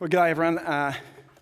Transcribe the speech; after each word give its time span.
Well, 0.00 0.08
g'day 0.08 0.30
everyone. 0.30 0.58
Uh, 0.58 0.94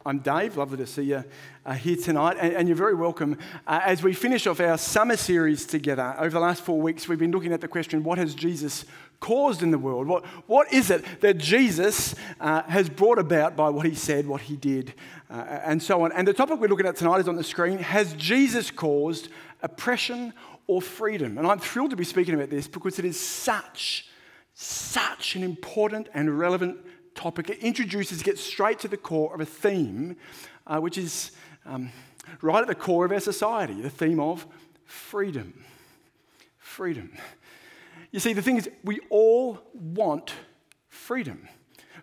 I'm 0.07 0.21
Dave. 0.21 0.57
Lovely 0.57 0.79
to 0.79 0.87
see 0.87 1.03
you 1.03 1.23
uh, 1.67 1.75
here 1.75 1.95
tonight, 1.95 2.39
and, 2.41 2.55
and, 2.55 2.67
you're 2.67 2.75
very 2.75 2.95
welcome. 2.95 3.37
Uh, 3.67 3.83
as 3.85 4.03
we 4.03 4.15
finish 4.15 4.47
off 4.47 4.61
our 4.61 4.79
summer 4.79 5.19
series 5.19 5.67
together, 5.67 6.17
over 6.19 6.31
the 6.31 6.41
last 6.41 6.63
four 6.63 6.81
weeks, 6.81 7.07
we've 7.07 7.19
been 7.19 7.33
looking 7.33 7.53
at 7.53 7.61
the 7.61 7.69
question 7.69 8.03
what 8.03 8.17
has 8.17 8.35
Jesus 8.35 8.87
caused 9.21 9.63
in 9.63 9.73
the 9.73 9.79
world? 9.79 10.07
What, 10.07 10.25
what 10.47 10.73
is 10.73 10.91
it 10.91 11.05
that 11.21 11.37
Jesus 11.37 12.15
uh, 12.41 12.63
has 12.63 12.89
brought 12.89 13.19
about 13.19 13.57
by 13.57 13.69
what 13.69 13.85
he 13.85 13.95
said, 13.95 14.27
what 14.27 14.41
he 14.41 14.57
did, 14.57 14.95
uh, 15.29 15.35
and 15.63 15.83
so 15.83 16.03
on? 16.03 16.13
And 16.13 16.27
the 16.27 16.33
topic 16.33 16.59
we're 16.59 16.69
looking 16.69 16.87
at 16.87 16.97
tonight 16.97 17.19
is 17.19 17.29
on 17.29 17.37
the 17.37 17.45
screen 17.45 17.77
Has 17.77 18.15
Jesus 18.15 18.71
caused 18.71 19.29
oppression 19.61 20.33
or 20.67 20.81
freedom? 20.81 21.37
And 21.37 21.47
I'm 21.47 21.59
thrilled 21.59 21.91
to 21.91 21.97
be 21.97 22.05
speaking 22.05 22.33
about 22.33 22.49
this 22.49 22.67
because 22.67 22.99
it 22.99 23.05
is 23.05 23.21
such, 23.21 24.09
such 24.55 25.37
an 25.37 25.43
important 25.43 26.09
and 26.15 26.39
relevant 26.39 26.79
topic. 27.17 27.51
It 27.51 27.59
introduces, 27.59 28.23
gets 28.23 28.41
straight 28.41 28.79
to 28.81 28.89
the 28.89 28.97
core 28.97 29.35
of 29.35 29.41
a 29.41 29.47
theme, 29.47 30.17
uh, 30.67 30.79
which 30.79 30.99
is 30.99 31.33
um, 31.65 31.91
right 32.43 32.61
at 32.61 32.69
the 32.69 32.75
core 32.75 33.05
of 33.05 33.13
our 33.13 33.21
society 33.21 33.81
the 33.81 33.91
theme 33.91 34.21
of 34.21 34.47
freedom. 34.85 35.65
Freedom. 36.59 37.13
You 38.13 38.21
see, 38.21 38.33
the 38.33 38.43
thing 38.43 38.57
is, 38.57 38.69
we 38.85 39.01
all 39.11 39.59
want 39.75 40.33
freedom. 40.89 41.49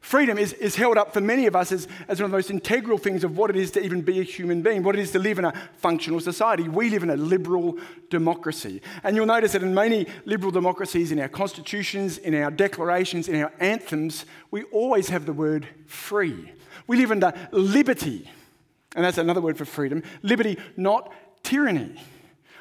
Freedom 0.03 0.37
is, 0.37 0.51
is 0.51 0.75
held 0.75 0.97
up 0.97 1.13
for 1.13 1.21
many 1.21 1.45
of 1.45 1.55
us 1.55 1.71
as, 1.71 1.87
as 2.09 2.19
one 2.19 2.25
of 2.25 2.31
the 2.31 2.37
most 2.37 2.51
integral 2.51 2.97
things 2.97 3.23
of 3.23 3.37
what 3.37 3.49
it 3.49 3.55
is 3.55 3.71
to 3.71 3.81
even 3.81 4.01
be 4.01 4.19
a 4.19 4.23
human 4.23 4.61
being, 4.61 4.83
what 4.83 4.95
it 4.95 5.01
is 5.01 5.11
to 5.11 5.17
live 5.17 5.39
in 5.39 5.45
a 5.45 5.53
functional 5.77 6.19
society. 6.19 6.67
We 6.67 6.89
live 6.89 7.03
in 7.03 7.09
a 7.09 7.15
liberal 7.15 7.77
democracy. 8.09 8.81
And 9.05 9.15
you'll 9.15 9.25
notice 9.25 9.53
that 9.53 9.63
in 9.63 9.73
many 9.73 10.07
liberal 10.25 10.51
democracies, 10.51 11.13
in 11.13 11.21
our 11.21 11.29
constitutions, 11.29 12.17
in 12.17 12.35
our 12.35 12.51
declarations, 12.51 13.29
in 13.29 13.41
our 13.41 13.53
anthems, 13.61 14.25
we 14.51 14.63
always 14.63 15.07
have 15.07 15.25
the 15.25 15.31
word 15.31 15.69
free. 15.87 16.51
We 16.85 16.97
live 16.97 17.11
under 17.11 17.31
liberty, 17.51 18.29
and 18.97 19.05
that's 19.05 19.17
another 19.17 19.39
word 19.39 19.57
for 19.57 19.63
freedom 19.63 20.03
liberty, 20.21 20.57
not 20.75 21.13
tyranny. 21.43 21.95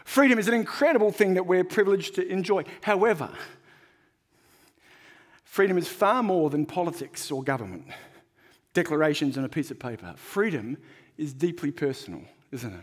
Freedom 0.05 0.39
is 0.39 0.47
an 0.47 0.55
incredible 0.55 1.11
thing 1.11 1.35
that 1.35 1.47
we're 1.47 1.65
privileged 1.65 2.15
to 2.15 2.29
enjoy. 2.29 2.63
However, 2.83 3.31
Freedom 5.53 5.77
is 5.77 5.87
far 5.87 6.23
more 6.23 6.49
than 6.49 6.65
politics 6.65 7.31
or 7.31 7.43
government, 7.43 7.85
declarations 8.73 9.37
on 9.37 9.45
a 9.45 9.51
piece 9.51 9.71
of 9.71 9.79
paper. 9.79 10.15
Freedom 10.17 10.79
is 11.19 11.35
deeply 11.35 11.71
personal, 11.71 12.23
isn't 12.53 12.73
it? 12.73 12.81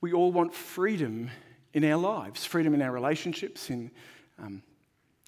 We 0.00 0.12
all 0.12 0.30
want 0.30 0.54
freedom 0.54 1.32
in 1.72 1.84
our 1.84 1.96
lives 1.96 2.44
freedom 2.44 2.74
in 2.74 2.80
our 2.80 2.92
relationships, 2.92 3.70
in 3.70 3.90
um, 4.38 4.62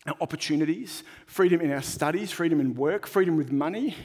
our 0.07 0.15
opportunities, 0.21 1.03
freedom 1.27 1.61
in 1.61 1.73
our 1.73 1.83
studies, 1.83 2.31
freedom 2.31 2.61
in 2.61 2.77
work, 2.77 3.09
freedom 3.09 3.37
with 3.37 3.51
money. 3.51 3.97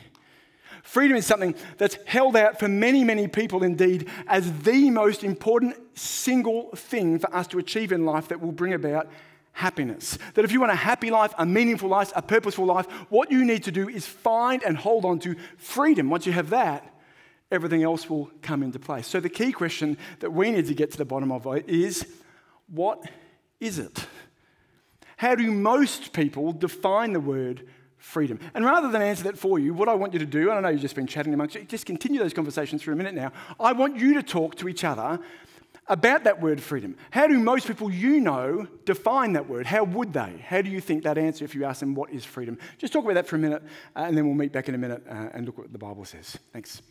Freedom 0.82 1.18
is 1.18 1.28
something 1.28 1.54
that's 1.78 2.00
held 2.08 2.36
out 2.36 2.58
for 2.58 2.68
many, 2.68 3.04
many 3.04 3.28
people, 3.28 3.62
indeed, 3.62 4.10
as 4.26 4.64
the 4.64 4.90
most 4.90 5.24
important 5.24 5.76
single 5.96 6.72
thing 6.72 7.20
for 7.20 7.32
us 7.36 7.46
to 7.46 7.60
achieve 7.60 7.92
in 7.92 8.04
life 8.04 8.30
that 8.30 8.42
will 8.42 8.52
bring 8.52 8.74
about 8.74 9.12
happiness. 9.54 10.18
That 10.34 10.46
if 10.46 10.52
you 10.52 10.60
want 10.60 10.72
a 10.72 10.76
happy 10.76 11.12
life, 11.12 11.34
a 11.38 11.46
meaningful 11.46 11.90
life, 11.90 12.12
a 12.16 12.22
purposeful 12.22 12.66
life, 12.66 12.88
what 13.10 13.32
you 13.32 13.46
need 13.46 13.64
to 13.64 13.72
do 13.72 13.90
is 13.90 14.06
find 14.06 14.64
and 14.64 14.78
hold 14.78 15.06
on 15.06 15.20
to 15.20 15.36
freedom. 15.58 16.10
Once 16.10 16.26
you 16.26 16.32
have 16.32 16.50
that, 16.52 16.92
everything 17.52 17.84
else 17.84 18.10
will 18.10 18.32
come 18.42 18.64
into 18.64 18.80
place. 18.80 19.08
So 19.08 19.20
the 19.20 19.30
key 19.30 19.52
question 19.52 19.98
that 20.20 20.32
we 20.32 20.52
need 20.52 20.68
to 20.68 20.74
get 20.74 20.92
to 20.92 20.98
the 20.98 21.06
bottom 21.06 21.32
of 21.32 21.46
is 21.68 22.06
what 22.68 23.04
is 23.60 23.78
it? 23.78 24.08
How 25.18 25.36
do 25.36 25.52
most 25.52 26.14
people 26.14 26.54
define 26.54 27.14
the 27.14 27.20
word 27.20 27.68
freedom? 27.98 28.40
And 28.56 28.66
rather 28.66 28.90
than 28.90 29.02
answer 29.04 29.26
that 29.26 29.38
for 29.38 29.60
you, 29.60 29.74
what 29.74 29.88
I 29.88 29.94
want 29.94 30.14
you 30.14 30.20
to 30.20 30.26
do, 30.26 30.50
and 30.50 30.58
I 30.58 30.62
know 30.62 30.70
you've 30.70 30.82
just 30.82 30.96
been 30.96 31.06
chatting 31.06 31.34
amongst 31.34 31.56
you, 31.56 31.64
just 31.66 31.86
continue 31.86 32.20
those 32.20 32.34
conversations 32.34 32.82
for 32.82 32.92
a 32.92 32.96
minute 32.96 33.14
now. 33.14 33.32
I 33.60 33.74
want 33.74 33.98
you 33.98 34.16
to 34.16 34.24
talk 34.24 34.56
to 34.56 34.68
each 34.68 34.84
other 34.84 35.20
about 35.88 36.24
that 36.24 36.42
word 36.42 36.62
freedom. 36.62 36.96
How 37.10 37.28
do 37.28 37.38
most 37.40 37.68
people 37.68 37.92
you 37.92 38.20
know 38.20 38.68
define 38.86 39.34
that 39.34 39.50
word? 39.50 39.66
How 39.66 39.84
would 39.84 40.14
they? 40.14 40.44
How 40.46 40.62
do 40.62 40.70
you 40.70 40.82
think 40.82 41.04
that 41.04 41.18
answer 41.18 41.44
if 41.44 41.56
you 41.56 41.66
ask 41.66 41.80
them 41.80 41.96
what 41.96 42.12
is 42.12 42.24
freedom? 42.24 42.58
Just 42.78 42.94
talk 42.94 43.04
about 43.04 43.16
that 43.16 43.28
for 43.28 43.36
a 43.36 43.40
minute, 43.40 43.64
uh, 43.96 44.02
and 44.02 44.18
then 44.18 44.26
we'll 44.26 44.36
meet 44.36 44.52
back 44.52 44.70
in 44.70 44.76
a 44.76 44.78
minute 44.78 45.04
uh, 45.10 45.30
and 45.34 45.46
look 45.46 45.58
what 45.58 45.72
the 45.72 45.80
Bible 45.80 46.06
says. 46.06 46.38
Thanks. 46.54 46.82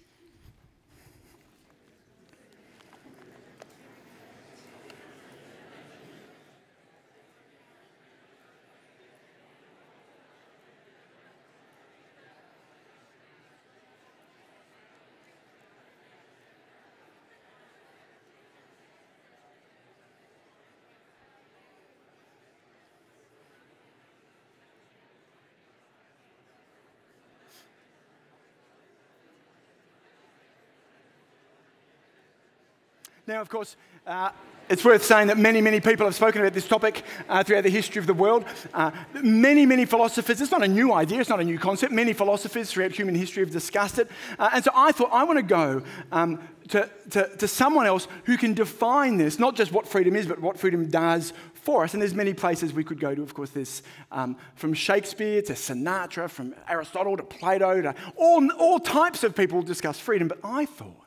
Now, 33.30 33.40
of 33.40 33.48
course, 33.48 33.76
uh, 34.08 34.30
it's 34.68 34.84
worth 34.84 35.04
saying 35.04 35.28
that 35.28 35.38
many, 35.38 35.60
many 35.60 35.78
people 35.78 36.04
have 36.04 36.16
spoken 36.16 36.40
about 36.40 36.52
this 36.52 36.66
topic 36.66 37.04
uh, 37.28 37.44
throughout 37.44 37.62
the 37.62 37.70
history 37.70 38.00
of 38.00 38.08
the 38.08 38.14
world. 38.14 38.44
Uh, 38.74 38.90
many, 39.22 39.64
many 39.66 39.84
philosophers, 39.84 40.40
it's 40.40 40.50
not 40.50 40.64
a 40.64 40.68
new 40.68 40.92
idea, 40.92 41.20
it's 41.20 41.28
not 41.30 41.38
a 41.38 41.44
new 41.44 41.56
concept. 41.56 41.92
Many 41.92 42.12
philosophers 42.12 42.72
throughout 42.72 42.90
human 42.90 43.14
history 43.14 43.44
have 43.44 43.52
discussed 43.52 44.00
it. 44.00 44.10
Uh, 44.36 44.50
and 44.54 44.64
so 44.64 44.72
I 44.74 44.90
thought 44.90 45.10
I 45.12 45.22
want 45.22 45.36
to 45.36 45.44
go 45.44 45.84
um, 46.10 46.40
to, 46.70 46.90
to, 47.10 47.36
to 47.36 47.46
someone 47.46 47.86
else 47.86 48.08
who 48.24 48.36
can 48.36 48.52
define 48.52 49.16
this, 49.16 49.38
not 49.38 49.54
just 49.54 49.70
what 49.70 49.86
freedom 49.86 50.16
is, 50.16 50.26
but 50.26 50.40
what 50.40 50.58
freedom 50.58 50.88
does 50.88 51.32
for 51.54 51.84
us. 51.84 51.94
And 51.94 52.02
there's 52.02 52.14
many 52.14 52.34
places 52.34 52.72
we 52.72 52.82
could 52.82 52.98
go 52.98 53.14
to. 53.14 53.22
Of 53.22 53.32
course, 53.32 53.50
there's 53.50 53.84
um, 54.10 54.36
from 54.56 54.74
Shakespeare 54.74 55.40
to 55.42 55.52
Sinatra, 55.52 56.28
from 56.28 56.52
Aristotle 56.68 57.16
to 57.16 57.22
Plato 57.22 57.80
to 57.80 57.94
all, 58.16 58.50
all 58.58 58.80
types 58.80 59.22
of 59.22 59.36
people 59.36 59.62
discuss 59.62 60.00
freedom. 60.00 60.26
But 60.26 60.38
I 60.42 60.64
thought, 60.64 61.06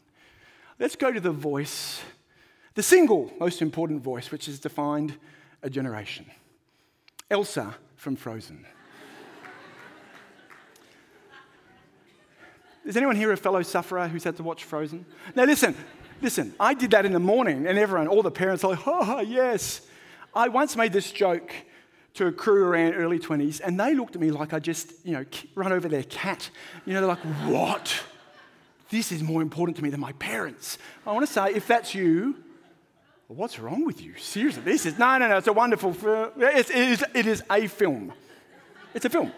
let's 0.79 0.95
go 0.95 1.11
to 1.11 1.19
the 1.19 1.31
voice 1.31 2.01
the 2.75 2.83
single 2.83 3.31
most 3.39 3.61
important 3.61 4.01
voice 4.01 4.31
which 4.31 4.47
has 4.47 4.59
defined 4.59 5.15
a 5.61 5.69
generation 5.69 6.25
Elsa 7.29 7.75
from 7.95 8.15
Frozen. 8.15 8.65
Is 12.85 12.97
anyone 12.97 13.15
here 13.15 13.31
a 13.31 13.37
fellow 13.37 13.61
sufferer 13.61 14.07
who's 14.09 14.25
had 14.25 14.35
to 14.37 14.43
watch 14.43 14.65
Frozen? 14.65 15.05
Now, 15.35 15.45
listen, 15.45 15.73
listen, 16.21 16.53
I 16.59 16.73
did 16.73 16.91
that 16.91 17.05
in 17.05 17.13
the 17.13 17.19
morning, 17.19 17.65
and 17.65 17.79
everyone, 17.79 18.07
all 18.07 18.21
the 18.21 18.29
parents 18.29 18.63
are 18.63 18.71
like, 18.71 18.85
oh, 18.85 19.21
yes. 19.21 19.81
I 20.35 20.49
once 20.49 20.75
made 20.75 20.91
this 20.91 21.11
joke 21.11 21.53
to 22.15 22.27
a 22.27 22.31
crew 22.31 22.65
around 22.65 22.95
early 22.95 23.19
20s, 23.19 23.61
and 23.63 23.79
they 23.79 23.95
looked 23.95 24.15
at 24.15 24.21
me 24.21 24.31
like 24.31 24.53
I 24.53 24.59
just, 24.59 24.91
you 25.05 25.13
know, 25.13 25.25
run 25.55 25.71
over 25.71 25.87
their 25.87 26.03
cat. 26.03 26.49
You 26.85 26.93
know, 26.93 26.99
they're 26.99 27.07
like, 27.07 27.23
what? 27.47 28.03
This 28.89 29.13
is 29.13 29.23
more 29.23 29.41
important 29.41 29.77
to 29.77 29.83
me 29.83 29.89
than 29.89 30.01
my 30.01 30.11
parents. 30.13 30.77
I 31.07 31.13
want 31.13 31.25
to 31.25 31.31
say, 31.31 31.53
if 31.53 31.65
that's 31.67 31.95
you, 31.95 32.42
What's 33.27 33.57
wrong 33.57 33.85
with 33.85 34.01
you? 34.01 34.15
Seriously, 34.17 34.61
this 34.63 34.85
is, 34.85 34.99
no, 34.99 35.17
no, 35.17 35.27
no, 35.27 35.37
it's 35.37 35.47
a 35.47 35.53
wonderful, 35.53 35.95
it's, 36.37 36.69
it, 36.69 36.75
is, 36.75 37.05
it 37.13 37.25
is 37.25 37.43
a 37.49 37.67
film. 37.67 38.13
It's 38.93 39.05
a 39.05 39.09
film. 39.09 39.31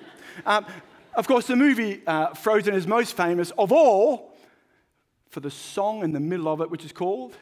Um, 0.46 0.66
of 1.14 1.28
course, 1.28 1.48
the 1.48 1.56
movie 1.56 2.02
uh, 2.06 2.34
Frozen 2.34 2.74
is 2.74 2.88
most 2.88 3.16
famous 3.16 3.52
of 3.52 3.72
all 3.72 4.36
for 5.30 5.40
the 5.40 5.52
song 5.52 6.04
in 6.04 6.12
the 6.12 6.20
middle 6.20 6.48
of 6.48 6.62
it, 6.62 6.70
which 6.70 6.84
is 6.84 6.92
called 6.92 7.38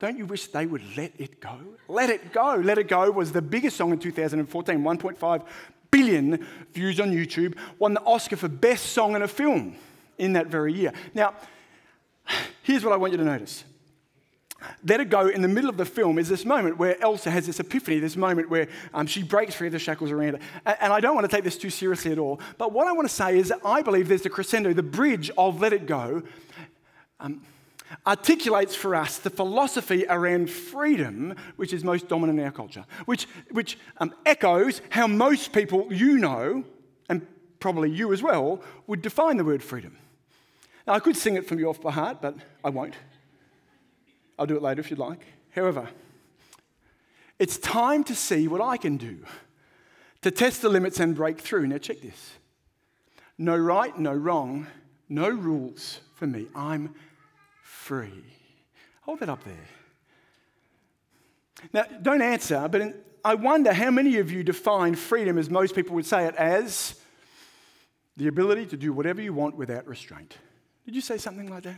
Don't 0.00 0.18
You 0.18 0.26
Wish 0.26 0.48
They 0.48 0.66
Would 0.66 0.96
Let 0.96 1.12
It 1.18 1.40
Go? 1.40 1.56
Let 1.88 2.10
It 2.10 2.32
Go. 2.32 2.56
Let 2.56 2.76
It 2.76 2.88
Go 2.88 3.10
was 3.10 3.32
the 3.32 3.42
biggest 3.42 3.76
song 3.76 3.92
in 3.92 3.98
2014, 3.98 4.80
1.5 4.80 5.46
billion 5.90 6.46
views 6.74 7.00
on 7.00 7.12
YouTube, 7.12 7.56
won 7.78 7.94
the 7.94 8.02
Oscar 8.02 8.36
for 8.36 8.48
Best 8.48 8.86
Song 8.86 9.14
in 9.14 9.22
a 9.22 9.28
Film 9.28 9.76
in 10.18 10.34
that 10.34 10.48
very 10.48 10.72
year. 10.72 10.92
Now, 11.14 11.34
here's 12.62 12.84
what 12.84 12.92
I 12.92 12.96
want 12.96 13.12
you 13.12 13.18
to 13.18 13.24
notice 13.24 13.64
let 14.84 15.00
it 15.00 15.10
go 15.10 15.28
in 15.28 15.42
the 15.42 15.48
middle 15.48 15.70
of 15.70 15.76
the 15.76 15.84
film 15.84 16.18
is 16.18 16.28
this 16.28 16.44
moment 16.44 16.78
where 16.78 17.00
Elsa 17.02 17.30
has 17.30 17.46
this 17.46 17.60
epiphany, 17.60 17.98
this 17.98 18.16
moment 18.16 18.48
where 18.48 18.68
um, 18.94 19.06
she 19.06 19.22
breaks 19.22 19.54
free 19.54 19.68
of 19.68 19.72
the 19.72 19.78
shackles 19.78 20.10
around 20.10 20.34
her. 20.34 20.40
And, 20.64 20.76
and 20.80 20.92
I 20.92 21.00
don't 21.00 21.14
want 21.14 21.28
to 21.28 21.34
take 21.34 21.44
this 21.44 21.58
too 21.58 21.70
seriously 21.70 22.12
at 22.12 22.18
all, 22.18 22.40
but 22.58 22.72
what 22.72 22.86
I 22.86 22.92
want 22.92 23.08
to 23.08 23.14
say 23.14 23.38
is 23.38 23.48
that 23.48 23.60
I 23.64 23.82
believe 23.82 24.08
there's 24.08 24.22
the 24.22 24.30
crescendo, 24.30 24.72
the 24.72 24.82
bridge 24.82 25.30
of 25.36 25.60
Let 25.60 25.72
It 25.72 25.86
Go. 25.86 26.22
Um, 27.20 27.42
articulates 28.04 28.74
for 28.74 28.94
us 28.94 29.18
the 29.18 29.30
philosophy 29.30 30.04
around 30.08 30.50
freedom, 30.50 31.34
which 31.56 31.72
is 31.72 31.84
most 31.84 32.08
dominant 32.08 32.38
in 32.38 32.44
our 32.44 32.50
culture, 32.50 32.84
which, 33.04 33.26
which 33.50 33.78
um, 33.98 34.12
echoes 34.24 34.80
how 34.90 35.06
most 35.06 35.52
people 35.52 35.92
you 35.92 36.18
know, 36.18 36.64
and 37.08 37.24
probably 37.60 37.90
you 37.90 38.12
as 38.12 38.22
well, 38.22 38.60
would 38.86 39.02
define 39.02 39.36
the 39.36 39.44
word 39.44 39.62
freedom. 39.62 39.96
Now, 40.86 40.94
I 40.94 41.00
could 41.00 41.16
sing 41.16 41.36
it 41.36 41.46
from 41.46 41.58
you 41.58 41.68
off 41.68 41.80
by 41.80 41.92
heart, 41.92 42.18
but 42.20 42.36
I 42.64 42.70
won't. 42.70 42.94
I'll 44.38 44.46
do 44.46 44.56
it 44.56 44.62
later 44.62 44.80
if 44.80 44.90
you'd 44.90 44.98
like. 44.98 45.24
However, 45.54 45.88
it's 47.38 47.58
time 47.58 48.04
to 48.04 48.14
see 48.14 48.48
what 48.48 48.60
I 48.60 48.76
can 48.76 48.96
do 48.96 49.18
to 50.22 50.30
test 50.30 50.62
the 50.62 50.68
limits 50.68 51.00
and 51.00 51.14
break 51.14 51.40
through. 51.40 51.66
Now, 51.66 51.78
check 51.78 52.00
this. 52.00 52.32
No 53.38 53.56
right, 53.56 53.96
no 53.98 54.12
wrong, 54.12 54.66
no 55.08 55.28
rules 55.28 56.00
for 56.14 56.26
me. 56.26 56.46
I'm 56.54 56.94
free. 57.62 58.24
Hold 59.02 59.20
that 59.20 59.28
up 59.28 59.44
there. 59.44 59.54
Now, 61.72 61.84
don't 62.02 62.22
answer, 62.22 62.68
but 62.68 62.80
in, 62.80 62.94
I 63.24 63.34
wonder 63.34 63.72
how 63.72 63.90
many 63.90 64.18
of 64.18 64.30
you 64.30 64.42
define 64.42 64.94
freedom 64.94 65.38
as 65.38 65.50
most 65.50 65.74
people 65.74 65.94
would 65.94 66.06
say 66.06 66.26
it 66.26 66.34
as 66.36 67.00
the 68.16 68.28
ability 68.28 68.66
to 68.66 68.76
do 68.76 68.92
whatever 68.92 69.20
you 69.20 69.32
want 69.32 69.56
without 69.56 69.86
restraint. 69.86 70.36
Did 70.84 70.94
you 70.94 71.00
say 71.00 71.18
something 71.18 71.48
like 71.48 71.64
that? 71.64 71.76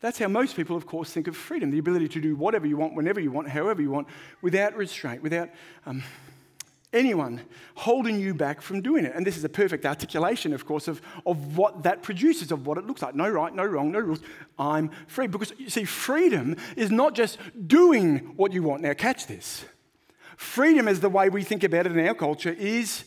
That's 0.00 0.18
how 0.18 0.28
most 0.28 0.56
people, 0.56 0.76
of 0.76 0.86
course, 0.86 1.10
think 1.10 1.26
of 1.26 1.36
freedom 1.36 1.70
the 1.70 1.78
ability 1.78 2.08
to 2.08 2.20
do 2.20 2.36
whatever 2.36 2.66
you 2.66 2.76
want, 2.76 2.94
whenever 2.94 3.20
you 3.20 3.30
want, 3.30 3.48
however 3.48 3.80
you 3.80 3.90
want, 3.90 4.08
without 4.42 4.76
restraint, 4.76 5.22
without 5.22 5.48
um, 5.86 6.02
anyone 6.92 7.40
holding 7.74 8.20
you 8.20 8.34
back 8.34 8.60
from 8.60 8.82
doing 8.82 9.04
it. 9.04 9.12
And 9.14 9.26
this 9.26 9.36
is 9.36 9.44
a 9.44 9.48
perfect 9.48 9.86
articulation, 9.86 10.52
of 10.52 10.66
course, 10.66 10.86
of, 10.86 11.00
of 11.24 11.56
what 11.56 11.82
that 11.84 12.02
produces, 12.02 12.52
of 12.52 12.66
what 12.66 12.78
it 12.78 12.86
looks 12.86 13.02
like. 13.02 13.14
No 13.14 13.28
right, 13.28 13.54
no 13.54 13.64
wrong, 13.64 13.90
no 13.90 14.00
rules. 14.00 14.20
I'm 14.58 14.90
free. 15.06 15.26
Because 15.26 15.52
you 15.58 15.70
see, 15.70 15.84
freedom 15.84 16.56
is 16.76 16.90
not 16.90 17.14
just 17.14 17.38
doing 17.66 18.18
what 18.36 18.52
you 18.52 18.62
want. 18.62 18.82
Now, 18.82 18.94
catch 18.94 19.26
this. 19.26 19.64
Freedom, 20.36 20.86
is 20.88 21.00
the 21.00 21.08
way 21.08 21.30
we 21.30 21.42
think 21.42 21.64
about 21.64 21.86
it 21.86 21.96
in 21.96 22.06
our 22.06 22.14
culture, 22.14 22.52
is 22.52 23.04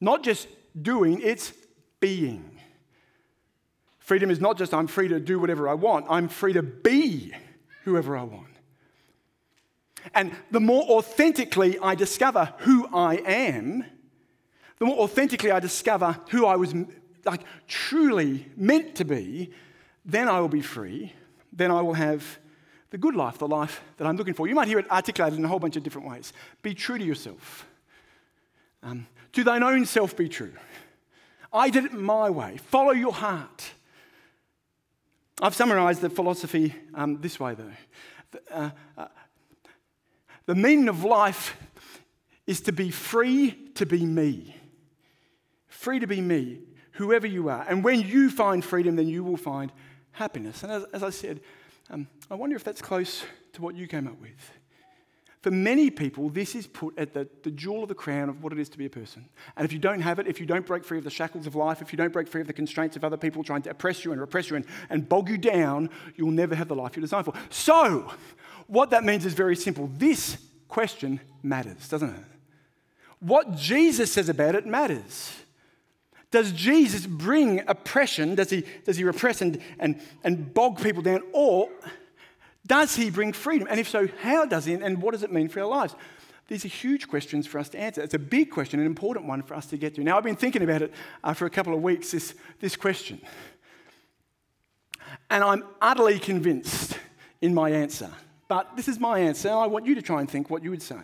not 0.00 0.22
just 0.22 0.48
doing, 0.80 1.20
it's 1.22 1.52
being. 2.00 2.55
Freedom 4.06 4.30
is 4.30 4.40
not 4.40 4.56
just 4.56 4.72
I'm 4.72 4.86
free 4.86 5.08
to 5.08 5.18
do 5.18 5.40
whatever 5.40 5.68
I 5.68 5.74
want, 5.74 6.06
I'm 6.08 6.28
free 6.28 6.52
to 6.52 6.62
be 6.62 7.32
whoever 7.82 8.16
I 8.16 8.22
want. 8.22 8.46
And 10.14 10.30
the 10.52 10.60
more 10.60 10.84
authentically 10.84 11.76
I 11.80 11.96
discover 11.96 12.54
who 12.58 12.86
I 12.94 13.16
am, 13.16 13.84
the 14.78 14.84
more 14.84 14.96
authentically 15.00 15.50
I 15.50 15.58
discover 15.58 16.20
who 16.30 16.46
I 16.46 16.54
was 16.54 16.72
like 17.24 17.40
truly 17.66 18.46
meant 18.56 18.94
to 18.94 19.04
be, 19.04 19.50
then 20.04 20.28
I 20.28 20.38
will 20.38 20.46
be 20.46 20.62
free. 20.62 21.12
Then 21.52 21.72
I 21.72 21.82
will 21.82 21.94
have 21.94 22.38
the 22.90 22.98
good 22.98 23.16
life, 23.16 23.38
the 23.38 23.48
life 23.48 23.82
that 23.96 24.06
I'm 24.06 24.16
looking 24.16 24.34
for. 24.34 24.46
You 24.46 24.54
might 24.54 24.68
hear 24.68 24.78
it 24.78 24.88
articulated 24.88 25.36
in 25.36 25.44
a 25.44 25.48
whole 25.48 25.58
bunch 25.58 25.74
of 25.74 25.82
different 25.82 26.06
ways. 26.06 26.32
Be 26.62 26.74
true 26.74 26.96
to 26.96 27.04
yourself. 27.04 27.66
Um, 28.84 29.08
to 29.32 29.42
thine 29.42 29.64
own 29.64 29.84
self 29.84 30.16
be 30.16 30.28
true. 30.28 30.52
I 31.52 31.70
did 31.70 31.86
it 31.86 31.92
my 31.92 32.30
way. 32.30 32.58
Follow 32.58 32.92
your 32.92 33.12
heart. 33.12 33.72
I've 35.40 35.54
summarized 35.54 36.00
the 36.00 36.08
philosophy 36.08 36.74
um, 36.94 37.20
this 37.20 37.38
way, 37.38 37.54
though. 37.54 38.40
Uh, 38.50 38.70
uh, 38.96 39.08
the 40.46 40.54
meaning 40.54 40.88
of 40.88 41.04
life 41.04 41.56
is 42.46 42.60
to 42.62 42.72
be 42.72 42.90
free 42.90 43.50
to 43.74 43.84
be 43.84 44.06
me. 44.06 44.56
Free 45.68 45.98
to 45.98 46.06
be 46.06 46.20
me, 46.20 46.60
whoever 46.92 47.26
you 47.26 47.48
are. 47.48 47.66
And 47.68 47.84
when 47.84 48.00
you 48.00 48.30
find 48.30 48.64
freedom, 48.64 48.96
then 48.96 49.08
you 49.08 49.22
will 49.22 49.36
find 49.36 49.72
happiness. 50.12 50.62
And 50.62 50.72
as, 50.72 50.84
as 50.92 51.02
I 51.02 51.10
said, 51.10 51.40
um, 51.90 52.08
I 52.30 52.34
wonder 52.34 52.56
if 52.56 52.64
that's 52.64 52.80
close 52.80 53.24
to 53.52 53.62
what 53.62 53.74
you 53.74 53.86
came 53.86 54.06
up 54.06 54.20
with. 54.20 54.50
For 55.46 55.52
many 55.52 55.90
people, 55.90 56.28
this 56.28 56.56
is 56.56 56.66
put 56.66 56.98
at 56.98 57.14
the, 57.14 57.28
the 57.44 57.52
jewel 57.52 57.84
of 57.84 57.88
the 57.88 57.94
crown 57.94 58.28
of 58.28 58.42
what 58.42 58.52
it 58.52 58.58
is 58.58 58.68
to 58.70 58.78
be 58.78 58.86
a 58.86 58.90
person. 58.90 59.28
And 59.56 59.64
if 59.64 59.72
you 59.72 59.78
don't 59.78 60.00
have 60.00 60.18
it, 60.18 60.26
if 60.26 60.40
you 60.40 60.44
don't 60.44 60.66
break 60.66 60.82
free 60.84 60.98
of 60.98 61.04
the 61.04 61.10
shackles 61.10 61.46
of 61.46 61.54
life, 61.54 61.80
if 61.80 61.92
you 61.92 61.96
don't 61.96 62.12
break 62.12 62.26
free 62.26 62.40
of 62.40 62.48
the 62.48 62.52
constraints 62.52 62.96
of 62.96 63.04
other 63.04 63.16
people 63.16 63.44
trying 63.44 63.62
to 63.62 63.70
oppress 63.70 64.04
you 64.04 64.10
and 64.10 64.20
repress 64.20 64.50
you 64.50 64.56
and, 64.56 64.64
and 64.90 65.08
bog 65.08 65.28
you 65.28 65.38
down, 65.38 65.88
you'll 66.16 66.32
never 66.32 66.56
have 66.56 66.66
the 66.66 66.74
life 66.74 66.96
you're 66.96 67.00
designed 67.00 67.26
for. 67.26 67.34
So, 67.48 68.12
what 68.66 68.90
that 68.90 69.04
means 69.04 69.24
is 69.24 69.34
very 69.34 69.54
simple. 69.54 69.88
This 69.96 70.36
question 70.66 71.20
matters, 71.44 71.88
doesn't 71.88 72.10
it? 72.10 72.24
What 73.20 73.54
Jesus 73.54 74.10
says 74.10 74.28
about 74.28 74.56
it 74.56 74.66
matters. 74.66 75.32
Does 76.32 76.50
Jesus 76.50 77.06
bring 77.06 77.62
oppression? 77.68 78.34
Does 78.34 78.50
he, 78.50 78.64
does 78.84 78.96
he 78.96 79.04
repress 79.04 79.42
and, 79.42 79.62
and, 79.78 80.02
and 80.24 80.52
bog 80.52 80.82
people 80.82 81.02
down? 81.02 81.22
Or 81.32 81.68
does 82.66 82.96
he 82.96 83.10
bring 83.10 83.32
freedom? 83.32 83.68
And 83.70 83.78
if 83.78 83.88
so, 83.88 84.08
how 84.22 84.44
does 84.44 84.64
he? 84.64 84.74
And 84.74 85.00
what 85.00 85.12
does 85.12 85.22
it 85.22 85.32
mean 85.32 85.48
for 85.48 85.60
our 85.60 85.66
lives? 85.66 85.94
These 86.48 86.64
are 86.64 86.68
huge 86.68 87.08
questions 87.08 87.46
for 87.46 87.58
us 87.58 87.68
to 87.70 87.78
answer. 87.78 88.02
It's 88.02 88.14
a 88.14 88.18
big 88.18 88.50
question, 88.50 88.78
an 88.78 88.86
important 88.86 89.26
one 89.26 89.42
for 89.42 89.54
us 89.54 89.66
to 89.66 89.76
get 89.76 89.94
to. 89.96 90.04
Now, 90.04 90.16
I've 90.16 90.24
been 90.24 90.36
thinking 90.36 90.62
about 90.62 90.82
it 90.82 90.92
uh, 91.24 91.34
for 91.34 91.46
a 91.46 91.50
couple 91.50 91.74
of 91.74 91.82
weeks, 91.82 92.12
this, 92.12 92.34
this 92.60 92.76
question. 92.76 93.20
And 95.28 95.42
I'm 95.42 95.64
utterly 95.80 96.18
convinced 96.20 96.98
in 97.40 97.52
my 97.52 97.70
answer. 97.70 98.10
But 98.48 98.76
this 98.76 98.86
is 98.86 99.00
my 99.00 99.18
answer. 99.18 99.48
and 99.48 99.58
I 99.58 99.66
want 99.66 99.86
you 99.86 99.96
to 99.96 100.02
try 100.02 100.20
and 100.20 100.30
think 100.30 100.48
what 100.48 100.62
you 100.62 100.70
would 100.70 100.82
say. 100.82 101.00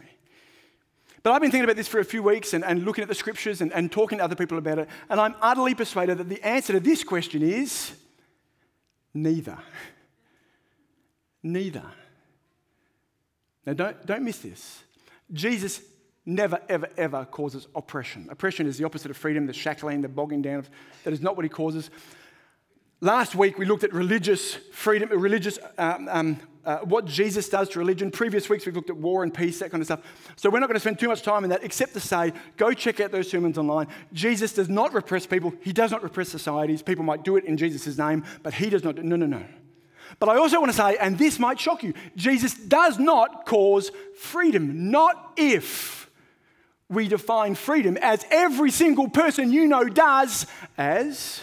But 1.24 1.32
I've 1.32 1.40
been 1.40 1.50
thinking 1.50 1.64
about 1.64 1.76
this 1.76 1.88
for 1.88 2.00
a 2.00 2.04
few 2.04 2.22
weeks 2.22 2.52
and, 2.52 2.64
and 2.64 2.84
looking 2.84 3.02
at 3.02 3.08
the 3.08 3.14
scriptures 3.14 3.60
and, 3.60 3.72
and 3.72 3.90
talking 3.90 4.18
to 4.18 4.24
other 4.24 4.34
people 4.34 4.58
about 4.58 4.78
it. 4.78 4.88
And 5.08 5.20
I'm 5.20 5.34
utterly 5.40 5.74
persuaded 5.74 6.18
that 6.18 6.28
the 6.28 6.42
answer 6.42 6.72
to 6.72 6.80
this 6.80 7.02
question 7.02 7.42
is 7.42 7.92
neither. 9.14 9.58
Neither. 11.42 11.84
Now, 13.66 13.72
don't, 13.74 14.06
don't 14.06 14.24
miss 14.24 14.38
this. 14.38 14.82
Jesus 15.32 15.80
never, 16.26 16.60
ever, 16.68 16.88
ever 16.96 17.24
causes 17.24 17.66
oppression. 17.74 18.28
Oppression 18.30 18.66
is 18.66 18.78
the 18.78 18.84
opposite 18.84 19.10
of 19.10 19.16
freedom, 19.16 19.46
the 19.46 19.52
shackling, 19.52 20.02
the 20.02 20.08
bogging 20.08 20.42
down. 20.42 20.60
Of, 20.60 20.70
that 21.04 21.12
is 21.12 21.20
not 21.20 21.36
what 21.36 21.44
he 21.44 21.48
causes. 21.48 21.90
Last 23.00 23.34
week, 23.34 23.58
we 23.58 23.64
looked 23.64 23.82
at 23.82 23.92
religious 23.92 24.54
freedom, 24.72 25.08
religious 25.10 25.58
um, 25.78 26.08
um, 26.08 26.40
uh, 26.64 26.78
what 26.78 27.04
Jesus 27.04 27.48
does 27.48 27.68
to 27.70 27.80
religion. 27.80 28.12
Previous 28.12 28.48
weeks, 28.48 28.64
we've 28.64 28.76
looked 28.76 28.90
at 28.90 28.96
war 28.96 29.24
and 29.24 29.34
peace, 29.34 29.58
that 29.58 29.72
kind 29.72 29.80
of 29.80 29.86
stuff. 29.86 30.00
So 30.36 30.48
we're 30.48 30.60
not 30.60 30.68
going 30.68 30.76
to 30.76 30.80
spend 30.80 31.00
too 31.00 31.08
much 31.08 31.22
time 31.22 31.42
in 31.42 31.50
that, 31.50 31.64
except 31.64 31.94
to 31.94 32.00
say, 32.00 32.32
go 32.56 32.72
check 32.72 33.00
out 33.00 33.10
those 33.10 33.28
sermons 33.28 33.58
online. 33.58 33.88
Jesus 34.12 34.52
does 34.52 34.68
not 34.68 34.92
repress 34.94 35.26
people. 35.26 35.52
He 35.62 35.72
does 35.72 35.90
not 35.90 36.04
repress 36.04 36.28
societies. 36.28 36.80
People 36.82 37.04
might 37.04 37.24
do 37.24 37.36
it 37.36 37.44
in 37.44 37.56
Jesus' 37.56 37.98
name, 37.98 38.24
but 38.44 38.54
he 38.54 38.70
does 38.70 38.84
not. 38.84 38.94
Do, 38.94 39.02
no, 39.02 39.16
no, 39.16 39.26
no. 39.26 39.44
But 40.18 40.28
I 40.28 40.36
also 40.36 40.60
want 40.60 40.70
to 40.70 40.76
say, 40.76 40.96
and 40.96 41.18
this 41.18 41.38
might 41.38 41.58
shock 41.58 41.82
you, 41.82 41.94
Jesus 42.16 42.54
does 42.54 42.98
not 42.98 43.46
cause 43.46 43.90
freedom. 44.16 44.90
Not 44.90 45.32
if 45.36 46.10
we 46.88 47.08
define 47.08 47.54
freedom 47.54 47.96
as 47.96 48.24
every 48.30 48.70
single 48.70 49.08
person 49.08 49.50
you 49.50 49.66
know 49.66 49.84
does 49.84 50.46
as 50.76 51.40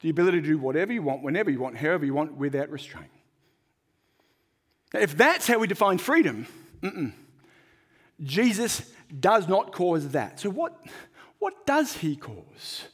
the 0.00 0.10
ability 0.10 0.40
to 0.40 0.46
do 0.46 0.58
whatever 0.58 0.92
you 0.92 1.02
want, 1.02 1.22
whenever 1.22 1.50
you 1.50 1.60
want, 1.60 1.76
however 1.76 2.04
you 2.04 2.14
want, 2.14 2.34
without 2.34 2.70
restraint. 2.70 3.10
If 4.94 5.16
that's 5.16 5.46
how 5.46 5.58
we 5.58 5.66
define 5.66 5.98
freedom, 5.98 6.46
Jesus 8.22 8.90
does 9.18 9.48
not 9.48 9.72
cause 9.72 10.08
that. 10.10 10.40
So, 10.40 10.50
what, 10.50 10.80
what 11.38 11.66
does 11.66 11.94
he 11.98 12.16
cause? 12.16 12.84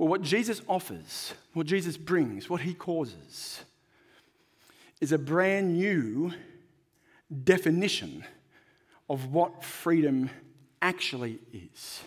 Well, 0.00 0.08
what 0.08 0.22
Jesus 0.22 0.62
offers, 0.66 1.34
what 1.52 1.66
Jesus 1.66 1.98
brings, 1.98 2.48
what 2.48 2.62
he 2.62 2.72
causes, 2.72 3.60
is 4.98 5.12
a 5.12 5.18
brand 5.18 5.76
new 5.76 6.32
definition 7.44 8.24
of 9.10 9.30
what 9.30 9.62
freedom 9.62 10.30
actually 10.80 11.38
is. 11.52 12.00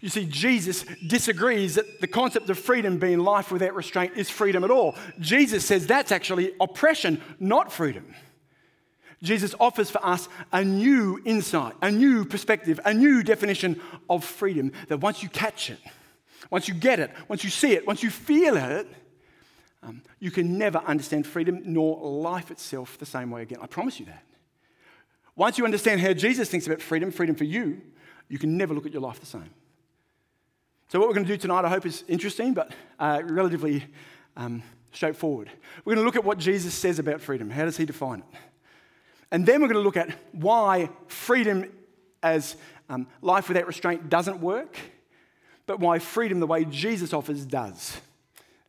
You 0.00 0.10
see, 0.10 0.26
Jesus 0.26 0.84
disagrees 1.04 1.74
that 1.74 2.00
the 2.00 2.06
concept 2.06 2.48
of 2.50 2.56
freedom 2.56 2.98
being 2.98 3.18
life 3.18 3.50
without 3.50 3.74
restraint 3.74 4.12
is 4.14 4.30
freedom 4.30 4.62
at 4.62 4.70
all. 4.70 4.94
Jesus 5.18 5.64
says 5.64 5.88
that's 5.88 6.12
actually 6.12 6.52
oppression, 6.60 7.20
not 7.40 7.72
freedom. 7.72 8.14
Jesus 9.24 9.56
offers 9.58 9.90
for 9.90 10.06
us 10.06 10.28
a 10.52 10.64
new 10.64 11.20
insight, 11.24 11.74
a 11.82 11.90
new 11.90 12.24
perspective, 12.24 12.78
a 12.84 12.94
new 12.94 13.24
definition 13.24 13.80
of 14.08 14.22
freedom 14.22 14.70
that 14.86 15.00
once 15.00 15.20
you 15.20 15.28
catch 15.28 15.70
it, 15.70 15.80
once 16.50 16.68
you 16.68 16.74
get 16.74 17.00
it, 17.00 17.10
once 17.28 17.44
you 17.44 17.50
see 17.50 17.72
it, 17.72 17.86
once 17.86 18.02
you 18.02 18.10
feel 18.10 18.56
it, 18.56 18.86
um, 19.82 20.02
you 20.18 20.30
can 20.30 20.58
never 20.58 20.78
understand 20.78 21.26
freedom 21.26 21.62
nor 21.64 21.98
life 22.00 22.50
itself 22.50 22.98
the 22.98 23.06
same 23.06 23.30
way 23.30 23.42
again. 23.42 23.58
I 23.62 23.66
promise 23.66 24.00
you 24.00 24.06
that. 24.06 24.24
Once 25.36 25.56
you 25.56 25.64
understand 25.64 26.00
how 26.00 26.12
Jesus 26.12 26.48
thinks 26.50 26.66
about 26.66 26.82
freedom, 26.82 27.12
freedom 27.12 27.36
for 27.36 27.44
you, 27.44 27.80
you 28.28 28.38
can 28.38 28.56
never 28.56 28.74
look 28.74 28.86
at 28.86 28.92
your 28.92 29.02
life 29.02 29.20
the 29.20 29.26
same. 29.26 29.50
So, 30.88 30.98
what 30.98 31.08
we're 31.08 31.14
going 31.14 31.26
to 31.26 31.32
do 31.32 31.36
tonight, 31.36 31.64
I 31.64 31.68
hope, 31.68 31.86
is 31.86 32.02
interesting, 32.08 32.54
but 32.54 32.72
uh, 32.98 33.22
relatively 33.24 33.84
um, 34.36 34.62
straightforward. 34.92 35.50
We're 35.84 35.94
going 35.94 36.02
to 36.02 36.06
look 36.06 36.16
at 36.16 36.24
what 36.24 36.38
Jesus 36.38 36.74
says 36.74 36.98
about 36.98 37.20
freedom. 37.20 37.50
How 37.50 37.64
does 37.64 37.76
he 37.76 37.84
define 37.84 38.20
it? 38.20 38.38
And 39.30 39.44
then 39.44 39.60
we're 39.60 39.68
going 39.68 39.80
to 39.80 39.84
look 39.84 39.96
at 39.96 40.16
why 40.32 40.88
freedom 41.06 41.70
as 42.22 42.56
um, 42.88 43.06
life 43.20 43.48
without 43.48 43.66
restraint 43.66 44.08
doesn't 44.08 44.40
work, 44.40 44.78
but 45.68 45.78
why 45.80 45.98
freedom, 45.98 46.40
the 46.40 46.46
way 46.46 46.64
Jesus 46.64 47.12
offers, 47.12 47.44
does. 47.44 48.00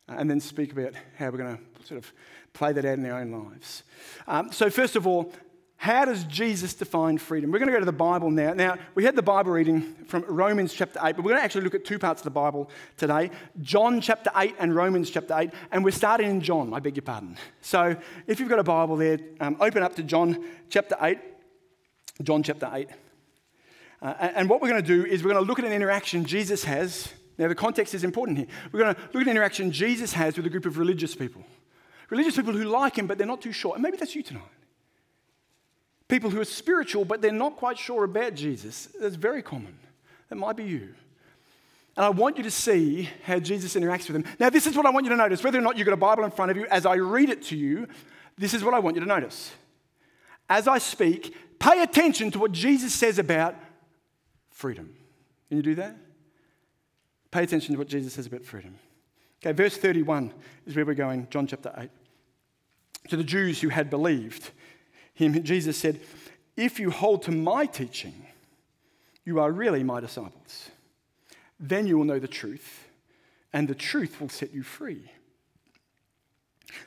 And 0.10 0.30
then 0.30 0.42
speak 0.42 0.74
about 0.74 0.94
how 1.18 1.30
we're 1.30 1.38
going 1.38 1.58
to 1.58 1.88
sort 1.88 1.98
of 1.98 2.12
play 2.52 2.74
that 2.74 2.84
out 2.84 2.98
in 2.98 3.06
our 3.06 3.22
own 3.22 3.32
lives. 3.32 3.84
Um, 4.28 4.52
so, 4.52 4.70
first 4.70 4.98
of 4.98 5.08
all, 5.08 5.32
how 5.78 6.04
does 6.04 6.26
Jesus 6.26 6.74
define 6.74 7.18
freedom? 7.18 7.52
We're 7.52 7.60
going 7.60 7.70
to 7.70 7.74
go 7.74 7.80
to 7.80 7.86
the 7.86 7.94
Bible 7.94 8.30
now. 8.30 8.54
Now, 8.54 8.78
we 8.96 9.06
had 9.06 9.16
the 9.16 9.22
Bible 9.22 9.54
reading 9.54 9.96
from 10.08 10.26
Romans 10.28 10.74
chapter 10.74 11.00
8, 11.02 11.16
but 11.16 11.24
we're 11.24 11.32
going 11.32 11.40
to 11.40 11.46
actually 11.46 11.64
look 11.64 11.76
at 11.76 11.86
two 11.86 12.00
parts 12.00 12.20
of 12.20 12.26
the 12.26 12.32
Bible 12.32 12.70
today 12.98 13.32
John 13.62 14.02
chapter 14.02 14.30
8 14.36 14.56
and 14.60 14.76
Romans 14.76 15.10
chapter 15.10 15.38
8. 15.38 15.52
And 15.72 15.86
we're 15.86 15.92
starting 15.92 16.30
in 16.30 16.42
John, 16.42 16.74
I 16.74 16.82
beg 16.82 16.98
your 16.98 17.04
pardon. 17.04 17.38
So, 17.62 17.96
if 18.28 18.42
you've 18.42 18.50
got 18.50 18.60
a 18.60 18.64
Bible 18.64 18.98
there, 18.98 19.20
um, 19.40 19.56
open 19.62 19.84
up 19.84 19.96
to 19.96 20.04
John 20.04 20.44
chapter 20.70 20.98
8. 21.02 21.18
John 22.24 22.44
chapter 22.44 22.70
8. 22.70 22.90
Uh, 24.02 24.14
and 24.20 24.50
what 24.50 24.62
we're 24.62 24.70
going 24.70 24.82
to 24.82 24.88
do 24.88 25.06
is 25.06 25.24
we're 25.24 25.32
going 25.34 25.44
to 25.44 25.48
look 25.48 25.60
at 25.60 25.66
an 25.66 25.74
interaction 25.74 26.26
Jesus 26.26 26.64
has. 26.64 27.12
Now, 27.38 27.48
the 27.48 27.56
context 27.56 27.94
is 27.94 28.04
important 28.04 28.38
here. 28.38 28.48
We're 28.72 28.80
going 28.82 28.96
to 28.96 29.02
look 29.02 29.16
at 29.16 29.22
an 29.24 29.30
interaction 29.30 29.72
Jesus 29.72 30.14
has 30.14 30.38
with 30.38 30.46
a 30.46 30.50
group 30.50 30.66
of 30.66 30.78
religious 30.78 31.16
people. 31.16 31.44
Religious 32.10 32.36
people 32.36 32.54
who 32.54 32.64
like 32.64 32.98
him, 32.98 33.08
but 33.08 33.18
they're 33.18 33.28
not 33.28 33.42
too 33.42 33.52
sure. 33.52 33.74
And 33.74 33.84
maybe 33.84 33.98
that's 33.98 34.16
you 34.16 34.24
tonight. 34.24 34.44
People 36.08 36.30
who 36.30 36.42
are 36.42 36.46
spiritual, 36.46 37.06
but 37.06 37.22
they're 37.22 37.32
not 37.32 37.56
quite 37.56 37.78
sure 37.78 38.04
about 38.04 38.34
Jesus. 38.34 38.90
That's 39.00 39.16
very 39.16 39.44
common. 39.44 39.78
That 40.30 40.38
might 40.38 40.56
be 40.56 40.64
you. 40.64 40.90
And 41.96 42.06
I 42.06 42.10
want 42.10 42.38
you 42.38 42.44
to 42.44 42.52
see 42.52 43.10
how 43.24 43.40
Jesus 43.40 43.76
interacts 43.76 44.10
with 44.10 44.24
them. 44.24 44.26
Now, 44.40 44.50
this 44.50 44.66
is 44.66 44.76
what 44.76 44.86
I 44.86 44.90
want 44.90 45.06
you 45.06 45.12
to 45.12 45.18
notice. 45.18 45.44
Whether 45.44 45.60
or 45.60 45.62
not 45.62 45.78
you've 45.78 45.86
got 45.86 45.94
a 45.94 45.98
Bible 45.98 46.24
in 46.24 46.32
front 46.32 46.50
of 46.50 46.58
you, 46.58 46.66
as 46.68 46.86
I 46.86 46.96
read 46.96 47.30
it 47.30 47.44
to 47.44 47.58
you, 47.58 47.88
this 48.38 48.54
is 48.54 48.64
what 48.64 48.74
I 48.74 48.80
want 48.80 48.96
you 48.96 49.02
to 49.02 49.08
notice. 49.08 49.52
As 50.50 50.68
I 50.68 50.78
speak, 50.78 51.36
pay 51.60 51.84
attention 51.84 52.32
to 52.32 52.40
what 52.40 52.54
Jesus 52.54 52.94
says 52.94 53.20
about 53.20 53.56
freedom. 54.60 54.94
Can 55.48 55.56
you 55.56 55.64
do 55.64 55.76
that? 55.76 55.96
Pay 57.32 57.44
attention 57.44 57.74
to 57.74 57.80
what 57.80 57.88
Jesus 57.88 58.14
says 58.14 58.26
about 58.26 58.44
freedom. 58.44 58.78
Okay, 59.42 59.54
verse 59.54 59.78
31 59.78 60.34
is 60.68 60.76
where 60.76 60.86
we're 60.86 60.96
going, 60.96 61.28
John 61.30 61.48
chapter 61.48 61.74
8. 61.78 61.90
To 63.08 63.16
the 63.16 63.24
Jews 63.24 63.62
who 63.62 63.70
had 63.70 63.90
believed 63.90 64.52
him, 65.14 65.42
Jesus 65.46 65.78
said, 65.78 66.02
If 66.58 66.78
you 66.78 66.92
hold 66.92 67.24
to 67.24 67.32
my 67.32 67.68
teaching, 67.68 68.26
you 69.24 69.40
are 69.40 69.50
really 69.50 69.82
my 69.82 70.02
disciples. 70.02 70.70
Then 71.58 71.88
you 71.88 71.98
will 71.98 72.06
know 72.06 72.20
the 72.20 72.28
truth, 72.28 72.90
and 73.54 73.66
the 73.66 73.76
truth 73.76 74.20
will 74.20 74.28
set 74.28 74.54
you 74.54 74.64
free. 74.64 75.10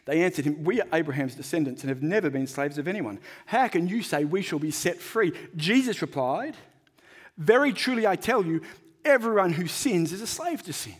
They 0.04 0.22
answered 0.22 0.44
him, 0.44 0.62
We 0.62 0.82
are 0.82 0.88
Abraham's 0.92 1.36
descendants 1.36 1.82
and 1.82 1.88
have 1.88 2.02
never 2.02 2.28
been 2.28 2.46
slaves 2.46 2.76
of 2.76 2.86
anyone. 2.86 3.18
How 3.46 3.66
can 3.68 3.88
you 3.88 4.02
say 4.02 4.26
we 4.26 4.42
shall 4.42 4.58
be 4.58 4.70
set 4.70 4.98
free? 4.98 5.32
Jesus 5.56 6.02
replied, 6.02 6.54
Very 7.38 7.72
truly 7.72 8.06
I 8.06 8.16
tell 8.16 8.44
you, 8.44 8.62
everyone 9.04 9.52
who 9.52 9.66
sins 9.66 10.12
is 10.12 10.20
a 10.20 10.26
slave 10.26 10.62
to 10.64 10.72
sin. 10.72 10.96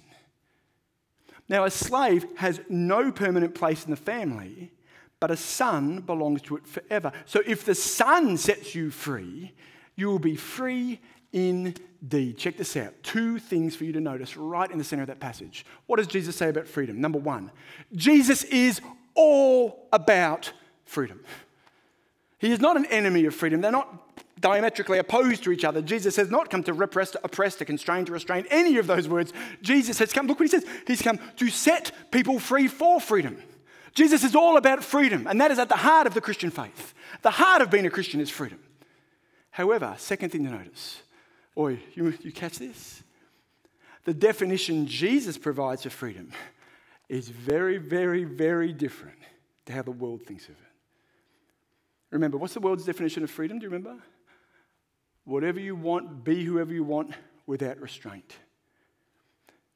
Now, 1.49 1.65
a 1.65 1.71
slave 1.71 2.25
has 2.37 2.61
no 2.69 3.13
permanent 3.13 3.55
place 3.55 3.85
in 3.85 3.91
the 3.91 3.97
family, 3.97 4.73
but 5.21 5.31
a 5.31 5.37
son 5.37 6.01
belongs 6.01 6.43
to 6.43 6.57
it 6.57 6.67
forever. 6.67 7.13
So 7.27 7.43
if 7.47 7.65
the 7.65 7.75
son 7.75 8.37
sets 8.37 8.75
you 8.75 8.91
free, 8.91 9.53
you 9.95 10.09
will 10.09 10.19
be 10.19 10.37
free 10.37 11.01
indeed. 11.33 12.39
Check 12.39 12.57
this 12.57 12.77
out. 12.77 12.95
Two 13.03 13.39
things 13.39 13.77
for 13.77 13.85
you 13.85 13.93
to 13.93 14.01
notice 14.01 14.37
right 14.37 14.71
in 14.71 14.79
the 14.79 14.85
center 14.85 15.03
of 15.03 15.09
that 15.09 15.21
passage. 15.21 15.67
What 15.87 15.97
does 15.97 16.07
Jesus 16.07 16.37
say 16.37 16.49
about 16.49 16.67
freedom? 16.67 17.01
Number 17.01 17.19
one, 17.19 17.51
Jesus 17.95 18.45
is 18.45 18.81
all 19.15 19.89
about 19.93 20.53
freedom. 20.85 21.21
He 22.39 22.51
is 22.51 22.61
not 22.61 22.77
an 22.77 22.87
enemy 22.87 23.27
of 23.27 23.35
freedom. 23.35 23.61
They're 23.61 23.71
not 23.71 24.22
diametrically 24.43 24.99
opposed 24.99 25.43
to 25.45 25.53
each 25.53 25.65
other. 25.65 25.81
Jesus 25.81 26.17
has 26.17 26.31
not 26.31 26.51
come 26.51 26.63
to 26.65 26.75
repress, 26.75 27.13
to 27.13 27.21
oppress, 27.25 27.55
to 27.57 27.65
constrain, 27.65 28.05
to 28.05 28.13
restrain, 28.13 28.45
any 28.51 28.77
of 28.77 28.87
those 28.87 29.09
words. 29.09 29.33
Jesus 29.63 29.99
has 30.01 30.13
come, 30.13 30.27
look 30.27 30.39
what 30.39 30.51
he 30.51 30.51
says, 30.51 30.67
he's 30.87 31.01
come 31.01 31.19
to 31.37 31.49
set 31.49 31.93
people 32.11 32.39
free 32.39 32.69
for 32.69 33.01
freedom. 33.01 33.43
Jesus 33.95 34.25
is 34.25 34.35
all 34.35 34.57
about 34.57 34.85
freedom, 34.85 35.27
and 35.27 35.41
that 35.41 35.51
is 35.51 35.59
at 35.59 35.69
the 35.69 35.77
heart 35.77 36.07
of 36.07 36.15
the 36.15 36.21
Christian 36.21 36.51
faith. 36.51 36.93
The 37.23 37.31
heart 37.31 37.63
of 37.63 37.71
being 37.71 37.87
a 37.87 37.91
Christian 37.91 38.21
is 38.21 38.29
freedom. 38.29 38.59
However, 39.51 39.95
second 39.99 40.31
thing 40.31 40.45
to 40.45 40.51
notice, 40.51 41.03
Oi, 41.57 41.79
you, 41.95 42.15
you 42.23 42.33
catch 42.33 42.59
this? 42.59 43.03
The 44.05 44.15
definition 44.15 44.87
Jesus 44.87 45.39
provides 45.39 45.83
for 45.83 45.91
freedom 45.91 46.33
is 47.09 47.29
very, 47.29 47.77
very, 47.77 48.25
very 48.25 48.73
different 48.73 49.19
to 49.67 49.73
how 49.73 49.83
the 49.83 49.93
world 49.93 50.23
thinks 50.23 50.45
of 50.45 50.53
it. 50.53 50.73
Remember, 52.11 52.39
what's 52.39 52.55
the 52.55 52.61
world's 52.61 52.85
definition 52.85 53.23
of 53.23 53.31
freedom? 53.31 53.59
Do 53.59 53.65
you 53.65 53.71
remember? 53.71 54.03
Whatever 55.25 55.61
you 55.61 55.77
want, 55.77 56.25
be 56.25 56.45
whoever 56.45 56.73
you 56.73 56.85
want 56.85 57.15
without 57.47 57.81
restraint. 57.81 58.37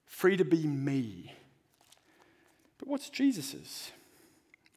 Free 0.06 0.36
to 0.36 0.44
be 0.44 0.66
me. 0.66 1.32
But 2.78 2.88
what's 2.88 3.10
Jesus's? 3.10 3.92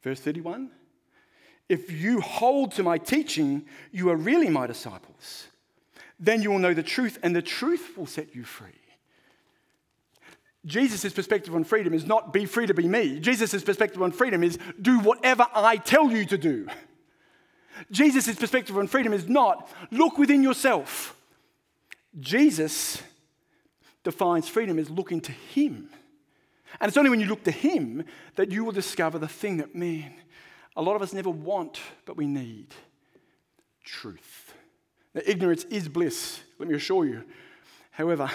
Verse 0.02 0.20
31 0.20 0.70
If 1.68 1.90
you 1.90 2.20
hold 2.20 2.72
to 2.72 2.82
my 2.82 2.98
teaching, 2.98 3.66
you 3.92 4.10
are 4.10 4.16
really 4.16 4.48
my 4.48 4.66
disciples 4.66 5.48
then 6.20 6.42
you 6.42 6.50
will 6.50 6.58
know 6.58 6.74
the 6.74 6.82
truth, 6.82 7.18
and 7.22 7.34
the 7.34 7.42
truth 7.42 7.96
will 7.96 8.06
set 8.06 8.36
you 8.36 8.44
free. 8.44 8.68
Jesus' 10.66 11.14
perspective 11.14 11.54
on 11.54 11.64
freedom 11.64 11.94
is 11.94 12.04
not 12.04 12.34
be 12.34 12.44
free 12.44 12.66
to 12.66 12.74
be 12.74 12.86
me. 12.86 13.18
Jesus' 13.18 13.64
perspective 13.64 14.02
on 14.02 14.12
freedom 14.12 14.44
is 14.44 14.58
do 14.80 15.00
whatever 15.00 15.46
I 15.54 15.78
tell 15.78 16.10
you 16.10 16.26
to 16.26 16.36
do. 16.36 16.68
Jesus' 17.90 18.34
perspective 18.34 18.76
on 18.76 18.86
freedom 18.86 19.12
is 19.12 19.28
not 19.28 19.70
look 19.90 20.18
within 20.18 20.42
yourself. 20.42 21.16
Jesus 22.18 23.02
defines 24.02 24.48
freedom 24.48 24.78
as 24.78 24.90
looking 24.90 25.20
to 25.22 25.32
Him. 25.32 25.90
And 26.80 26.88
it's 26.88 26.96
only 26.96 27.10
when 27.10 27.20
you 27.20 27.26
look 27.26 27.44
to 27.44 27.50
Him 27.50 28.04
that 28.36 28.50
you 28.50 28.64
will 28.64 28.72
discover 28.72 29.18
the 29.18 29.28
thing 29.28 29.58
that, 29.58 29.74
man, 29.74 30.12
a 30.76 30.82
lot 30.82 30.96
of 30.96 31.02
us 31.02 31.12
never 31.12 31.30
want, 31.30 31.80
but 32.04 32.16
we 32.16 32.26
need 32.26 32.74
truth. 33.84 34.54
Now, 35.14 35.22
ignorance 35.26 35.64
is 35.64 35.88
bliss, 35.88 36.40
let 36.58 36.68
me 36.68 36.74
assure 36.74 37.04
you. 37.04 37.24
However, 37.90 38.30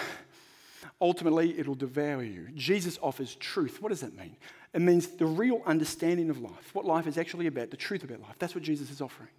ultimately 1.00 1.58
it 1.58 1.66
will 1.66 1.74
devour 1.74 2.22
you. 2.22 2.48
Jesus 2.54 2.98
offers 3.02 3.34
truth. 3.36 3.80
What 3.80 3.88
does 3.88 4.00
that 4.00 4.14
mean? 4.14 4.36
It 4.72 4.80
means 4.80 5.08
the 5.08 5.26
real 5.26 5.62
understanding 5.64 6.30
of 6.30 6.40
life, 6.40 6.74
what 6.74 6.84
life 6.84 7.06
is 7.06 7.16
actually 7.16 7.46
about, 7.46 7.70
the 7.70 7.76
truth 7.76 8.04
about 8.04 8.20
life. 8.20 8.36
That's 8.38 8.54
what 8.54 8.64
Jesus 8.64 8.90
is 8.90 9.00
offering. 9.00 9.30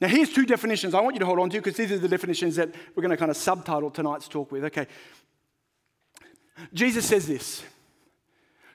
Now, 0.00 0.08
here's 0.08 0.32
two 0.32 0.44
definitions 0.44 0.94
I 0.94 1.00
want 1.00 1.14
you 1.14 1.20
to 1.20 1.26
hold 1.26 1.38
on 1.38 1.48
to 1.50 1.58
because 1.58 1.76
these 1.76 1.92
are 1.92 1.98
the 1.98 2.08
definitions 2.08 2.56
that 2.56 2.74
we're 2.94 3.02
going 3.02 3.10
to 3.10 3.16
kind 3.16 3.30
of 3.30 3.36
subtitle 3.36 3.90
tonight's 3.90 4.28
talk 4.28 4.52
with. 4.52 4.64
Okay. 4.64 4.86
Jesus 6.72 7.06
says 7.06 7.26
this 7.26 7.62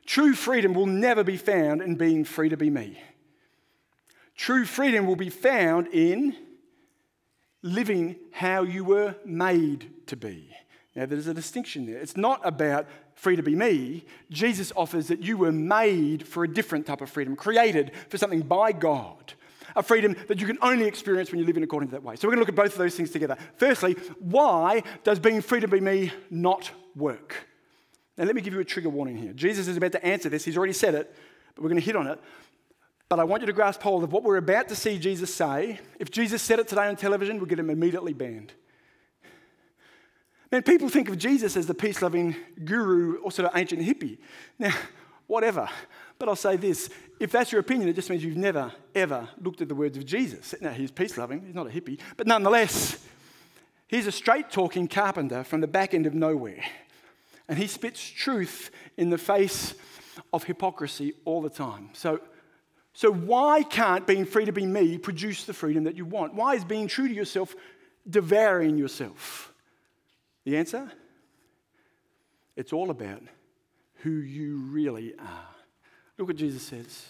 True 0.05 0.33
freedom 0.33 0.73
will 0.73 0.87
never 0.87 1.23
be 1.23 1.37
found 1.37 1.81
in 1.81 1.95
being 1.95 2.23
free 2.23 2.49
to 2.49 2.57
be 2.57 2.69
me. 2.69 2.99
True 4.35 4.65
freedom 4.65 5.05
will 5.05 5.15
be 5.15 5.29
found 5.29 5.87
in 5.87 6.35
living 7.61 8.15
how 8.31 8.63
you 8.63 8.83
were 8.83 9.15
made 9.23 10.07
to 10.07 10.15
be. 10.15 10.49
Now, 10.95 11.05
there's 11.05 11.27
a 11.27 11.33
distinction 11.33 11.85
there. 11.85 11.97
It's 11.97 12.17
not 12.17 12.41
about 12.43 12.85
free 13.15 13.37
to 13.37 13.43
be 13.43 13.55
me. 13.55 14.03
Jesus 14.29 14.73
offers 14.75 15.07
that 15.07 15.23
you 15.23 15.37
were 15.37 15.51
made 15.51 16.27
for 16.27 16.43
a 16.43 16.53
different 16.53 16.85
type 16.85 16.99
of 17.01 17.09
freedom, 17.09 17.35
created 17.35 17.91
for 18.09 18.17
something 18.17 18.41
by 18.41 18.73
God. 18.73 19.33
A 19.73 19.83
freedom 19.83 20.17
that 20.27 20.41
you 20.41 20.47
can 20.47 20.57
only 20.61 20.85
experience 20.85 21.31
when 21.31 21.39
you 21.39 21.45
live 21.45 21.55
in 21.55 21.63
according 21.63 21.89
to 21.89 21.93
that 21.93 22.03
way. 22.03 22.17
So, 22.17 22.27
we're 22.27 22.35
going 22.35 22.45
to 22.45 22.51
look 22.51 22.59
at 22.59 22.63
both 22.63 22.73
of 22.73 22.77
those 22.77 22.95
things 22.95 23.09
together. 23.09 23.37
Firstly, 23.55 23.93
why 24.19 24.83
does 25.05 25.17
being 25.17 25.41
free 25.41 25.61
to 25.61 25.67
be 25.67 25.79
me 25.79 26.11
not 26.29 26.69
work? 26.93 27.47
Now, 28.17 28.25
let 28.25 28.35
me 28.35 28.41
give 28.41 28.53
you 28.53 28.59
a 28.59 28.65
trigger 28.65 28.89
warning 28.89 29.15
here. 29.15 29.31
Jesus 29.31 29.69
is 29.69 29.77
about 29.77 29.93
to 29.93 30.05
answer 30.05 30.27
this. 30.27 30.43
He's 30.43 30.57
already 30.57 30.73
said 30.73 30.93
it, 30.93 31.15
but 31.55 31.63
we're 31.63 31.69
going 31.69 31.79
to 31.79 31.85
hit 31.85 31.95
on 31.95 32.07
it. 32.07 32.19
But 33.07 33.19
I 33.19 33.23
want 33.23 33.41
you 33.41 33.47
to 33.47 33.53
grasp 33.53 33.81
hold 33.81 34.03
of 34.03 34.11
what 34.11 34.23
we're 34.23 34.37
about 34.37 34.67
to 34.69 34.75
see 34.75 34.99
Jesus 34.99 35.33
say. 35.33 35.79
If 35.99 36.11
Jesus 36.11 36.41
said 36.41 36.59
it 36.59 36.67
today 36.67 36.87
on 36.87 36.97
television, 36.97 37.37
we'll 37.37 37.45
get 37.45 37.59
him 37.59 37.69
immediately 37.69 38.13
banned. 38.13 38.53
Man, 40.51 40.63
people 40.63 40.89
think 40.89 41.07
of 41.07 41.17
Jesus 41.17 41.55
as 41.55 41.65
the 41.65 41.73
peace 41.73 42.01
loving 42.01 42.35
guru 42.65 43.17
or 43.21 43.31
sort 43.31 43.47
of 43.47 43.57
ancient 43.57 43.81
hippie. 43.81 44.17
Now, 44.59 44.73
whatever. 45.27 45.69
But 46.19 46.27
I'll 46.27 46.35
say 46.35 46.57
this 46.57 46.89
if 47.19 47.31
that's 47.31 47.51
your 47.51 47.61
opinion, 47.61 47.87
it 47.87 47.93
just 47.93 48.09
means 48.09 48.23
you've 48.23 48.35
never, 48.35 48.71
ever 48.93 49.29
looked 49.39 49.61
at 49.61 49.69
the 49.69 49.75
words 49.75 49.97
of 49.97 50.05
Jesus. 50.05 50.53
Now, 50.59 50.71
he's 50.71 50.91
peace 50.91 51.17
loving, 51.17 51.45
he's 51.45 51.55
not 51.55 51.67
a 51.67 51.69
hippie. 51.69 51.99
But 52.17 52.27
nonetheless, 52.27 53.03
he's 53.87 54.07
a 54.07 54.11
straight 54.11 54.49
talking 54.51 54.87
carpenter 54.87 55.43
from 55.43 55.61
the 55.61 55.67
back 55.67 55.93
end 55.93 56.05
of 56.05 56.13
nowhere. 56.13 56.63
And 57.47 57.57
he 57.57 57.67
spits 57.67 58.03
truth 58.03 58.71
in 58.97 59.09
the 59.09 59.17
face 59.17 59.73
of 60.33 60.43
hypocrisy 60.43 61.13
all 61.25 61.41
the 61.41 61.49
time. 61.49 61.89
So, 61.93 62.19
so, 62.93 63.11
why 63.11 63.63
can't 63.63 64.05
being 64.05 64.25
free 64.25 64.43
to 64.45 64.51
be 64.51 64.65
me 64.65 64.97
produce 64.97 65.45
the 65.45 65.53
freedom 65.53 65.85
that 65.85 65.95
you 65.95 66.03
want? 66.03 66.33
Why 66.33 66.55
is 66.55 66.65
being 66.65 66.87
true 66.87 67.07
to 67.07 67.13
yourself 67.13 67.55
devouring 68.09 68.77
yourself? 68.77 69.50
The 70.43 70.57
answer? 70.57 70.91
It's 72.55 72.73
all 72.73 72.89
about 72.89 73.21
who 73.97 74.11
you 74.11 74.57
really 74.57 75.13
are. 75.17 75.47
Look 76.17 76.27
what 76.27 76.37
Jesus 76.37 76.63
says. 76.63 77.05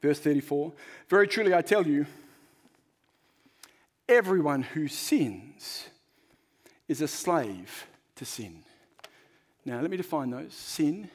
Verse 0.00 0.18
34 0.18 0.72
Very 1.08 1.28
truly 1.28 1.54
I 1.54 1.62
tell 1.62 1.86
you, 1.86 2.06
everyone 4.08 4.62
who 4.62 4.88
sins 4.88 5.86
is 6.88 7.00
a 7.00 7.08
slave 7.08 7.86
to 8.16 8.24
sin. 8.24 8.62
Now, 9.64 9.80
let 9.80 9.90
me 9.90 9.96
define 9.96 10.30
those. 10.30 10.52
Sin 10.52 11.08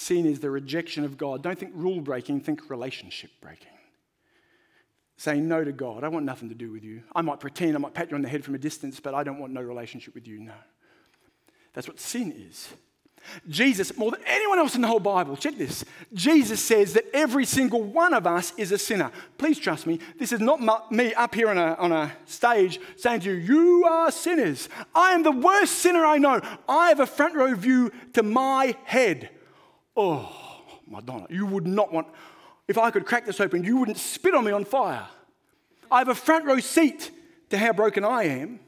Sin 0.00 0.24
is 0.24 0.40
the 0.40 0.48
rejection 0.48 1.04
of 1.04 1.18
God. 1.18 1.42
Don't 1.42 1.58
think 1.58 1.72
rule 1.74 2.00
breaking, 2.00 2.40
think 2.40 2.70
relationship 2.70 3.30
breaking. 3.42 3.68
Saying 5.20 5.48
no 5.48 5.62
to 5.62 5.72
God. 5.72 6.02
I 6.02 6.08
want 6.08 6.24
nothing 6.24 6.48
to 6.48 6.54
do 6.54 6.72
with 6.72 6.82
you. 6.82 7.02
I 7.14 7.20
might 7.20 7.40
pretend, 7.40 7.74
I 7.74 7.78
might 7.78 7.92
pat 7.92 8.10
you 8.10 8.16
on 8.16 8.22
the 8.22 8.28
head 8.30 8.42
from 8.42 8.54
a 8.54 8.58
distance, 8.58 9.00
but 9.00 9.12
I 9.12 9.22
don't 9.22 9.38
want 9.38 9.52
no 9.52 9.60
relationship 9.60 10.14
with 10.14 10.26
you. 10.26 10.40
No. 10.40 10.54
That's 11.74 11.86
what 11.86 12.00
sin 12.00 12.32
is. 12.32 12.70
Jesus, 13.46 13.94
more 13.98 14.12
than 14.12 14.22
anyone 14.24 14.58
else 14.58 14.76
in 14.76 14.80
the 14.80 14.88
whole 14.88 14.98
Bible, 14.98 15.36
check 15.36 15.58
this. 15.58 15.84
Jesus 16.14 16.64
says 16.64 16.94
that 16.94 17.04
every 17.12 17.44
single 17.44 17.82
one 17.82 18.14
of 18.14 18.26
us 18.26 18.54
is 18.56 18.72
a 18.72 18.78
sinner. 18.78 19.12
Please 19.36 19.58
trust 19.58 19.86
me, 19.86 20.00
this 20.18 20.32
is 20.32 20.40
not 20.40 20.90
me 20.90 21.12
up 21.12 21.34
here 21.34 21.50
on 21.50 21.58
a, 21.58 21.74
on 21.74 21.92
a 21.92 22.10
stage 22.24 22.80
saying 22.96 23.20
to 23.20 23.30
you, 23.30 23.36
You 23.36 23.84
are 23.84 24.10
sinners. 24.10 24.70
I 24.94 25.12
am 25.12 25.22
the 25.22 25.32
worst 25.32 25.80
sinner 25.80 26.02
I 26.02 26.16
know. 26.16 26.40
I 26.66 26.88
have 26.88 27.00
a 27.00 27.06
front 27.06 27.34
row 27.34 27.54
view 27.54 27.92
to 28.14 28.22
my 28.22 28.74
head. 28.84 29.28
Oh, 29.94 30.34
Madonna, 30.86 31.26
you 31.28 31.44
would 31.44 31.66
not 31.66 31.92
want, 31.92 32.08
if 32.70 32.78
I 32.78 32.92
could 32.92 33.04
crack 33.04 33.26
this 33.26 33.40
open, 33.40 33.64
you 33.64 33.78
wouldn't 33.78 33.98
spit 33.98 34.32
on 34.32 34.44
me 34.44 34.52
on 34.52 34.64
fire. 34.64 35.08
I 35.90 35.98
have 35.98 36.08
a 36.08 36.14
front 36.14 36.44
row 36.44 36.60
seat 36.60 37.10
to 37.50 37.58
how 37.58 37.72
broken 37.72 38.04
I 38.04 38.22
am. 38.26 38.60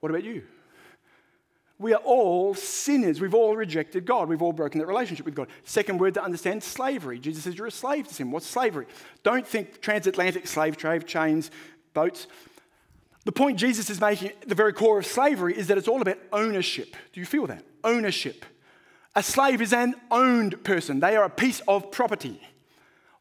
What 0.00 0.10
about 0.10 0.24
you? 0.24 0.42
We 1.78 1.94
are 1.94 2.02
all 2.04 2.54
sinners. 2.54 3.18
We've 3.18 3.32
all 3.32 3.56
rejected 3.56 4.04
God. 4.04 4.28
We've 4.28 4.42
all 4.42 4.52
broken 4.52 4.78
that 4.80 4.86
relationship 4.86 5.24
with 5.24 5.34
God. 5.34 5.48
Second 5.64 5.98
word 5.98 6.12
to 6.14 6.22
understand 6.22 6.62
slavery. 6.62 7.18
Jesus 7.18 7.44
says 7.44 7.56
you're 7.56 7.68
a 7.68 7.70
slave 7.70 8.08
to 8.08 8.12
sin. 8.12 8.30
What's 8.30 8.46
slavery? 8.46 8.84
Don't 9.22 9.46
think 9.46 9.80
transatlantic 9.80 10.46
slave 10.46 10.76
trade, 10.76 11.06
chains, 11.06 11.50
boats. 11.94 12.26
The 13.24 13.32
point 13.32 13.58
Jesus 13.58 13.88
is 13.88 14.02
making 14.02 14.32
the 14.46 14.54
very 14.54 14.74
core 14.74 14.98
of 14.98 15.06
slavery 15.06 15.56
is 15.56 15.68
that 15.68 15.78
it's 15.78 15.88
all 15.88 16.02
about 16.02 16.18
ownership. 16.30 16.94
Do 17.14 17.20
you 17.20 17.26
feel 17.26 17.46
that? 17.46 17.64
Ownership. 17.84 18.44
A 19.16 19.22
slave 19.22 19.62
is 19.62 19.72
an 19.72 19.94
owned 20.10 20.62
person, 20.62 21.00
they 21.00 21.16
are 21.16 21.24
a 21.24 21.30
piece 21.30 21.60
of 21.66 21.90
property. 21.90 22.42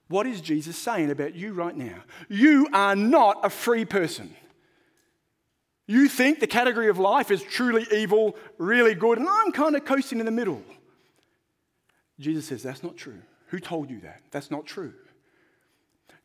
What 0.08 0.26
is 0.26 0.42
Jesus 0.42 0.78
saying 0.78 1.12
about 1.12 1.36
you 1.36 1.54
right 1.54 1.76
now? 1.76 2.04
You 2.30 2.68
are 2.72 2.96
not 2.96 3.46
a 3.46 3.50
free 3.50 3.86
person. 3.86 4.36
You 5.86 6.08
think 6.10 6.40
the 6.40 6.48
category 6.48 6.90
of 6.90 7.00
life 7.00 7.32
is 7.32 7.42
truly 7.44 7.86
evil, 7.92 8.36
really 8.58 8.94
good, 8.94 9.18
and 9.18 9.28
I'm 9.30 9.52
kind 9.52 9.76
of 9.76 9.86
coasting 9.86 10.20
in 10.20 10.26
the 10.26 10.32
middle. 10.32 10.62
Jesus 12.20 12.46
says, 12.46 12.64
That's 12.64 12.84
not 12.84 12.98
true. 12.98 13.22
Who 13.48 13.60
told 13.60 13.90
you 13.90 14.02
that? 14.02 14.22
That's 14.32 14.52
not 14.52 14.66
true. 14.66 14.94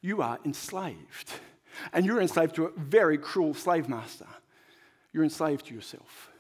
You 0.01 0.23
are 0.23 0.39
enslaved. 0.45 1.33
And 1.93 2.05
you're 2.05 2.21
enslaved 2.21 2.57
to 2.57 2.67
a 2.67 2.71
very 2.77 3.17
cruel 3.17 3.55
slave 3.55 3.89
master. 3.89 4.27
You're 5.13 5.25
enslaved 5.25 5.67
to 5.67 5.75
yourself. 5.75 6.31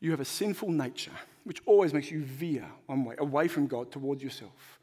You 0.00 0.12
have 0.12 0.20
a 0.20 0.24
sinful 0.24 0.70
nature, 0.70 1.12
which 1.44 1.60
always 1.66 1.92
makes 1.92 2.10
you 2.10 2.22
veer 2.22 2.66
one 2.86 3.04
way, 3.04 3.16
away 3.18 3.48
from 3.48 3.66
God 3.66 3.90
towards 3.90 4.22
yourself. 4.22 4.77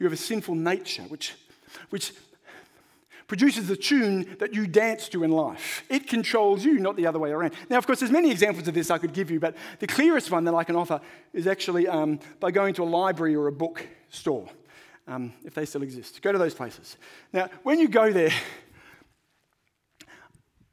You 0.00 0.06
have 0.06 0.12
a 0.12 0.16
sinful 0.16 0.56
nature, 0.56 1.02
which, 1.02 1.34
which 1.90 2.12
produces 3.28 3.68
the 3.68 3.76
tune 3.76 4.36
that 4.40 4.54
you 4.54 4.66
dance 4.66 5.08
to 5.10 5.22
in 5.22 5.30
life. 5.30 5.84
It 5.88 6.08
controls 6.08 6.64
you, 6.64 6.80
not 6.80 6.96
the 6.96 7.06
other 7.06 7.20
way 7.20 7.30
around. 7.30 7.52
Now, 7.68 7.78
of 7.78 7.86
course, 7.86 8.00
there's 8.00 8.10
many 8.10 8.32
examples 8.32 8.66
of 8.66 8.74
this 8.74 8.90
I 8.90 8.98
could 8.98 9.12
give 9.12 9.30
you, 9.30 9.38
but 9.38 9.54
the 9.78 9.86
clearest 9.86 10.32
one 10.32 10.44
that 10.44 10.54
I 10.54 10.64
can 10.64 10.74
offer 10.74 11.00
is 11.32 11.46
actually 11.46 11.86
um, 11.86 12.18
by 12.40 12.50
going 12.50 12.74
to 12.74 12.82
a 12.82 12.84
library 12.84 13.36
or 13.36 13.46
a 13.46 13.52
bookstore, 13.52 14.48
um, 15.06 15.32
if 15.44 15.54
they 15.54 15.66
still 15.66 15.82
exist. 15.82 16.20
Go 16.22 16.32
to 16.32 16.38
those 16.38 16.54
places. 16.54 16.96
Now, 17.32 17.50
when 17.62 17.78
you 17.78 17.86
go 17.86 18.10
there, 18.10 18.32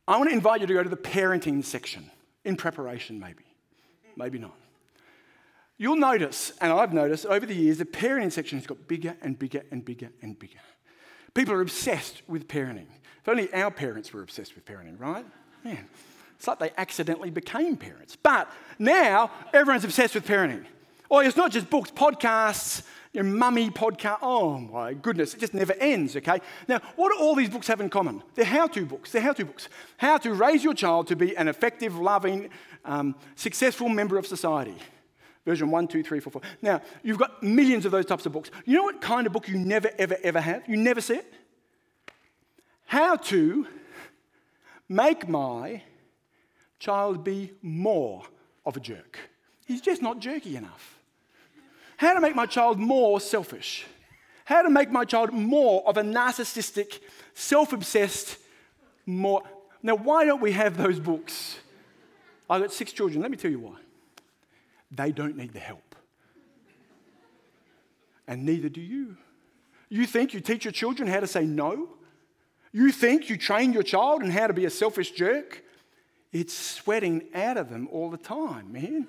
I 0.07 0.17
want 0.17 0.29
to 0.29 0.35
invite 0.35 0.61
you 0.61 0.67
to 0.67 0.73
go 0.73 0.81
to 0.81 0.89
the 0.89 0.97
parenting 0.97 1.63
section 1.63 2.09
in 2.45 2.55
preparation, 2.55 3.19
maybe. 3.19 3.43
Maybe 4.15 4.39
not. 4.39 4.55
You'll 5.77 5.95
notice, 5.95 6.51
and 6.59 6.73
I've 6.73 6.91
noticed 6.91 7.25
over 7.27 7.45
the 7.45 7.53
years, 7.53 7.77
the 7.77 7.85
parenting 7.85 8.31
section 8.31 8.57
has 8.57 8.65
got 8.65 8.87
bigger 8.87 9.15
and 9.21 9.37
bigger 9.37 9.63
and 9.69 9.85
bigger 9.85 10.09
and 10.21 10.37
bigger. 10.37 10.59
People 11.35 11.53
are 11.53 11.61
obsessed 11.61 12.23
with 12.27 12.47
parenting. 12.47 12.87
If 13.21 13.29
only 13.29 13.53
our 13.53 13.69
parents 13.69 14.11
were 14.11 14.23
obsessed 14.23 14.55
with 14.55 14.65
parenting, 14.65 14.99
right? 14.99 15.25
Man, 15.63 15.85
it's 16.35 16.47
like 16.47 16.57
they 16.57 16.71
accidentally 16.77 17.29
became 17.29 17.77
parents. 17.77 18.15
But 18.15 18.51
now 18.79 19.29
everyone's 19.53 19.83
obsessed 19.83 20.15
with 20.15 20.25
parenting. 20.25 20.65
Oh, 21.11 21.19
it's 21.19 21.37
not 21.37 21.51
just 21.51 21.69
books, 21.69 21.91
podcasts, 21.91 22.81
your 23.13 23.23
mummy 23.23 23.69
podcast. 23.69 24.17
Oh 24.23 24.57
my 24.57 24.93
goodness, 24.93 25.35
it 25.35 25.39
just 25.39 25.53
never 25.53 25.73
ends, 25.73 26.15
okay? 26.15 26.39
Now, 26.67 26.81
what 26.95 27.13
do 27.13 27.19
all 27.19 27.35
these 27.35 27.49
books 27.49 27.67
have 27.67 27.81
in 27.81 27.89
common? 27.89 28.23
They're 28.33 28.45
how 28.45 28.65
to 28.67 28.85
books. 28.85 29.11
They're 29.11 29.21
how 29.21 29.33
to 29.33 29.45
books. 29.45 29.69
How 29.97 30.17
to 30.17 30.33
raise 30.33 30.63
your 30.63 30.73
child 30.73 31.07
to 31.07 31.15
be 31.15 31.37
an 31.37 31.47
effective, 31.47 31.95
loving, 31.97 32.49
um, 32.83 33.15
successful 33.35 33.89
member 33.89 34.17
of 34.17 34.25
society 34.25 34.75
version 35.47 35.71
one, 35.71 35.87
two, 35.87 36.03
three, 36.03 36.19
four, 36.19 36.29
four. 36.29 36.41
Now, 36.61 36.81
you've 37.03 37.17
got 37.17 37.41
millions 37.41 37.85
of 37.85 37.91
those 37.93 38.05
types 38.05 38.25
of 38.25 38.33
books. 38.33 38.51
You 38.65 38.75
know 38.75 38.83
what 38.83 38.99
kind 38.99 39.25
of 39.25 39.31
book 39.31 39.47
you 39.47 39.57
never, 39.57 39.89
ever, 39.97 40.17
ever 40.21 40.41
have? 40.41 40.67
You 40.67 40.75
never 40.75 40.99
see 40.99 41.15
it? 41.15 41.33
How 42.85 43.15
to 43.15 43.65
make 44.89 45.29
my 45.29 45.83
child 46.79 47.23
be 47.23 47.53
more 47.61 48.23
of 48.65 48.75
a 48.75 48.81
jerk. 48.81 49.17
He's 49.65 49.79
just 49.79 50.01
not 50.01 50.19
jerky 50.19 50.57
enough. 50.57 50.99
How 51.95 52.13
to 52.13 52.19
make 52.19 52.35
my 52.35 52.45
child 52.45 52.77
more 52.77 53.21
selfish. 53.21 53.85
How 54.43 54.61
to 54.63 54.69
make 54.69 54.91
my 54.91 55.05
child 55.05 55.31
more 55.31 55.81
of 55.87 55.95
a 55.95 56.01
narcissistic, 56.01 56.99
self 57.33 57.71
obsessed, 57.71 58.37
more. 59.05 59.43
Now, 59.81 59.95
why 59.95 60.25
don't 60.25 60.41
we 60.41 60.51
have 60.51 60.75
those 60.75 60.99
books? 60.99 61.57
I've 62.49 62.61
got 62.61 62.73
six 62.73 62.91
children. 62.91 63.21
Let 63.21 63.31
me 63.31 63.37
tell 63.37 63.51
you 63.51 63.59
why 63.59 63.77
they 64.91 65.11
don't 65.11 65.37
need 65.37 65.53
the 65.53 65.59
help. 65.59 65.95
And 68.27 68.45
neither 68.45 68.69
do 68.69 68.81
you. 68.81 69.17
You 69.89 70.05
think 70.05 70.33
you 70.33 70.41
teach 70.41 70.65
your 70.65 70.71
children 70.73 71.07
how 71.07 71.21
to 71.21 71.27
say 71.27 71.45
no? 71.45 71.89
You 72.73 72.91
think 72.91 73.29
you 73.29 73.37
train 73.37 73.73
your 73.73 73.83
child 73.83 74.21
in 74.21 74.29
how 74.29 74.47
to 74.47 74.53
be 74.53 74.65
a 74.65 74.69
selfish 74.69 75.11
jerk? 75.11 75.63
It's 76.33 76.53
sweating 76.53 77.23
out 77.33 77.57
of 77.57 77.69
them 77.69 77.87
all 77.91 78.09
the 78.09 78.17
time, 78.17 78.71
man. 78.71 79.07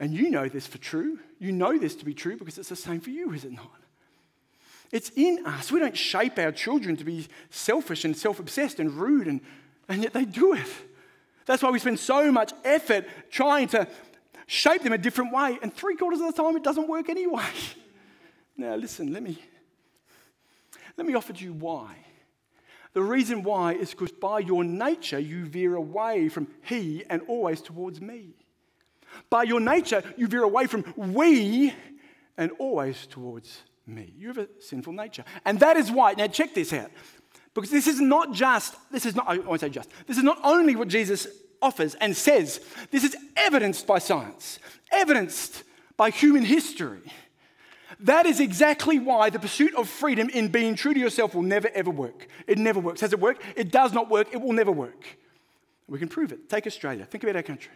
And 0.00 0.12
you 0.12 0.30
know 0.30 0.48
this 0.48 0.66
for 0.66 0.78
true. 0.78 1.18
You 1.38 1.52
know 1.52 1.78
this 1.78 1.94
to 1.96 2.04
be 2.04 2.14
true 2.14 2.36
because 2.36 2.58
it's 2.58 2.68
the 2.68 2.76
same 2.76 3.00
for 3.00 3.10
you, 3.10 3.32
is 3.32 3.44
it 3.44 3.52
not? 3.52 3.70
It's 4.90 5.10
in 5.14 5.46
us. 5.46 5.70
We 5.70 5.78
don't 5.78 5.96
shape 5.96 6.38
our 6.38 6.50
children 6.50 6.96
to 6.96 7.04
be 7.04 7.28
selfish 7.50 8.04
and 8.04 8.16
self 8.16 8.40
obsessed 8.40 8.80
and 8.80 8.92
rude, 8.92 9.28
and, 9.28 9.40
and 9.88 10.02
yet 10.02 10.12
they 10.12 10.24
do 10.24 10.54
it. 10.54 10.66
That's 11.46 11.62
why 11.62 11.70
we 11.70 11.78
spend 11.78 12.00
so 12.00 12.32
much 12.32 12.52
effort 12.64 13.06
trying 13.30 13.68
to 13.68 13.86
shape 14.50 14.82
them 14.82 14.92
a 14.92 14.98
different 14.98 15.32
way. 15.32 15.58
And 15.62 15.72
three 15.72 15.94
quarters 15.94 16.20
of 16.20 16.26
the 16.26 16.42
time, 16.42 16.56
it 16.56 16.64
doesn't 16.64 16.88
work 16.88 17.08
anyway. 17.08 17.46
Now, 18.56 18.74
listen, 18.74 19.10
let 19.10 19.22
me, 19.22 19.38
let 20.98 21.06
me 21.06 21.14
offer 21.14 21.32
to 21.32 21.42
you 21.42 21.54
why. 21.54 21.96
The 22.92 23.00
reason 23.00 23.42
why 23.42 23.72
is 23.72 23.92
because 23.92 24.12
by 24.12 24.40
your 24.40 24.64
nature, 24.64 25.18
you 25.18 25.46
veer 25.46 25.76
away 25.76 26.28
from 26.28 26.46
He 26.60 27.02
and 27.08 27.22
always 27.26 27.62
towards 27.62 28.02
me. 28.02 28.34
By 29.30 29.44
your 29.44 29.60
nature, 29.60 30.02
you 30.18 30.26
veer 30.26 30.42
away 30.42 30.66
from 30.66 30.92
we 30.94 31.72
and 32.36 32.50
always 32.58 33.06
towards 33.06 33.62
me. 33.86 34.12
You 34.18 34.28
have 34.28 34.38
a 34.38 34.48
sinful 34.58 34.92
nature. 34.92 35.24
And 35.46 35.58
that 35.60 35.78
is 35.78 35.90
why, 35.90 36.12
now 36.12 36.26
check 36.26 36.52
this 36.52 36.74
out. 36.74 36.90
Because 37.54 37.70
this 37.70 37.86
is 37.86 37.98
not 37.98 38.34
just, 38.34 38.76
this 38.90 39.06
is 39.06 39.16
not, 39.16 39.26
I 39.26 39.38
won't 39.38 39.62
say 39.62 39.70
just, 39.70 39.88
this 40.06 40.18
is 40.18 40.24
not 40.24 40.38
only 40.44 40.76
what 40.76 40.88
Jesus 40.88 41.26
offers 41.62 41.94
and 41.96 42.16
says 42.16 42.60
this 42.90 43.04
is 43.04 43.16
evidenced 43.36 43.86
by 43.86 43.98
science, 43.98 44.58
evidenced 44.90 45.62
by 45.96 46.10
human 46.10 46.44
history. 46.44 47.02
That 48.00 48.24
is 48.24 48.40
exactly 48.40 48.98
why 48.98 49.30
the 49.30 49.38
pursuit 49.38 49.74
of 49.74 49.88
freedom 49.88 50.30
in 50.30 50.48
being 50.48 50.74
true 50.74 50.94
to 50.94 51.00
yourself 51.00 51.34
will 51.34 51.42
never 51.42 51.68
ever 51.74 51.90
work. 51.90 52.28
It 52.46 52.56
never 52.58 52.80
works. 52.80 53.00
Has 53.02 53.12
it 53.12 53.20
worked? 53.20 53.42
It 53.56 53.70
does 53.70 53.92
not 53.92 54.08
work. 54.08 54.28
It 54.32 54.40
will 54.40 54.52
never 54.52 54.72
work. 54.72 55.04
We 55.86 55.98
can 55.98 56.08
prove 56.08 56.32
it. 56.32 56.48
Take 56.48 56.66
Australia. 56.66 57.04
Think 57.04 57.24
about 57.24 57.36
our 57.36 57.42
country. 57.42 57.74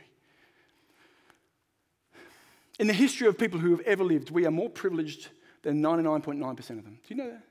In 2.78 2.86
the 2.86 2.92
history 2.92 3.26
of 3.28 3.38
people 3.38 3.60
who 3.60 3.70
have 3.70 3.80
ever 3.80 4.02
lived, 4.02 4.30
we 4.30 4.46
are 4.46 4.50
more 4.50 4.70
privileged 4.70 5.28
than 5.62 5.82
99.9% 5.82 6.58
of 6.58 6.84
them. 6.84 6.98
Do 7.06 7.14
you 7.14 7.16
know 7.16 7.30
that? 7.30 7.42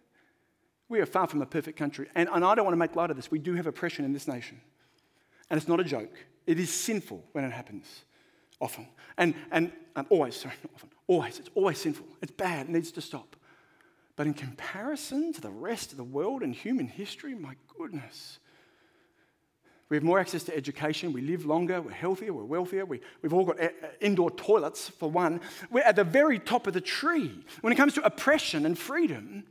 We 0.89 0.99
are 0.99 1.05
far 1.05 1.27
from 1.27 1.41
a 1.41 1.45
perfect 1.45 1.77
country. 1.77 2.09
And, 2.15 2.29
and 2.31 2.43
I 2.43 2.55
don't 2.55 2.65
want 2.65 2.73
to 2.73 2.79
make 2.79 2.95
light 2.95 3.09
of 3.09 3.15
this. 3.15 3.31
We 3.31 3.39
do 3.39 3.53
have 3.55 3.67
oppression 3.67 4.05
in 4.05 4.13
this 4.13 4.27
nation. 4.27 4.61
And 5.53 5.59
it's 5.59 5.69
not 5.69 5.79
a 5.79 5.83
joke. 5.83 6.09
It 6.47 6.59
is 6.59 6.73
sinful 6.73 7.23
when 7.33 7.43
it 7.43 7.51
happens, 7.51 7.85
often. 8.59 8.87
And, 9.19 9.35
and 9.51 9.71
um, 9.95 10.07
always, 10.09 10.35
sorry, 10.35 10.55
not 10.63 10.71
often, 10.73 10.89
always. 11.05 11.37
It's 11.37 11.51
always 11.53 11.77
sinful. 11.77 12.07
It's 12.23 12.31
bad. 12.31 12.65
It 12.65 12.71
needs 12.71 12.91
to 12.93 13.01
stop. 13.01 13.35
But 14.15 14.25
in 14.25 14.33
comparison 14.33 15.31
to 15.31 15.41
the 15.41 15.51
rest 15.51 15.91
of 15.91 15.97
the 15.97 16.03
world 16.03 16.41
and 16.41 16.55
human 16.55 16.87
history, 16.87 17.35
my 17.35 17.53
goodness. 17.77 18.39
We 19.89 19.97
have 19.97 20.03
more 20.03 20.17
access 20.17 20.43
to 20.45 20.57
education. 20.57 21.13
We 21.13 21.21
live 21.21 21.45
longer. 21.45 21.83
We're 21.83 21.91
healthier. 21.91 22.33
We're 22.33 22.45
wealthier. 22.45 22.83
We, 22.85 23.01
we've 23.21 23.31
all 23.31 23.45
got 23.45 23.59
a, 23.59 23.67
a 23.67 24.03
indoor 24.03 24.31
toilets, 24.31 24.89
for 24.89 25.11
one. 25.11 25.39
We're 25.69 25.81
at 25.81 25.95
the 25.95 26.03
very 26.03 26.39
top 26.39 26.65
of 26.65 26.73
the 26.73 26.81
tree. 26.81 27.45
When 27.61 27.71
it 27.71 27.75
comes 27.75 27.93
to 27.93 28.03
oppression 28.03 28.65
and 28.65 28.75
freedom, 28.75 29.43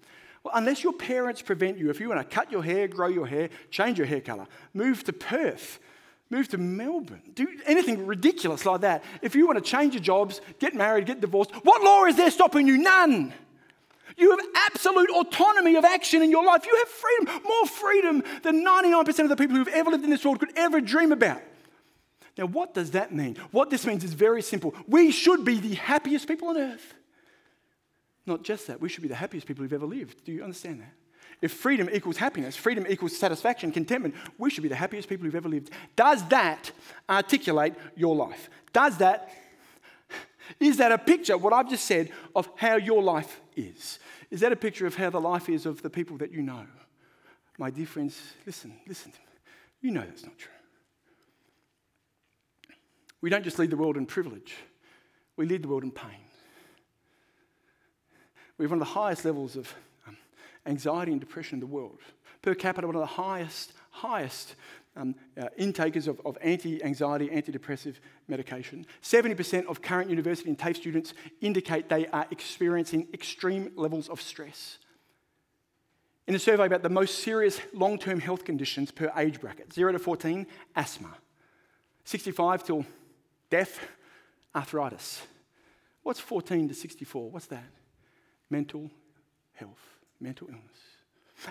well, 0.42 0.54
unless 0.56 0.82
your 0.82 0.94
parents 0.94 1.42
prevent 1.42 1.78
you, 1.78 1.90
if 1.90 2.00
you 2.00 2.08
want 2.08 2.28
to 2.28 2.34
cut 2.34 2.50
your 2.50 2.64
hair, 2.64 2.88
grow 2.88 3.06
your 3.06 3.28
hair, 3.28 3.50
change 3.70 3.98
your 3.98 4.08
hair 4.08 4.20
color, 4.20 4.48
move 4.74 5.04
to 5.04 5.12
Perth, 5.12 5.78
move 6.32 6.48
to 6.48 6.58
Melbourne, 6.58 7.22
do 7.34 7.46
anything 7.66 8.06
ridiculous 8.06 8.64
like 8.64 8.80
that. 8.80 9.04
If 9.20 9.34
you 9.34 9.46
want 9.46 9.62
to 9.62 9.70
change 9.70 9.92
your 9.92 10.02
jobs, 10.02 10.40
get 10.58 10.74
married, 10.74 11.04
get 11.06 11.20
divorced, 11.20 11.52
what 11.62 11.82
law 11.82 12.06
is 12.06 12.16
there 12.16 12.30
stopping 12.30 12.66
you? 12.66 12.78
None. 12.78 13.34
You 14.16 14.30
have 14.30 14.40
absolute 14.54 15.10
autonomy 15.10 15.76
of 15.76 15.84
action 15.84 16.22
in 16.22 16.30
your 16.30 16.44
life. 16.44 16.64
You 16.66 16.74
have 16.76 16.88
freedom, 16.88 17.42
more 17.44 17.66
freedom 17.66 18.24
than 18.42 18.64
99% 18.64 19.18
of 19.20 19.28
the 19.28 19.36
people 19.36 19.56
who've 19.56 19.68
ever 19.68 19.90
lived 19.90 20.04
in 20.04 20.10
this 20.10 20.24
world 20.24 20.40
could 20.40 20.56
ever 20.56 20.80
dream 20.80 21.12
about. 21.12 21.42
Now, 22.38 22.46
what 22.46 22.72
does 22.72 22.92
that 22.92 23.14
mean? 23.14 23.36
What 23.50 23.68
this 23.68 23.86
means 23.86 24.02
is 24.02 24.14
very 24.14 24.40
simple. 24.40 24.74
We 24.88 25.10
should 25.12 25.44
be 25.44 25.60
the 25.60 25.74
happiest 25.74 26.26
people 26.26 26.48
on 26.48 26.56
earth. 26.56 26.94
Not 28.24 28.42
just 28.42 28.68
that, 28.68 28.80
we 28.80 28.88
should 28.88 29.02
be 29.02 29.08
the 29.08 29.14
happiest 29.14 29.46
people 29.46 29.64
who've 29.64 29.72
ever 29.72 29.86
lived. 29.86 30.24
Do 30.24 30.32
you 30.32 30.42
understand 30.42 30.80
that? 30.80 30.94
If 31.42 31.52
freedom 31.52 31.90
equals 31.92 32.16
happiness, 32.16 32.54
freedom 32.54 32.86
equals 32.88 33.18
satisfaction, 33.18 33.72
contentment, 33.72 34.14
we 34.38 34.48
should 34.48 34.62
be 34.62 34.68
the 34.68 34.76
happiest 34.76 35.08
people 35.08 35.24
who've 35.24 35.34
ever 35.34 35.48
lived. 35.48 35.70
Does 35.96 36.26
that 36.28 36.70
articulate 37.10 37.74
your 37.96 38.14
life? 38.14 38.48
Does 38.72 38.98
that, 38.98 39.28
is 40.60 40.76
that 40.76 40.92
a 40.92 40.98
picture, 40.98 41.36
what 41.36 41.52
I've 41.52 41.68
just 41.68 41.84
said, 41.84 42.10
of 42.36 42.48
how 42.56 42.76
your 42.76 43.02
life 43.02 43.40
is? 43.56 43.98
Is 44.30 44.40
that 44.40 44.52
a 44.52 44.56
picture 44.56 44.86
of 44.86 44.94
how 44.94 45.10
the 45.10 45.20
life 45.20 45.48
is 45.48 45.66
of 45.66 45.82
the 45.82 45.90
people 45.90 46.16
that 46.18 46.30
you 46.30 46.42
know? 46.42 46.64
My 47.58 47.70
dear 47.70 47.86
friends, 47.86 48.20
listen, 48.46 48.72
listen. 48.86 49.12
You 49.80 49.90
know 49.90 50.02
that's 50.02 50.22
not 50.24 50.38
true. 50.38 50.52
We 53.20 53.30
don't 53.30 53.44
just 53.44 53.58
lead 53.58 53.70
the 53.70 53.76
world 53.76 53.96
in 53.96 54.06
privilege, 54.06 54.54
we 55.36 55.46
lead 55.46 55.62
the 55.62 55.68
world 55.68 55.82
in 55.82 55.90
pain. 55.90 56.20
We 58.58 58.64
have 58.64 58.70
one 58.70 58.80
of 58.80 58.86
the 58.86 58.94
highest 58.94 59.24
levels 59.24 59.56
of 59.56 59.74
anxiety 60.66 61.12
and 61.12 61.20
depression 61.20 61.56
in 61.56 61.60
the 61.60 61.66
world. 61.66 61.98
Per 62.42 62.54
capita, 62.54 62.86
one 62.86 62.96
of 62.96 63.00
the 63.00 63.06
highest, 63.06 63.72
highest 63.90 64.54
um, 64.96 65.14
uh, 65.40 65.46
intakers 65.58 66.08
of, 66.08 66.20
of 66.24 66.36
anti 66.42 66.82
anxiety, 66.82 67.28
antidepressive 67.28 67.96
medication. 68.28 68.86
70% 69.02 69.66
of 69.66 69.80
current 69.80 70.10
university 70.10 70.48
and 70.48 70.58
TAFE 70.58 70.76
students 70.76 71.14
indicate 71.40 71.88
they 71.88 72.06
are 72.08 72.26
experiencing 72.30 73.08
extreme 73.14 73.72
levels 73.76 74.08
of 74.08 74.20
stress. 74.20 74.78
In 76.26 76.34
a 76.34 76.38
survey 76.38 76.66
about 76.66 76.82
the 76.82 76.88
most 76.88 77.18
serious 77.18 77.60
long 77.72 77.98
term 77.98 78.20
health 78.20 78.44
conditions 78.44 78.90
per 78.90 79.10
age 79.16 79.40
bracket 79.40 79.72
0 79.72 79.92
to 79.92 79.98
14, 79.98 80.46
asthma. 80.76 81.16
65 82.04 82.64
till 82.64 82.84
death, 83.50 83.78
arthritis. 84.54 85.22
What's 86.02 86.18
14 86.18 86.68
to 86.68 86.74
64? 86.74 87.30
What's 87.30 87.46
that? 87.46 87.64
mental 88.52 88.90
health, 89.54 89.91
mental 90.22 90.48
illness. 90.48 90.62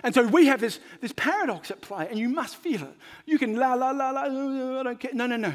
And 0.02 0.14
so 0.14 0.26
we 0.26 0.46
have 0.46 0.60
this, 0.60 0.80
this 1.00 1.12
paradox 1.14 1.70
at 1.70 1.80
play, 1.80 2.08
and 2.08 2.18
you 2.18 2.28
must 2.28 2.56
feel 2.56 2.82
it. 2.82 2.96
You 3.26 3.38
can 3.38 3.56
la, 3.56 3.74
la, 3.74 3.90
la, 3.90 4.10
la, 4.10 4.22
I 4.22 4.82
don't 4.82 4.98
care. 4.98 5.12
No, 5.12 5.26
no, 5.26 5.36
no. 5.36 5.52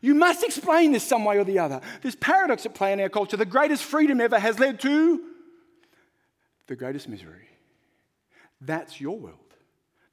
You 0.00 0.14
must 0.14 0.42
explain 0.42 0.92
this 0.92 1.04
some 1.04 1.24
way 1.24 1.38
or 1.38 1.44
the 1.44 1.58
other. 1.58 1.80
This 2.02 2.14
paradox 2.14 2.66
at 2.66 2.74
play 2.74 2.92
in 2.92 3.00
our 3.00 3.08
culture, 3.08 3.36
the 3.36 3.44
greatest 3.44 3.84
freedom 3.84 4.20
ever 4.20 4.38
has 4.38 4.58
led 4.58 4.80
to 4.80 5.22
the 6.66 6.76
greatest 6.76 7.08
misery. 7.08 7.48
That's 8.60 9.00
your 9.00 9.18
world. 9.18 9.38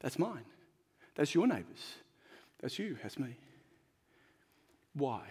That's 0.00 0.18
mine. 0.18 0.44
That's 1.14 1.34
your 1.34 1.46
neighbours. 1.46 1.96
That's 2.60 2.78
you. 2.78 2.96
That's 3.02 3.18
me. 3.18 3.36
Why? 4.94 5.22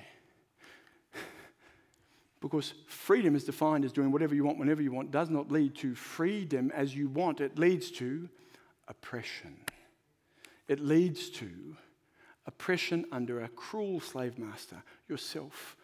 Because 2.42 2.74
freedom 2.88 3.36
is 3.36 3.44
defined 3.44 3.86
as 3.86 3.94
doing 3.94 4.12
whatever 4.12 4.34
you 4.34 4.44
want 4.44 4.58
whenever 4.58 4.82
you 4.82 4.92
want, 4.92 5.12
does 5.12 5.30
not 5.30 5.52
lead 5.52 5.76
to 5.76 5.94
freedom 5.94 6.72
as 6.76 6.96
you 6.96 7.08
want. 7.08 7.40
It 7.40 7.60
leads 7.60 7.92
to 7.92 8.28
oppression. 8.88 9.56
It 10.68 10.80
leads 10.80 11.30
to 11.32 11.78
oppression 12.48 13.06
under 13.12 13.44
a 13.44 13.48
cruel 13.48 14.00
slave 14.00 14.40
master, 14.40 14.84
yourself. 15.08 15.78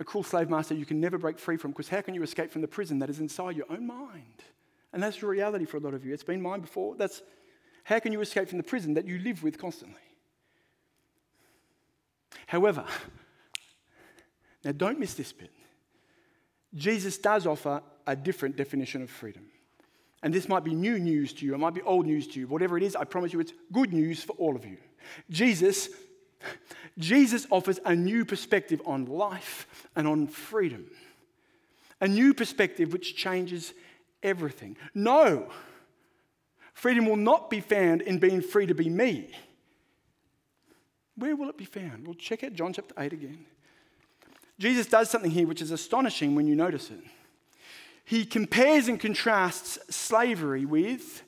A 0.00 0.04
cruel 0.04 0.24
slave 0.24 0.50
master 0.50 0.74
you 0.74 0.84
can 0.84 1.00
never 1.00 1.18
break 1.18 1.38
free 1.38 1.56
from, 1.56 1.70
because 1.70 1.88
how 1.88 2.00
can 2.00 2.14
you 2.14 2.22
escape 2.24 2.50
from 2.50 2.62
the 2.62 2.68
prison 2.68 2.98
that 2.98 3.08
is 3.08 3.20
inside 3.20 3.56
your 3.56 3.66
own 3.70 3.86
mind? 3.86 4.42
And 4.92 5.02
that's 5.02 5.20
the 5.20 5.26
reality 5.26 5.66
for 5.66 5.76
a 5.76 5.80
lot 5.80 5.94
of 5.94 6.04
you. 6.04 6.12
It's 6.12 6.24
been 6.24 6.42
mine 6.42 6.60
before. 6.60 6.96
That's 6.96 7.22
how 7.84 8.00
can 8.00 8.12
you 8.12 8.20
escape 8.20 8.48
from 8.48 8.58
the 8.58 8.64
prison 8.64 8.94
that 8.94 9.06
you 9.06 9.18
live 9.18 9.42
with 9.42 9.56
constantly? 9.58 10.00
However, 12.46 12.84
now, 14.64 14.72
don't 14.72 14.98
miss 14.98 15.14
this 15.14 15.32
bit. 15.32 15.50
Jesus 16.74 17.18
does 17.18 17.46
offer 17.46 17.82
a 18.06 18.16
different 18.16 18.56
definition 18.56 19.02
of 19.02 19.10
freedom. 19.10 19.46
And 20.22 20.34
this 20.34 20.48
might 20.48 20.64
be 20.64 20.74
new 20.74 20.98
news 20.98 21.32
to 21.34 21.46
you, 21.46 21.54
it 21.54 21.58
might 21.58 21.74
be 21.74 21.82
old 21.82 22.06
news 22.06 22.26
to 22.28 22.40
you. 22.40 22.48
Whatever 22.48 22.76
it 22.76 22.82
is, 22.82 22.96
I 22.96 23.04
promise 23.04 23.32
you 23.32 23.40
it's 23.40 23.52
good 23.72 23.92
news 23.92 24.22
for 24.22 24.32
all 24.32 24.56
of 24.56 24.64
you. 24.64 24.78
Jesus, 25.30 25.88
Jesus 26.98 27.46
offers 27.50 27.78
a 27.84 27.94
new 27.94 28.24
perspective 28.24 28.82
on 28.84 29.06
life 29.06 29.66
and 29.94 30.08
on 30.08 30.26
freedom. 30.26 30.86
A 32.00 32.08
new 32.08 32.34
perspective 32.34 32.92
which 32.92 33.16
changes 33.16 33.72
everything. 34.22 34.76
No, 34.94 35.48
freedom 36.74 37.06
will 37.06 37.16
not 37.16 37.48
be 37.50 37.60
found 37.60 38.02
in 38.02 38.18
being 38.18 38.40
free 38.40 38.66
to 38.66 38.74
be 38.74 38.88
me. 38.88 39.30
Where 41.16 41.34
will 41.34 41.48
it 41.48 41.56
be 41.56 41.64
found? 41.64 42.06
Well, 42.06 42.14
check 42.14 42.44
out 42.44 42.54
John 42.54 42.72
chapter 42.72 42.94
8 42.96 43.12
again. 43.12 43.44
Jesus 44.58 44.86
does 44.86 45.08
something 45.08 45.30
here 45.30 45.46
which 45.46 45.62
is 45.62 45.70
astonishing 45.70 46.34
when 46.34 46.46
you 46.46 46.56
notice 46.56 46.90
it. 46.90 47.00
He 48.04 48.24
compares 48.24 48.88
and 48.88 48.98
contrasts 48.98 49.78
slavery 49.94 50.64
with 50.64 51.22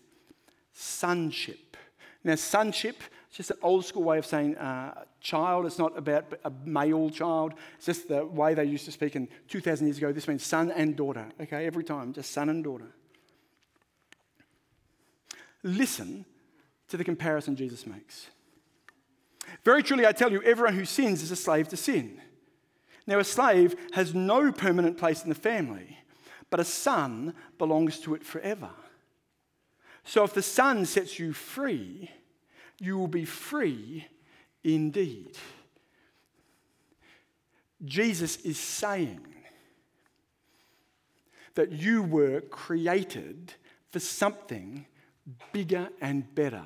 sonship. 0.72 1.76
Now, 2.24 2.34
sonship 2.34 3.02
is 3.30 3.36
just 3.36 3.50
an 3.50 3.58
old 3.62 3.84
school 3.84 4.02
way 4.02 4.18
of 4.18 4.26
saying 4.26 4.56
uh, 4.56 5.04
child. 5.20 5.66
It's 5.66 5.78
not 5.78 5.96
about 5.96 6.24
a 6.44 6.50
male 6.64 7.10
child. 7.10 7.54
It's 7.76 7.86
just 7.86 8.08
the 8.08 8.24
way 8.24 8.54
they 8.54 8.64
used 8.64 8.86
to 8.86 8.92
speak. 8.92 9.14
And 9.14 9.28
2,000 9.48 9.86
years 9.86 9.98
ago, 9.98 10.10
this 10.10 10.26
means 10.26 10.44
son 10.44 10.70
and 10.70 10.96
daughter. 10.96 11.26
Okay, 11.40 11.66
every 11.66 11.84
time, 11.84 12.12
just 12.12 12.32
son 12.32 12.48
and 12.48 12.64
daughter. 12.64 12.88
Listen 15.62 16.24
to 16.88 16.96
the 16.96 17.04
comparison 17.04 17.56
Jesus 17.56 17.86
makes. 17.86 18.28
Very 19.64 19.82
truly, 19.82 20.06
I 20.06 20.12
tell 20.12 20.32
you, 20.32 20.42
everyone 20.42 20.74
who 20.74 20.84
sins 20.84 21.22
is 21.22 21.30
a 21.30 21.36
slave 21.36 21.68
to 21.68 21.76
sin. 21.76 22.20
Now, 23.06 23.18
a 23.18 23.24
slave 23.24 23.74
has 23.92 24.14
no 24.14 24.52
permanent 24.52 24.98
place 24.98 25.22
in 25.22 25.28
the 25.28 25.34
family, 25.34 25.98
but 26.50 26.60
a 26.60 26.64
son 26.64 27.34
belongs 27.58 27.98
to 28.00 28.14
it 28.14 28.24
forever. 28.24 28.70
So 30.04 30.24
if 30.24 30.34
the 30.34 30.42
son 30.42 30.86
sets 30.86 31.18
you 31.18 31.32
free, 31.32 32.10
you 32.78 32.98
will 32.98 33.08
be 33.08 33.24
free 33.24 34.06
indeed. 34.64 35.36
Jesus 37.84 38.36
is 38.38 38.58
saying 38.58 39.20
that 41.54 41.72
you 41.72 42.02
were 42.02 42.40
created 42.40 43.54
for 43.90 44.00
something 44.00 44.86
bigger 45.52 45.88
and 46.00 46.34
better 46.34 46.64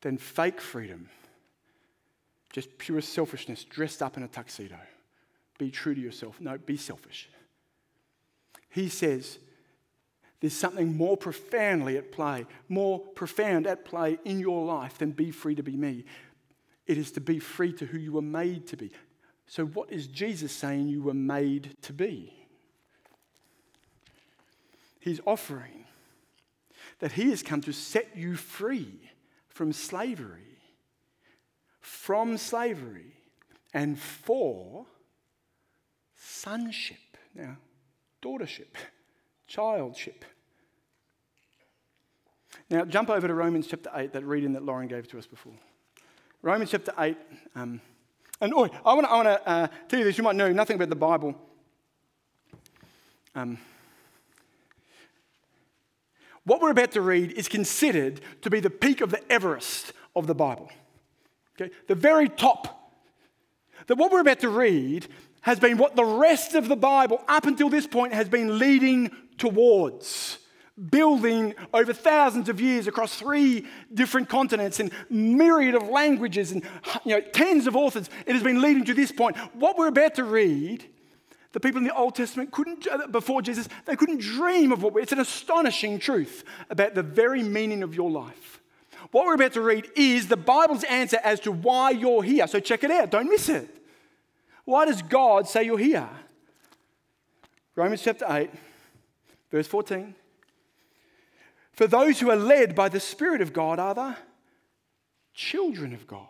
than 0.00 0.18
fake 0.18 0.60
freedom 0.60 1.08
just 2.52 2.78
pure 2.78 3.00
selfishness 3.00 3.64
dressed 3.64 4.02
up 4.02 4.16
in 4.16 4.22
a 4.22 4.28
tuxedo. 4.28 4.78
Be 5.58 5.70
true 5.70 5.94
to 5.94 6.00
yourself. 6.00 6.40
No, 6.40 6.56
be 6.56 6.76
selfish. 6.76 7.28
He 8.70 8.88
says 8.88 9.38
there's 10.40 10.54
something 10.54 10.96
more 10.96 11.16
profoundly 11.16 11.96
at 11.96 12.12
play, 12.12 12.46
more 12.68 13.00
profound 13.00 13.66
at 13.66 13.84
play 13.84 14.18
in 14.24 14.38
your 14.38 14.64
life 14.64 14.98
than 14.98 15.10
be 15.10 15.30
free 15.30 15.54
to 15.56 15.62
be 15.62 15.76
me. 15.76 16.04
It 16.86 16.96
is 16.96 17.12
to 17.12 17.20
be 17.20 17.38
free 17.38 17.72
to 17.74 17.86
who 17.86 17.98
you 17.98 18.12
were 18.12 18.22
made 18.22 18.66
to 18.68 18.76
be. 18.76 18.92
So, 19.46 19.66
what 19.66 19.90
is 19.90 20.06
Jesus 20.06 20.52
saying 20.52 20.88
you 20.88 21.02
were 21.02 21.14
made 21.14 21.76
to 21.82 21.92
be? 21.92 22.32
He's 25.00 25.20
offering 25.26 25.84
that 27.00 27.12
He 27.12 27.30
has 27.30 27.42
come 27.42 27.60
to 27.62 27.72
set 27.72 28.16
you 28.16 28.36
free 28.36 29.10
from 29.48 29.72
slavery 29.72 30.47
from 31.88 32.36
slavery 32.36 33.16
and 33.72 33.98
for 33.98 34.86
sonship. 36.14 37.16
Now, 37.34 37.56
daughtership, 38.22 38.74
childship. 39.46 40.24
Now, 42.70 42.84
jump 42.84 43.08
over 43.08 43.26
to 43.26 43.34
Romans 43.34 43.66
chapter 43.66 43.90
8, 43.94 44.12
that 44.12 44.24
reading 44.24 44.52
that 44.52 44.62
Lauren 44.64 44.86
gave 44.86 45.08
to 45.08 45.18
us 45.18 45.26
before. 45.26 45.54
Romans 46.42 46.70
chapter 46.70 46.92
8. 46.98 47.16
Um, 47.54 47.80
and 48.40 48.52
oh, 48.54 48.68
I 48.84 48.94
want 48.94 49.06
to 49.26 49.48
uh, 49.48 49.66
tell 49.88 49.98
you 49.98 50.04
this. 50.04 50.18
You 50.18 50.24
might 50.24 50.36
know 50.36 50.52
nothing 50.52 50.76
about 50.76 50.90
the 50.90 50.96
Bible. 50.96 51.34
Um, 53.34 53.58
what 56.44 56.60
we're 56.60 56.70
about 56.70 56.92
to 56.92 57.00
read 57.00 57.32
is 57.32 57.48
considered 57.48 58.20
to 58.42 58.50
be 58.50 58.60
the 58.60 58.70
peak 58.70 59.00
of 59.00 59.10
the 59.10 59.32
Everest 59.32 59.92
of 60.14 60.26
the 60.26 60.34
Bible. 60.34 60.70
Okay? 61.60 61.72
The 61.86 61.94
very 61.94 62.28
top. 62.28 62.92
That 63.86 63.96
what 63.96 64.12
we're 64.12 64.20
about 64.20 64.40
to 64.40 64.48
read 64.48 65.06
has 65.42 65.58
been 65.58 65.78
what 65.78 65.96
the 65.96 66.04
rest 66.04 66.54
of 66.54 66.68
the 66.68 66.76
Bible, 66.76 67.22
up 67.28 67.46
until 67.46 67.68
this 67.68 67.86
point, 67.86 68.12
has 68.12 68.28
been 68.28 68.58
leading 68.58 69.10
towards. 69.38 70.38
Building 70.90 71.54
over 71.74 71.92
thousands 71.92 72.48
of 72.48 72.60
years 72.60 72.86
across 72.86 73.16
three 73.16 73.66
different 73.92 74.28
continents 74.28 74.78
and 74.78 74.92
myriad 75.10 75.74
of 75.74 75.88
languages 75.88 76.52
and 76.52 76.62
you 77.04 77.16
know, 77.16 77.20
tens 77.20 77.66
of 77.66 77.74
authors, 77.74 78.08
it 78.26 78.34
has 78.34 78.44
been 78.44 78.60
leading 78.62 78.84
to 78.84 78.94
this 78.94 79.10
point. 79.10 79.36
What 79.54 79.76
we're 79.76 79.88
about 79.88 80.14
to 80.16 80.24
read, 80.24 80.84
the 81.52 81.60
people 81.60 81.78
in 81.78 81.84
the 81.84 81.96
Old 81.96 82.14
Testament 82.14 82.52
couldn't, 82.52 82.86
uh, 82.86 83.08
before 83.08 83.42
Jesus, 83.42 83.68
they 83.86 83.96
couldn't 83.96 84.20
dream 84.20 84.70
of 84.70 84.82
what 84.82 84.96
it's 84.96 85.12
an 85.12 85.18
astonishing 85.18 85.98
truth 85.98 86.44
about 86.70 86.94
the 86.94 87.02
very 87.02 87.42
meaning 87.42 87.82
of 87.82 87.94
your 87.94 88.10
life. 88.10 88.57
What 89.10 89.26
we're 89.26 89.34
about 89.34 89.54
to 89.54 89.62
read 89.62 89.90
is 89.96 90.28
the 90.28 90.36
Bible's 90.36 90.84
answer 90.84 91.18
as 91.24 91.40
to 91.40 91.52
why 91.52 91.90
you're 91.90 92.22
here. 92.22 92.46
So 92.46 92.60
check 92.60 92.84
it 92.84 92.90
out, 92.90 93.10
don't 93.10 93.28
miss 93.28 93.48
it. 93.48 93.68
Why 94.64 94.84
does 94.84 95.00
God 95.00 95.48
say 95.48 95.64
you're 95.64 95.78
here? 95.78 96.08
Romans 97.74 98.02
chapter 98.02 98.26
8, 98.28 98.50
verse 99.50 99.66
14. 99.66 100.14
For 101.72 101.86
those 101.86 102.20
who 102.20 102.30
are 102.30 102.36
led 102.36 102.74
by 102.74 102.88
the 102.88 103.00
Spirit 103.00 103.40
of 103.40 103.52
God 103.52 103.78
are 103.78 103.94
the 103.94 104.16
children 105.32 105.94
of 105.94 106.06
God. 106.06 106.26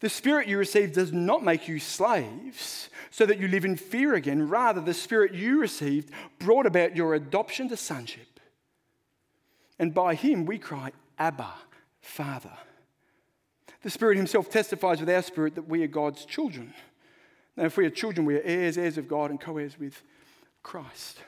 The 0.00 0.08
Spirit 0.08 0.46
you 0.46 0.56
received 0.56 0.94
does 0.94 1.12
not 1.12 1.42
make 1.42 1.68
you 1.68 1.80
slaves 1.80 2.90
so 3.10 3.26
that 3.26 3.38
you 3.38 3.48
live 3.48 3.64
in 3.64 3.76
fear 3.76 4.14
again. 4.14 4.48
Rather, 4.48 4.80
the 4.80 4.94
Spirit 4.94 5.34
you 5.34 5.60
received 5.60 6.10
brought 6.38 6.66
about 6.66 6.94
your 6.94 7.14
adoption 7.14 7.68
to 7.70 7.76
sonship. 7.76 8.35
And 9.78 9.92
by 9.92 10.14
Him 10.14 10.46
we 10.46 10.58
cry, 10.58 10.92
Abba, 11.18 11.52
Father. 12.00 12.52
The 13.82 13.90
Spirit 13.90 14.16
Himself 14.16 14.50
testifies 14.50 15.00
with 15.00 15.10
our 15.10 15.22
spirit 15.22 15.54
that 15.54 15.68
we 15.68 15.82
are 15.82 15.88
God's 15.88 16.24
children. 16.24 16.74
Now, 17.56 17.64
if 17.64 17.76
we 17.76 17.86
are 17.86 17.90
children, 17.90 18.26
we 18.26 18.36
are 18.36 18.42
heirs, 18.42 18.76
heirs 18.76 18.98
of 18.98 19.08
God, 19.08 19.30
and 19.30 19.40
co 19.40 19.56
heirs 19.58 19.78
with 19.78 20.02
Christ. 20.62 21.18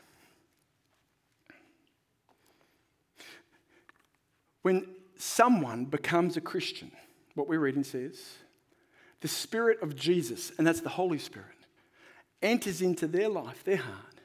When 4.62 4.86
someone 5.16 5.84
becomes 5.84 6.36
a 6.36 6.40
Christian, 6.40 6.92
what 7.34 7.48
we're 7.48 7.60
reading 7.60 7.84
says, 7.84 8.20
the 9.20 9.28
Spirit 9.28 9.82
of 9.82 9.96
Jesus, 9.96 10.52
and 10.58 10.66
that's 10.66 10.80
the 10.80 10.88
Holy 10.88 11.18
Spirit, 11.18 11.46
enters 12.42 12.82
into 12.82 13.06
their 13.06 13.28
life, 13.28 13.64
their 13.64 13.78
heart, 13.78 14.20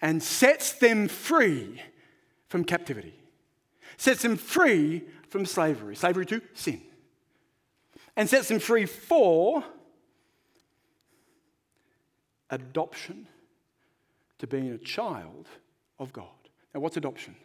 and 0.00 0.22
sets 0.22 0.72
them 0.72 1.08
free 1.08 1.82
from 2.48 2.64
captivity, 2.64 3.14
sets 4.00 4.22
them 4.22 4.34
free 4.34 5.04
from 5.28 5.44
slavery, 5.44 5.94
slavery 5.94 6.24
to 6.24 6.40
sin 6.54 6.80
and 8.16 8.28
sets 8.28 8.48
them 8.48 8.58
free 8.58 8.86
for 8.86 9.62
adoption 12.48 13.26
to 14.38 14.46
being 14.46 14.70
a 14.70 14.78
child 14.78 15.46
of 15.98 16.14
God. 16.14 16.24
Now, 16.74 16.80
what's 16.80 16.96
adoption? 16.96 17.36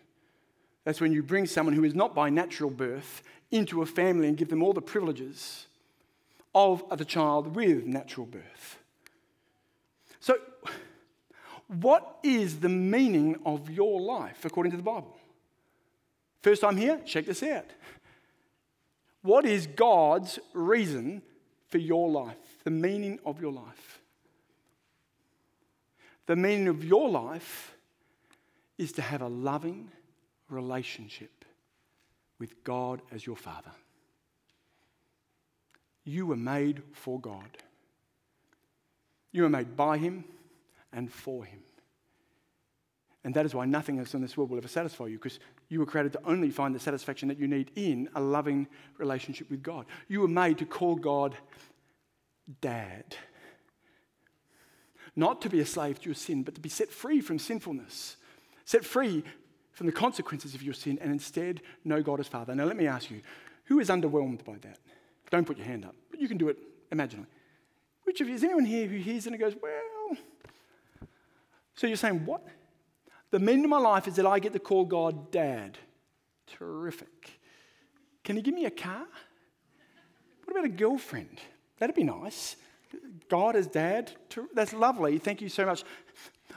That's 0.86 1.02
when 1.02 1.12
you 1.12 1.24
bring 1.24 1.46
someone 1.46 1.76
who 1.76 1.84
is 1.84 1.94
not 1.94 2.16
by 2.16 2.30
natural 2.30 2.70
birth 2.70 3.22
into 3.52 3.82
a 3.82 3.86
family 3.86 4.30
and 4.30 4.38
give 4.38 4.48
them 4.48 4.64
all 4.64 4.72
the 4.72 4.82
privileges 4.82 5.68
of 6.54 6.86
the 6.98 7.06
child 7.06 7.54
with 7.54 7.86
natural 7.86 8.26
birth. 8.26 8.80
So, 10.22 10.38
what 11.68 12.18
is 12.24 12.62
the 12.62 12.70
meaning 12.70 13.40
of 13.46 13.70
your 13.70 14.00
life 14.00 14.46
according 14.46 14.72
to 14.72 14.78
the 14.78 14.84
Bible? 14.84 15.15
First 16.46 16.62
time 16.62 16.78
here, 16.78 17.02
check 17.08 17.26
this 17.26 17.42
out. 17.42 17.66
What 19.24 19.48
is 19.48 19.66
God's 19.66 20.38
reason 20.54 21.24
for 21.70 21.80
your 21.80 22.08
life? 22.08 22.38
The 22.64 22.70
meaning 22.70 23.18
of 23.26 23.42
your 23.42 23.52
life. 23.52 24.00
The 26.28 26.36
meaning 26.36 26.68
of 26.68 26.86
your 26.86 27.10
life 27.10 27.74
is 28.78 28.92
to 28.92 29.02
have 29.02 29.24
a 29.24 29.28
loving 29.28 29.90
relationship 30.48 31.46
with 32.38 32.64
God 32.64 33.02
as 33.12 33.26
your 33.26 33.38
Father. 33.38 33.72
You 36.04 36.28
were 36.28 36.36
made 36.36 36.84
for 36.92 37.20
God. 37.20 37.58
You 39.32 39.42
were 39.42 39.50
made 39.50 39.76
by 39.76 39.98
Him 39.98 40.26
and 40.94 41.12
for 41.12 41.44
Him. 41.44 41.62
And 43.24 43.34
that 43.34 43.48
is 43.48 43.56
why 43.56 43.66
nothing 43.66 43.98
else 43.98 44.14
in 44.14 44.22
this 44.22 44.38
world 44.38 44.52
will 44.52 44.60
ever 44.60 44.68
satisfy 44.68 45.08
you, 45.08 45.18
because 45.18 45.40
you 45.70 45.80
were 45.80 45.86
created 45.86 46.14
to 46.14 46.22
only 46.26 46.50
find 46.50 46.76
the 46.76 46.80
satisfaction 46.80 47.28
that 47.30 47.40
you 47.40 47.48
need 47.48 47.72
in 47.76 48.10
a 48.16 48.22
loving 48.22 48.68
relationship 48.98 49.50
with 49.50 49.64
God. 49.64 49.86
You 50.08 50.22
were 50.22 50.28
made 50.28 50.58
to 50.60 50.66
call 50.66 50.96
God 50.96 51.36
Dad. 52.62 53.16
Not 55.16 55.42
to 55.42 55.50
be 55.50 55.62
a 55.62 55.66
slave 55.66 56.00
to 56.02 56.06
your 56.06 56.16
sin, 56.16 56.44
but 56.44 56.56
to 56.56 56.62
be 56.62 56.70
set 56.70 56.92
free 56.92 57.22
from 57.22 57.40
sinfulness, 57.40 58.18
set 58.66 58.84
free 58.86 59.24
from 59.72 59.88
the 59.88 59.94
consequences 59.94 60.54
of 60.56 60.62
your 60.62 60.74
sin, 60.74 61.00
and 61.02 61.12
instead 61.12 61.62
know 61.84 62.02
God 62.02 62.20
as 62.20 62.28
Father. 62.28 62.54
Now, 62.54 62.66
let 62.66 62.78
me 62.78 62.88
ask 62.88 63.10
you 63.10 63.22
who 63.66 63.80
is 63.80 63.90
underwhelmed 63.90 64.44
by 64.46 64.58
that? 64.62 64.80
Don't 65.32 65.46
put 65.46 65.58
your 65.58 65.66
hand 65.66 65.86
up, 65.86 65.96
but 66.12 66.20
you 66.20 66.28
can 66.28 66.38
do 66.38 66.50
it 66.50 66.58
imaginally. 66.92 67.28
Which 68.04 68.22
of 68.22 68.28
you, 68.28 68.36
is 68.36 68.44
anyone 68.44 68.66
here 68.66 68.88
who 68.88 68.98
hears 68.98 69.26
it 69.26 69.34
and 69.34 69.40
goes, 69.40 69.56
Well, 69.62 70.18
so 71.76 71.88
you're 71.88 71.96
saying, 71.96 72.26
What? 72.26 72.46
The 73.36 73.42
meaning 73.42 73.66
of 73.66 73.70
my 73.70 73.80
life 73.80 74.08
is 74.08 74.16
that 74.16 74.26
I 74.26 74.40
get 74.40 74.54
to 74.54 74.60
call 74.60 74.86
God 74.86 75.30
dad. 75.30 75.78
Terrific. 76.48 77.32
Can 78.24 78.38
you 78.38 78.42
give 78.42 78.54
me 78.54 78.64
a 78.64 78.72
car? 78.72 79.06
What 80.46 80.52
about 80.52 80.64
a 80.64 80.70
girlfriend? 80.70 81.42
That'd 81.78 81.98
be 81.98 82.04
nice. 82.04 82.56
God 83.28 83.58
as 83.58 83.68
dad, 83.68 84.14
that's 84.54 84.72
lovely. 84.72 85.18
Thank 85.18 85.42
you 85.42 85.50
so 85.50 85.66
much. 85.66 85.84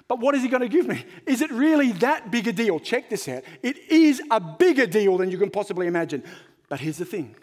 But 0.06 0.20
what 0.20 0.36
is 0.36 0.42
he 0.42 0.48
going 0.48 0.60
to 0.60 0.68
give 0.68 0.86
me? 0.86 1.04
Is 1.26 1.42
it 1.42 1.50
really 1.50 1.90
that 1.94 2.30
big 2.30 2.46
a 2.46 2.52
deal? 2.52 2.78
Check 2.78 3.10
this 3.10 3.26
out. 3.26 3.42
It 3.60 3.76
is 3.90 4.22
a 4.30 4.38
bigger 4.38 4.86
deal 4.86 5.16
than 5.16 5.32
you 5.32 5.38
can 5.38 5.50
possibly 5.50 5.88
imagine. 5.88 6.22
But 6.68 6.78
here's 6.78 6.98
the 6.98 7.04
thing 7.04 7.34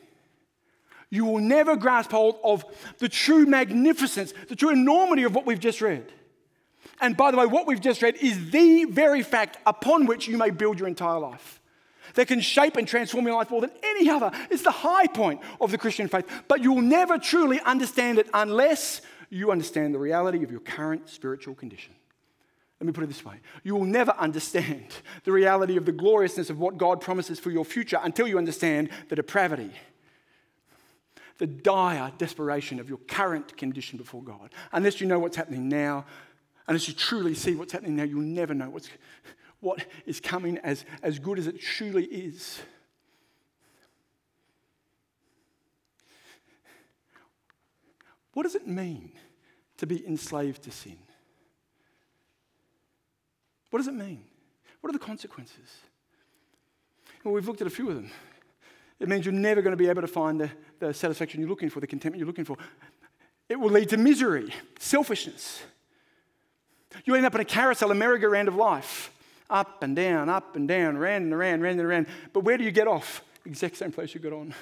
you 1.10 1.26
will 1.26 1.40
never 1.40 1.76
grasp 1.76 2.12
hold 2.12 2.38
of 2.42 2.64
the 3.00 3.10
true 3.10 3.46
magnificence, 3.46 4.34
the 4.48 4.56
true 4.56 4.70
enormity 4.70 5.24
of 5.24 5.36
what 5.36 5.46
we've 5.46 5.60
just 5.60 5.82
read 5.82 6.10
and 7.02 7.18
by 7.18 7.32
the 7.32 7.38
way, 7.38 7.46
what 7.46 7.68
we've 7.68 7.82
just 7.82 8.02
read 8.02 8.16
is 8.16 8.52
the 8.52 8.86
very 8.86 9.22
fact 9.22 9.58
upon 9.66 10.06
which 10.06 10.28
you 10.28 10.38
may 10.38 10.50
build 10.50 10.80
your 10.80 10.88
entire 10.88 11.20
life. 11.20 11.62
That 12.14 12.28
can 12.28 12.40
shape 12.40 12.78
and 12.78 12.88
transform 12.88 13.26
your 13.26 13.36
life 13.36 13.50
more 13.50 13.62
than 13.62 13.72
any 13.84 14.10
other. 14.10 14.32
It's 14.50 14.64
the 14.64 14.72
high 14.72 15.08
point 15.08 15.42
of 15.60 15.72
the 15.72 15.78
Christian 15.78 16.08
faith. 16.08 16.26
But 16.48 16.62
you'll 16.62 16.82
never 16.82 17.18
truly 17.18 17.60
understand 17.60 18.20
it 18.20 18.30
unless 18.34 19.02
you 19.30 19.52
understand 19.52 19.94
the 19.94 20.00
reality 20.00 20.44
of 20.44 20.52
your 20.52 20.62
current 20.62 21.10
spiritual 21.10 21.56
condition. 21.56 21.94
Let 22.80 22.88
me 22.88 22.94
put 22.94 23.04
it 23.04 23.08
this 23.08 23.26
way 23.26 23.36
you 23.64 23.76
will 23.76 23.86
never 23.86 24.12
understand 24.12 24.86
the 25.24 25.32
reality 25.32 25.78
of 25.78 25.86
the 25.86 25.92
gloriousness 25.92 26.50
of 26.50 26.60
what 26.60 26.78
God 26.78 27.02
promises 27.02 27.40
for 27.40 27.52
your 27.52 27.66
future 27.66 28.00
until 28.02 28.28
you 28.28 28.38
understand 28.38 28.90
the 29.10 29.16
depravity, 29.16 29.72
the 31.38 31.48
dire 31.48 32.12
desperation 32.18 32.80
of 32.80 32.88
your 32.88 33.00
current 33.08 33.58
condition 33.58 33.98
before 33.98 34.22
God. 34.22 34.52
Unless 34.72 35.02
you 35.02 35.08
know 35.08 35.20
what's 35.20 35.38
happening 35.38 35.68
now, 35.70 36.06
Unless 36.68 36.88
you 36.88 36.94
truly 36.94 37.36
see 37.36 37.56
what's 37.56 37.74
happening 37.74 37.96
now, 37.96 38.04
you'll 38.04 38.22
never 38.22 38.54
know 38.54 38.70
what's, 38.70 38.90
what 39.60 39.86
is 40.06 40.20
coming 40.20 40.58
as, 40.60 40.86
as 41.04 41.20
good 41.20 41.38
as 41.38 41.48
it 41.48 41.62
truly 41.62 42.06
is. 42.06 42.60
What 48.34 48.44
does 48.44 48.56
it 48.56 48.68
mean 48.68 49.12
to 49.78 49.88
be 49.88 50.06
enslaved 50.06 50.64
to 50.64 50.72
sin? 50.72 50.98
What 53.70 53.80
does 53.80 53.88
it 53.88 53.94
mean? 53.94 54.24
What 54.82 54.90
are 54.90 54.94
the 54.94 55.00
consequences? 55.00 55.80
Well, 57.24 57.34
we've 57.34 57.48
looked 57.48 57.62
at 57.62 57.68
a 57.68 57.72
few 57.72 57.90
of 57.90 57.96
them. 57.96 58.12
It 59.00 59.10
means 59.10 59.26
you're 59.26 59.34
never 59.34 59.62
going 59.62 59.72
to 59.72 59.78
be 59.78 59.90
able 59.90 60.02
to 60.02 60.08
find 60.08 60.40
the, 60.40 60.52
the 60.80 60.94
satisfaction 60.94 61.40
you're 61.40 61.50
looking 61.50 61.70
for, 61.70 61.80
the 61.80 61.88
contentment 61.88 62.20
you're 62.20 62.28
looking 62.28 62.46
for. 62.46 62.58
It 63.50 63.60
will 63.60 63.70
lead 63.70 63.90
to 63.90 63.98
misery, 63.98 64.54
selfishness, 64.80 65.62
you 67.04 67.16
end 67.16 67.26
up 67.26 67.36
in 67.36 67.42
a 67.42 67.46
carousel, 67.46 67.92
a 67.92 67.96
merry-go-round 67.96 68.48
of 68.48 68.56
life. 68.56 69.12
Up 69.50 69.84
and 69.84 69.96
down, 69.96 70.30
up 70.30 70.56
and 70.56 70.68
down, 70.68 70.98
round 70.98 71.26
and 71.26 71.34
around, 71.34 71.62
round 71.62 71.80
and 71.80 71.88
around. 71.88 72.08
But 72.34 72.42
where 72.42 72.58
do 72.58 72.64
you 72.64 72.72
get 72.72 72.88
off? 72.88 73.22
Exact 73.46 73.78
same 73.78 73.92
place 73.92 74.14
you 74.14 74.20
got 74.20 74.34
on. 74.34 74.54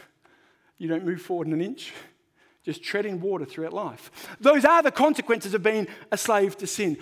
You 0.78 0.90
don't 0.90 1.06
move 1.06 1.22
forward 1.22 1.48
an 1.48 1.62
inch, 1.62 1.94
just 2.64 2.84
treading 2.84 3.22
water 3.22 3.46
throughout 3.46 3.72
life. 3.72 4.12
Those 4.42 4.66
are 4.66 4.84
the 4.84 4.92
consequences 4.92 5.54
of 5.54 5.64
being 5.64 5.88
a 6.12 6.18
slave 6.18 6.58
to 6.58 6.68
sin. 6.68 6.98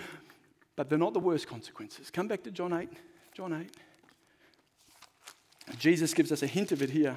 But 0.76 0.88
they're 0.88 0.98
not 0.98 1.12
the 1.12 1.20
worst 1.20 1.48
consequences. 1.48 2.10
Come 2.10 2.28
back 2.28 2.44
to 2.44 2.50
John 2.50 2.72
8. 2.72 2.88
John 3.34 3.52
8. 3.52 3.70
Jesus 5.78 6.14
gives 6.14 6.32
us 6.32 6.42
a 6.42 6.46
hint 6.46 6.72
of 6.72 6.82
it 6.82 6.90
here. 6.90 7.16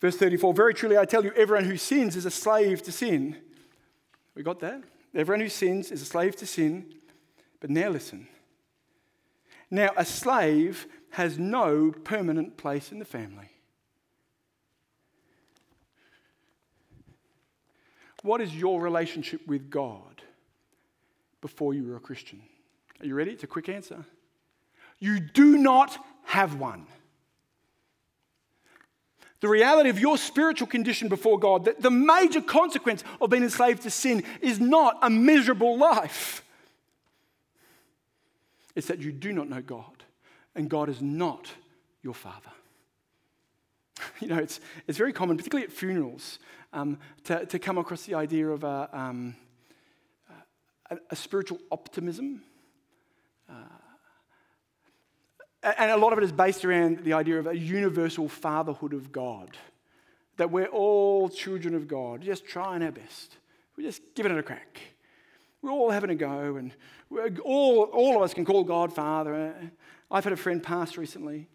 Verse 0.00 0.16
34 0.16 0.54
Very 0.54 0.74
truly, 0.74 0.98
I 0.98 1.04
tell 1.04 1.24
you, 1.24 1.32
everyone 1.32 1.64
who 1.64 1.76
sins 1.76 2.16
is 2.16 2.26
a 2.26 2.30
slave 2.30 2.82
to 2.82 2.92
sin. 2.92 3.36
We 4.34 4.42
got 4.42 4.60
that? 4.60 4.82
Everyone 5.14 5.40
who 5.40 5.48
sins 5.48 5.90
is 5.90 6.02
a 6.02 6.06
slave 6.06 6.36
to 6.36 6.46
sin. 6.46 6.86
But 7.60 7.70
now 7.70 7.88
listen. 7.88 8.28
Now, 9.70 9.90
a 9.96 10.04
slave 10.04 10.86
has 11.10 11.38
no 11.38 11.92
permanent 11.92 12.56
place 12.56 12.92
in 12.92 12.98
the 12.98 13.04
family. 13.04 13.48
What 18.22 18.40
is 18.40 18.54
your 18.54 18.80
relationship 18.80 19.46
with 19.46 19.70
God 19.70 20.22
before 21.40 21.74
you 21.74 21.84
were 21.84 21.96
a 21.96 22.00
Christian? 22.00 22.42
Are 23.00 23.06
you 23.06 23.14
ready? 23.14 23.32
It's 23.32 23.44
a 23.44 23.46
quick 23.46 23.68
answer. 23.68 24.04
You 24.98 25.20
do 25.20 25.58
not 25.58 25.98
have 26.24 26.58
one 26.58 26.86
the 29.44 29.50
reality 29.50 29.90
of 29.90 30.00
your 30.00 30.16
spiritual 30.16 30.66
condition 30.66 31.10
before 31.10 31.38
God, 31.38 31.66
that 31.66 31.82
the 31.82 31.90
major 31.90 32.40
consequence 32.40 33.04
of 33.20 33.28
being 33.28 33.42
enslaved 33.42 33.82
to 33.82 33.90
sin 33.90 34.24
is 34.40 34.58
not 34.58 34.98
a 35.02 35.10
miserable 35.10 35.76
life. 35.76 36.42
It's 38.74 38.86
that 38.86 39.00
you 39.00 39.12
do 39.12 39.34
not 39.34 39.50
know 39.50 39.60
God, 39.60 40.02
and 40.54 40.70
God 40.70 40.88
is 40.88 41.02
not 41.02 41.50
your 42.02 42.14
Father. 42.14 42.48
You 44.20 44.28
know, 44.28 44.38
it's, 44.38 44.60
it's 44.88 44.96
very 44.96 45.12
common, 45.12 45.36
particularly 45.36 45.66
at 45.66 45.72
funerals, 45.72 46.38
um, 46.72 46.98
to, 47.24 47.44
to 47.44 47.58
come 47.58 47.76
across 47.76 48.04
the 48.04 48.14
idea 48.14 48.48
of 48.48 48.64
a, 48.64 48.88
um, 48.94 49.36
a, 50.88 50.96
a 51.10 51.16
spiritual 51.16 51.58
optimism. 51.70 52.40
Uh, 53.48 53.52
and 55.64 55.90
a 55.90 55.96
lot 55.96 56.12
of 56.12 56.18
it 56.18 56.24
is 56.24 56.32
based 56.32 56.64
around 56.64 57.04
the 57.04 57.14
idea 57.14 57.38
of 57.38 57.46
a 57.46 57.56
universal 57.56 58.28
fatherhood 58.28 58.92
of 58.92 59.10
God. 59.10 59.56
That 60.36 60.50
we're 60.50 60.66
all 60.66 61.28
children 61.28 61.74
of 61.74 61.88
God, 61.88 62.20
just 62.20 62.44
trying 62.44 62.82
our 62.82 62.92
best. 62.92 63.36
We're 63.76 63.84
just 63.84 64.02
giving 64.14 64.32
it 64.32 64.38
a 64.38 64.42
crack. 64.42 64.80
We're 65.62 65.70
all 65.70 65.90
having 65.90 66.10
a 66.10 66.14
go, 66.14 66.56
and 66.56 66.72
all, 67.42 67.84
all 67.84 68.16
of 68.16 68.22
us 68.22 68.34
can 68.34 68.44
call 68.44 68.64
God 68.64 68.92
Father. 68.92 69.54
I've 70.10 70.24
had 70.24 70.32
a 70.32 70.36
friend 70.36 70.62
pass 70.62 70.98
recently, 70.98 71.48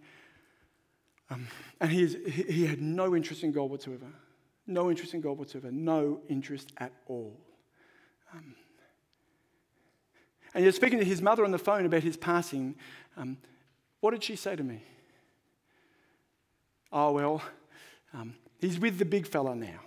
um, 1.30 1.48
and 1.80 1.92
he, 1.92 2.02
is, 2.02 2.18
he, 2.26 2.44
he 2.44 2.66
had 2.66 2.82
no 2.82 3.16
interest 3.16 3.44
in 3.44 3.52
God 3.52 3.70
whatsoever. 3.70 4.08
No 4.66 4.90
interest 4.90 5.14
in 5.14 5.22
God 5.22 5.38
whatsoever. 5.38 5.72
No 5.72 6.22
interest 6.28 6.72
at 6.78 6.92
all. 7.08 7.38
Um, 8.34 8.56
and 10.54 10.64
he 10.64 10.66
was 10.66 10.76
speaking 10.76 11.00
to 11.00 11.06
his 11.06 11.22
mother 11.22 11.46
on 11.46 11.52
the 11.52 11.60
phone 11.60 11.86
about 11.86 12.04
his 12.04 12.18
passing. 12.18 12.76
Um, 13.18 13.38
what 14.02 14.12
did 14.12 14.24
she 14.24 14.36
say 14.36 14.56
to 14.56 14.64
me? 14.64 14.82
Oh, 16.92 17.12
well, 17.12 17.42
um, 18.14 18.36
he's 18.60 18.80
with 18.80 18.98
the 18.98 19.06
big 19.06 19.28
fella 19.28 19.56
now. 19.56 19.80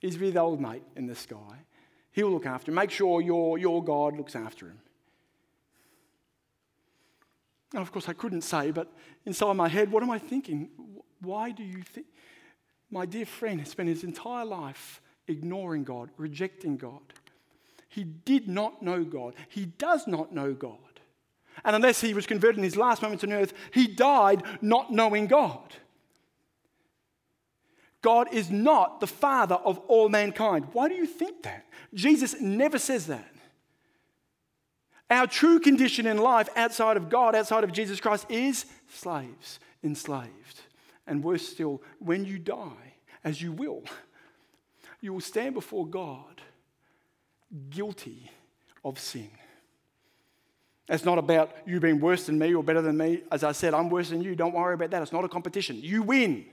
He's 0.00 0.18
with 0.18 0.36
old 0.36 0.60
mate 0.60 0.82
in 0.94 1.06
the 1.06 1.14
sky. 1.14 1.64
He'll 2.12 2.30
look 2.30 2.46
after 2.46 2.70
him. 2.70 2.76
Make 2.76 2.90
sure 2.90 3.20
your, 3.20 3.58
your 3.58 3.82
God 3.82 4.16
looks 4.16 4.36
after 4.36 4.66
him. 4.66 4.78
And 7.72 7.82
of 7.82 7.90
course, 7.92 8.08
I 8.08 8.12
couldn't 8.12 8.42
say, 8.42 8.70
but 8.70 8.92
inside 9.24 9.54
my 9.54 9.68
head, 9.68 9.90
what 9.90 10.02
am 10.02 10.10
I 10.10 10.18
thinking? 10.18 10.70
Why 11.20 11.50
do 11.50 11.62
you 11.62 11.82
think? 11.82 12.06
My 12.90 13.04
dear 13.04 13.26
friend 13.26 13.60
has 13.60 13.70
spent 13.70 13.88
his 13.88 14.04
entire 14.04 14.44
life 14.44 15.00
ignoring 15.26 15.82
God, 15.84 16.10
rejecting 16.16 16.76
God. 16.76 17.00
He 17.88 18.04
did 18.04 18.48
not 18.48 18.82
know 18.82 19.04
God. 19.04 19.34
He 19.48 19.66
does 19.66 20.06
not 20.06 20.32
know 20.32 20.54
God. 20.54 20.78
And 21.64 21.76
unless 21.76 22.00
he 22.00 22.14
was 22.14 22.26
converted 22.26 22.58
in 22.58 22.64
his 22.64 22.76
last 22.76 23.02
moments 23.02 23.24
on 23.24 23.32
earth, 23.32 23.52
he 23.72 23.86
died 23.86 24.42
not 24.60 24.92
knowing 24.92 25.26
God. 25.26 25.74
God 28.02 28.32
is 28.32 28.50
not 28.50 29.00
the 29.00 29.06
father 29.06 29.56
of 29.56 29.78
all 29.88 30.08
mankind. 30.08 30.68
Why 30.72 30.88
do 30.88 30.94
you 30.94 31.06
think 31.06 31.42
that? 31.42 31.64
Jesus 31.92 32.40
never 32.40 32.78
says 32.78 33.06
that. 33.06 33.32
Our 35.08 35.26
true 35.26 35.60
condition 35.60 36.06
in 36.06 36.18
life 36.18 36.48
outside 36.56 36.96
of 36.96 37.08
God, 37.08 37.34
outside 37.34 37.64
of 37.64 37.72
Jesus 37.72 38.00
Christ, 38.00 38.26
is 38.28 38.66
slaves, 38.88 39.60
enslaved. 39.82 40.60
And 41.06 41.22
worse 41.22 41.48
still, 41.48 41.82
when 41.98 42.24
you 42.24 42.38
die, 42.38 42.94
as 43.22 43.40
you 43.40 43.52
will, 43.52 43.82
you 45.00 45.12
will 45.12 45.20
stand 45.20 45.54
before 45.54 45.86
God 45.86 46.42
guilty 47.70 48.30
of 48.84 48.98
sin. 48.98 49.30
It's 50.88 51.04
not 51.04 51.18
about 51.18 51.50
you 51.66 51.80
being 51.80 52.00
worse 52.00 52.26
than 52.26 52.38
me 52.38 52.54
or 52.54 52.62
better 52.62 52.80
than 52.80 52.96
me. 52.96 53.22
As 53.32 53.42
I 53.42 53.52
said, 53.52 53.74
I'm 53.74 53.88
worse 53.90 54.10
than 54.10 54.22
you. 54.22 54.36
Don't 54.36 54.54
worry 54.54 54.74
about 54.74 54.90
that. 54.90 55.02
It's 55.02 55.12
not 55.12 55.24
a 55.24 55.28
competition. 55.28 55.80
You 55.80 56.02
win 56.02 56.46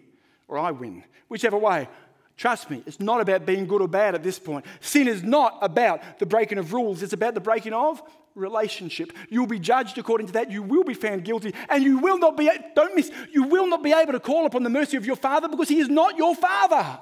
or 0.48 0.58
I 0.58 0.72
win, 0.72 1.04
whichever 1.28 1.58
way. 1.58 1.88
Trust 2.36 2.72
me, 2.72 2.82
it's 2.88 3.00
not 3.00 3.22
about 3.22 3.46
being 3.46 3.67
good 3.67 3.82
or 3.82 3.88
bad 3.88 4.15
at 4.15 4.24
this 4.24 4.39
point. 4.39 4.65
Sin 4.82 5.08
is 5.08 5.22
not 5.22 5.60
about 5.62 6.19
the 6.19 6.26
breaking 6.26 6.58
of 6.58 6.74
rules, 6.74 7.04
it's 7.04 7.13
about 7.13 7.36
the 7.36 7.39
breaking 7.39 7.74
of 7.74 8.02
relationship. 8.36 9.13
You'll 9.30 9.46
be 9.46 9.60
judged 9.60 9.98
according 10.00 10.28
to 10.28 10.34
that. 10.34 10.52
You 10.52 10.63
will 10.63 10.84
be 10.84 10.96
found 10.96 11.24
guilty, 11.24 11.54
and 11.69 11.84
you 11.84 12.00
will 12.00 12.17
not 12.17 12.36
be, 12.36 12.50
don't 12.76 12.96
miss, 12.96 13.12
you 13.32 13.43
will 13.43 13.67
not 13.67 13.84
be 13.84 13.93
able 13.93 14.13
to 14.13 14.19
call 14.19 14.48
upon 14.48 14.63
the 14.63 14.69
mercy 14.69 14.98
of 14.98 15.06
your 15.06 15.15
Father 15.15 15.48
because 15.48 15.69
He 15.69 15.80
is 15.80 15.89
not 15.89 16.17
your 16.17 16.36
Father. 16.36 17.00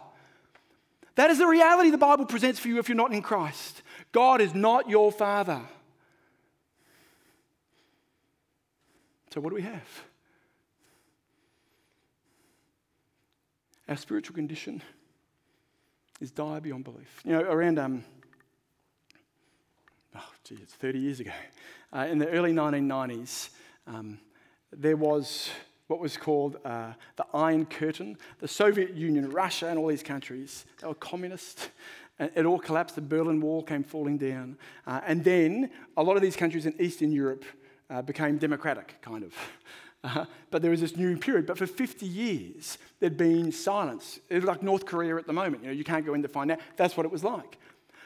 That 1.16 1.30
is 1.30 1.38
the 1.38 1.48
reality 1.48 1.90
the 1.90 1.98
Bible 1.98 2.26
presents 2.26 2.60
for 2.60 2.68
you 2.68 2.80
if 2.80 2.90
you're 2.90 2.96
not 2.96 3.14
in 3.14 3.22
Christ. 3.22 3.82
God 4.12 4.42
is 4.42 4.54
not 4.54 4.90
your 4.90 5.12
Father. 5.12 5.62
So, 9.34 9.40
what 9.40 9.50
do 9.50 9.56
we 9.56 9.62
have? 9.62 9.88
Our 13.88 13.96
spiritual 13.96 14.36
condition 14.36 14.82
is 16.20 16.32
dire 16.32 16.60
beyond 16.60 16.84
belief. 16.84 17.22
You 17.24 17.32
know, 17.34 17.42
around, 17.42 17.80
um, 17.80 18.04
oh, 20.16 20.30
gee, 20.44 20.58
it's 20.62 20.74
30 20.74 21.00
years 21.00 21.20
ago, 21.22 21.32
uh, 21.94 22.08
in 22.10 22.18
the 22.18 22.28
early 22.28 22.52
1990s, 22.52 23.52
um, 23.88 24.20
there 24.74 24.98
was 24.98 25.50
what 25.88 26.02
was 26.02 26.18
called 26.18 26.58
uh, 26.66 26.94
the 27.16 27.26
Iron 27.34 27.66
Curtain. 27.66 28.18
The 28.40 28.48
Soviet 28.50 28.94
Union, 28.94 29.30
Russia, 29.30 29.68
and 29.68 29.80
all 29.80 29.88
these 29.88 30.04
countries, 30.04 30.66
they 30.82 30.88
were 30.88 30.94
communist. 30.96 31.70
It 32.20 32.46
all 32.46 32.60
collapsed. 32.60 32.96
The 32.96 33.02
Berlin 33.02 33.42
Wall 33.42 33.64
came 33.64 33.84
falling 33.84 34.18
down. 34.18 34.58
Uh, 34.86 35.02
and 35.06 35.24
then 35.24 35.72
a 35.98 36.04
lot 36.04 36.18
of 36.18 36.22
these 36.22 36.36
countries 36.36 36.66
in 36.66 36.80
Eastern 36.80 37.12
Europe 37.12 37.46
uh, 37.92 38.02
became 38.02 38.38
democratic, 38.38 38.96
kind 39.02 39.24
of. 39.24 39.34
Uh, 40.04 40.26
but 40.50 40.64
there 40.64 40.72
was 40.72 40.82
this 40.82 40.98
new 40.98 41.16
period. 41.16 41.46
But 41.46 41.60
for 41.60 41.68
50 41.68 42.08
years, 42.08 42.80
there'd 43.00 43.18
been 43.18 43.52
silence. 43.52 44.20
It 44.30 44.34
was 44.38 44.46
like 44.46 44.64
North 44.64 44.84
Korea 44.84 45.16
at 45.18 45.28
the 45.28 45.34
moment. 45.34 45.62
You 45.62 45.68
know, 45.68 45.76
you 45.76 45.84
can't 45.84 46.04
go 46.04 46.16
in 46.16 46.24
to 46.24 46.28
find 46.28 46.50
out. 46.50 46.58
That's 46.76 46.98
what 46.98 47.06
it 47.06 47.12
was 47.12 47.24
like. 47.24 47.60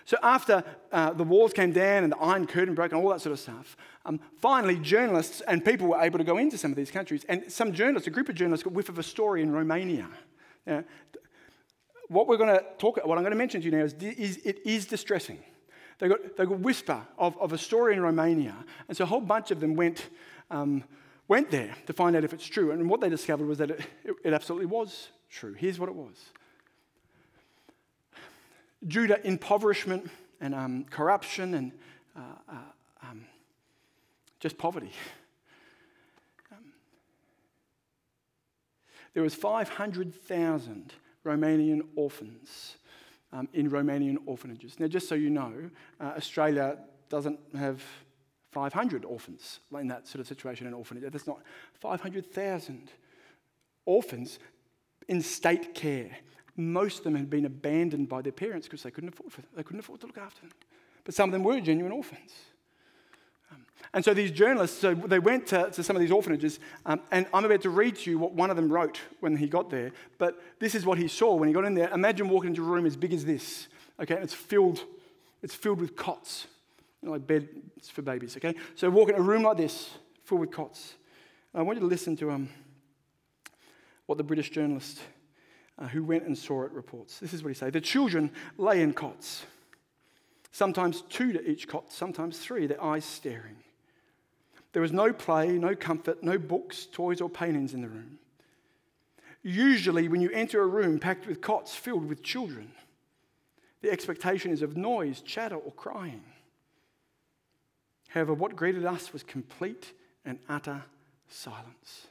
So 0.03 0.17
after 0.21 0.61
uh, 0.91 1.13
the 1.13 1.23
walls 1.23 1.53
came 1.53 1.71
down 1.71 2.03
and 2.03 2.11
the 2.11 2.17
Iron 2.17 2.47
Curtain 2.47 2.75
broke 2.75 2.91
and 2.91 3.01
all 3.01 3.09
that 3.11 3.21
sort 3.21 3.31
of 3.31 3.39
stuff, 3.39 3.77
um, 4.05 4.19
finally 4.41 4.77
journalists 4.77 5.39
and 5.47 5.63
people 5.63 5.87
were 5.87 6.01
able 6.01 6.17
to 6.17 6.25
go 6.25 6.37
into 6.37 6.57
some 6.57 6.69
of 6.69 6.75
these 6.75 6.91
countries. 6.91 7.25
And 7.29 7.49
some 7.49 7.71
journalists, 7.71 8.07
a 8.07 8.11
group 8.11 8.27
of 8.27 8.35
journalists, 8.35 8.65
got 8.65 8.73
whiff 8.73 8.89
of 8.89 8.99
a 8.99 9.03
story 9.03 9.41
in 9.41 9.53
Romania. 9.53 10.09
Now, 10.67 10.83
what 12.09 12.27
we're 12.27 12.35
going 12.35 12.53
to 12.53 12.63
talk, 12.77 12.97
what 13.05 13.17
I'm 13.17 13.23
going 13.23 13.31
to 13.31 13.37
mention 13.37 13.61
to 13.61 13.65
you 13.65 13.71
now 13.71 13.85
is, 13.85 13.93
is 13.93 14.37
it 14.43 14.59
is 14.65 14.85
distressing. 14.85 15.39
They 15.99 16.09
got, 16.09 16.37
they 16.37 16.45
got 16.45 16.59
whisper 16.59 17.01
of, 17.17 17.37
of 17.37 17.53
a 17.53 17.57
story 17.57 17.93
in 17.93 18.01
Romania. 18.01 18.55
And 18.87 18.97
so 18.97 19.03
a 19.03 19.07
whole 19.07 19.21
bunch 19.21 19.51
of 19.51 19.59
them 19.59 19.75
went, 19.75 20.07
um, 20.51 20.83
went 21.27 21.51
there 21.51 21.73
to 21.87 21.93
find 21.93 22.15
out 22.15 22.23
if 22.23 22.33
it's 22.33 22.45
true. 22.45 22.71
And 22.71 22.89
what 22.89 23.01
they 23.01 23.09
discovered 23.09 23.47
was 23.47 23.59
that 23.59 23.71
it, 23.71 23.79
it, 24.03 24.15
it 24.25 24.33
absolutely 24.33 24.67
was 24.67 25.09
true. 25.29 25.53
Here's 25.53 25.79
what 25.79 25.89
it 25.89 25.95
was 25.95 26.15
due 28.87 29.07
to 29.07 29.25
impoverishment 29.25 30.09
and 30.41 30.53
um, 30.53 30.85
corruption 30.89 31.55
and 31.55 31.71
uh, 32.15 32.19
uh, 32.51 32.55
um, 33.09 33.25
just 34.39 34.57
poverty. 34.57 34.91
There 39.13 39.23
was 39.23 39.33
500,000 39.33 40.93
Romanian 41.25 41.81
orphans 41.95 42.75
um, 43.31 43.47
in 43.53 43.69
Romanian 43.69 44.17
orphanages. 44.25 44.79
Now, 44.79 44.87
just 44.87 45.09
so 45.09 45.15
you 45.15 45.29
know, 45.29 45.69
uh, 45.99 46.13
Australia 46.17 46.77
doesn't 47.09 47.39
have 47.57 47.83
500 48.51 49.03
orphans 49.03 49.59
in 49.73 49.87
that 49.89 50.07
sort 50.07 50.21
of 50.21 50.27
situation 50.27 50.65
in 50.67 50.73
orphanage. 50.73 51.11
That's 51.11 51.27
not 51.27 51.41
500,000 51.73 52.89
orphans 53.85 54.39
in 55.07 55.21
state 55.21 55.75
care. 55.75 56.11
Most 56.55 56.99
of 56.99 57.03
them 57.03 57.15
had 57.15 57.29
been 57.29 57.45
abandoned 57.45 58.07
by 58.07 58.21
their 58.21 58.31
parents 58.31 58.67
because 58.67 58.83
they 58.83 58.91
couldn't 58.91 59.09
afford 59.09 59.33
for 59.33 59.41
them. 59.41 59.49
They 59.55 59.63
couldn't 59.63 59.81
afford 59.81 59.99
to 60.01 60.07
look 60.07 60.17
after 60.17 60.41
them. 60.41 60.51
But 61.03 61.13
some 61.13 61.29
of 61.29 61.33
them 61.33 61.43
were 61.43 61.59
genuine 61.59 61.91
orphans. 61.91 62.31
And 63.93 64.03
so 64.03 64.13
these 64.13 64.31
journalists, 64.31 64.79
so 64.79 64.93
they 64.93 65.19
went 65.19 65.47
to, 65.47 65.69
to 65.71 65.83
some 65.83 65.95
of 65.95 66.01
these 66.01 66.11
orphanages, 66.11 66.59
um, 66.85 67.01
and 67.11 67.27
I'm 67.33 67.45
about 67.45 67.61
to 67.61 67.69
read 67.69 67.95
to 67.97 68.11
you 68.11 68.19
what 68.19 68.33
one 68.33 68.49
of 68.49 68.55
them 68.55 68.71
wrote 68.71 68.99
when 69.19 69.37
he 69.37 69.47
got 69.47 69.69
there. 69.69 69.91
But 70.17 70.41
this 70.59 70.75
is 70.75 70.85
what 70.85 70.97
he 70.97 71.07
saw 71.07 71.35
when 71.35 71.47
he 71.47 71.53
got 71.53 71.65
in 71.65 71.75
there. 71.75 71.89
Imagine 71.89 72.29
walking 72.29 72.49
into 72.49 72.61
a 72.61 72.65
room 72.65 72.85
as 72.85 72.95
big 72.95 73.13
as 73.13 73.25
this, 73.25 73.67
okay? 74.01 74.15
And 74.15 74.23
it's 74.23 74.33
filled, 74.33 74.83
it's 75.41 75.55
filled 75.55 75.79
with 75.79 75.95
cots, 75.95 76.47
you 77.01 77.07
know, 77.07 77.13
like 77.13 77.27
beds 77.27 77.89
for 77.89 78.01
babies, 78.01 78.35
okay? 78.37 78.55
So 78.75 78.89
walk 78.89 79.09
in 79.09 79.15
a 79.15 79.21
room 79.21 79.43
like 79.43 79.57
this, 79.57 79.91
filled 80.23 80.41
with 80.41 80.51
cots. 80.51 80.95
I 81.53 81.61
want 81.61 81.77
you 81.77 81.81
to 81.81 81.87
listen 81.87 82.17
to 82.17 82.31
um, 82.31 82.49
what 84.07 84.17
the 84.17 84.23
British 84.23 84.49
journalist 84.49 84.99
uh, 85.79 85.87
who 85.87 86.03
went 86.03 86.23
and 86.23 86.37
saw 86.37 86.63
it 86.63 86.71
reports. 86.71 87.19
This 87.19 87.33
is 87.33 87.43
what 87.43 87.49
he 87.49 87.55
said: 87.55 87.73
The 87.73 87.81
children 87.81 88.31
lay 88.57 88.81
in 88.81 88.93
cots, 88.93 89.45
sometimes 90.51 91.01
two 91.09 91.33
to 91.33 91.49
each 91.49 91.67
cot, 91.67 91.91
sometimes 91.91 92.39
three, 92.39 92.67
their 92.67 92.83
eyes 92.83 93.05
staring. 93.05 93.55
There 94.75 94.81
was 94.81 94.91
no 94.91 95.13
play, 95.13 95.53
no 95.57 95.73
comfort, 95.73 96.21
no 96.21 96.37
books, 96.37 96.85
toys, 96.91 97.21
or 97.21 97.29
paintings 97.29 97.73
in 97.73 97.79
the 97.79 97.87
room. 97.87 98.19
Usually, 99.41 100.09
when 100.09 100.19
you 100.19 100.29
enter 100.31 100.61
a 100.61 100.67
room 100.67 100.99
packed 100.99 101.27
with 101.27 101.39
cots 101.39 101.73
filled 101.73 102.09
with 102.09 102.21
children, 102.21 102.73
the 103.81 103.89
expectation 103.89 104.51
is 104.51 104.61
of 104.61 104.75
noise, 104.75 105.21
chatter, 105.21 105.55
or 105.55 105.71
crying. 105.71 106.25
However, 108.09 108.33
what 108.33 108.57
greeted 108.57 108.83
us 108.83 109.13
was 109.13 109.23
complete 109.23 109.93
and 110.25 110.39
utter 110.49 110.83
silence, 111.29 112.07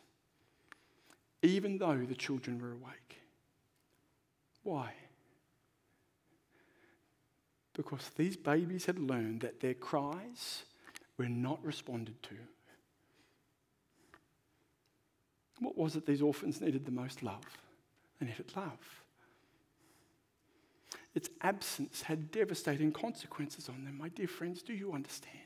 even 1.42 1.76
though 1.76 2.06
the 2.08 2.14
children 2.14 2.58
were 2.58 2.72
awake. 2.72 3.18
Why? 4.62 4.94
Because 7.74 8.10
these 8.16 8.38
babies 8.38 8.86
had 8.86 8.98
learned 8.98 9.42
that 9.42 9.60
their 9.60 9.74
cries 9.74 10.62
were 11.18 11.28
not 11.28 11.62
responded 11.62 12.22
to. 12.22 12.36
What 15.64 15.78
was 15.78 15.96
it 15.96 16.04
these 16.04 16.20
orphans 16.20 16.60
needed 16.60 16.84
the 16.84 16.92
most? 16.92 17.22
Love. 17.22 17.44
They 18.20 18.26
needed 18.26 18.52
love. 18.54 19.02
Its 21.14 21.30
absence 21.40 22.02
had 22.02 22.30
devastating 22.30 22.92
consequences 22.92 23.68
on 23.68 23.84
them. 23.84 23.96
My 23.96 24.08
dear 24.08 24.28
friends, 24.28 24.62
do 24.62 24.74
you 24.74 24.92
understand? 24.92 25.38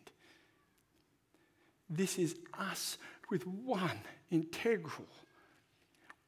This 1.89 2.19
is 2.19 2.37
us 2.59 2.99
with 3.31 3.47
one 3.47 4.01
integral, 4.31 5.07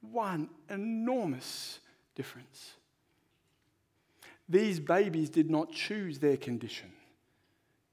one 0.00 0.48
enormous 0.68 1.80
difference. 2.14 2.74
These 4.48 4.78
babies 4.78 5.30
did 5.30 5.50
not 5.50 5.72
choose 5.72 6.18
their 6.18 6.36
condition, 6.36 6.92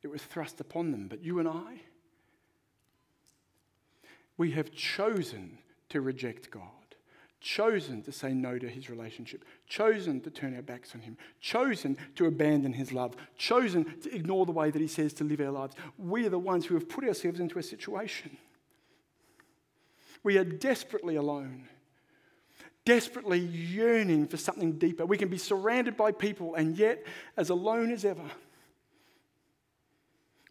it 0.03 0.07
was 0.07 0.21
thrust 0.21 0.59
upon 0.61 0.91
them. 0.91 1.07
But 1.07 1.23
you 1.23 1.39
and 1.39 1.47
I, 1.47 1.81
we 4.37 4.51
have 4.51 4.71
chosen 4.71 5.57
to 5.89 6.01
reject 6.01 6.51
God, 6.51 6.63
chosen 7.39 8.01
to 8.03 8.11
say 8.11 8.33
no 8.33 8.57
to 8.57 8.67
his 8.67 8.89
relationship, 8.89 9.45
chosen 9.67 10.21
to 10.21 10.29
turn 10.29 10.55
our 10.55 10.61
backs 10.61 10.93
on 10.93 11.01
him, 11.01 11.17
chosen 11.39 11.97
to 12.15 12.25
abandon 12.25 12.73
his 12.73 12.91
love, 12.91 13.15
chosen 13.38 13.99
to 14.01 14.15
ignore 14.15 14.45
the 14.45 14.51
way 14.51 14.71
that 14.71 14.81
he 14.81 14.88
says 14.88 15.13
to 15.13 15.23
live 15.23 15.41
our 15.41 15.51
lives. 15.51 15.75
We 15.97 16.25
are 16.25 16.29
the 16.29 16.39
ones 16.39 16.65
who 16.65 16.75
have 16.75 16.89
put 16.89 17.03
ourselves 17.03 17.39
into 17.39 17.59
a 17.59 17.63
situation. 17.63 18.38
We 20.23 20.38
are 20.38 20.43
desperately 20.43 21.15
alone 21.15 21.67
desperately 22.88 23.39
yearning 23.39 24.25
for 24.25 24.38
something 24.38 24.71
deeper. 24.77 25.05
We 25.05 25.17
can 25.17 25.27
be 25.27 25.38
surrounded 25.38 25.97
by 25.97 26.13
people 26.13 26.55
and 26.55 26.77
yet 26.77 27.05
as 27.35 27.49
alone 27.49 27.91
as 27.91 28.05
ever. 28.05 28.23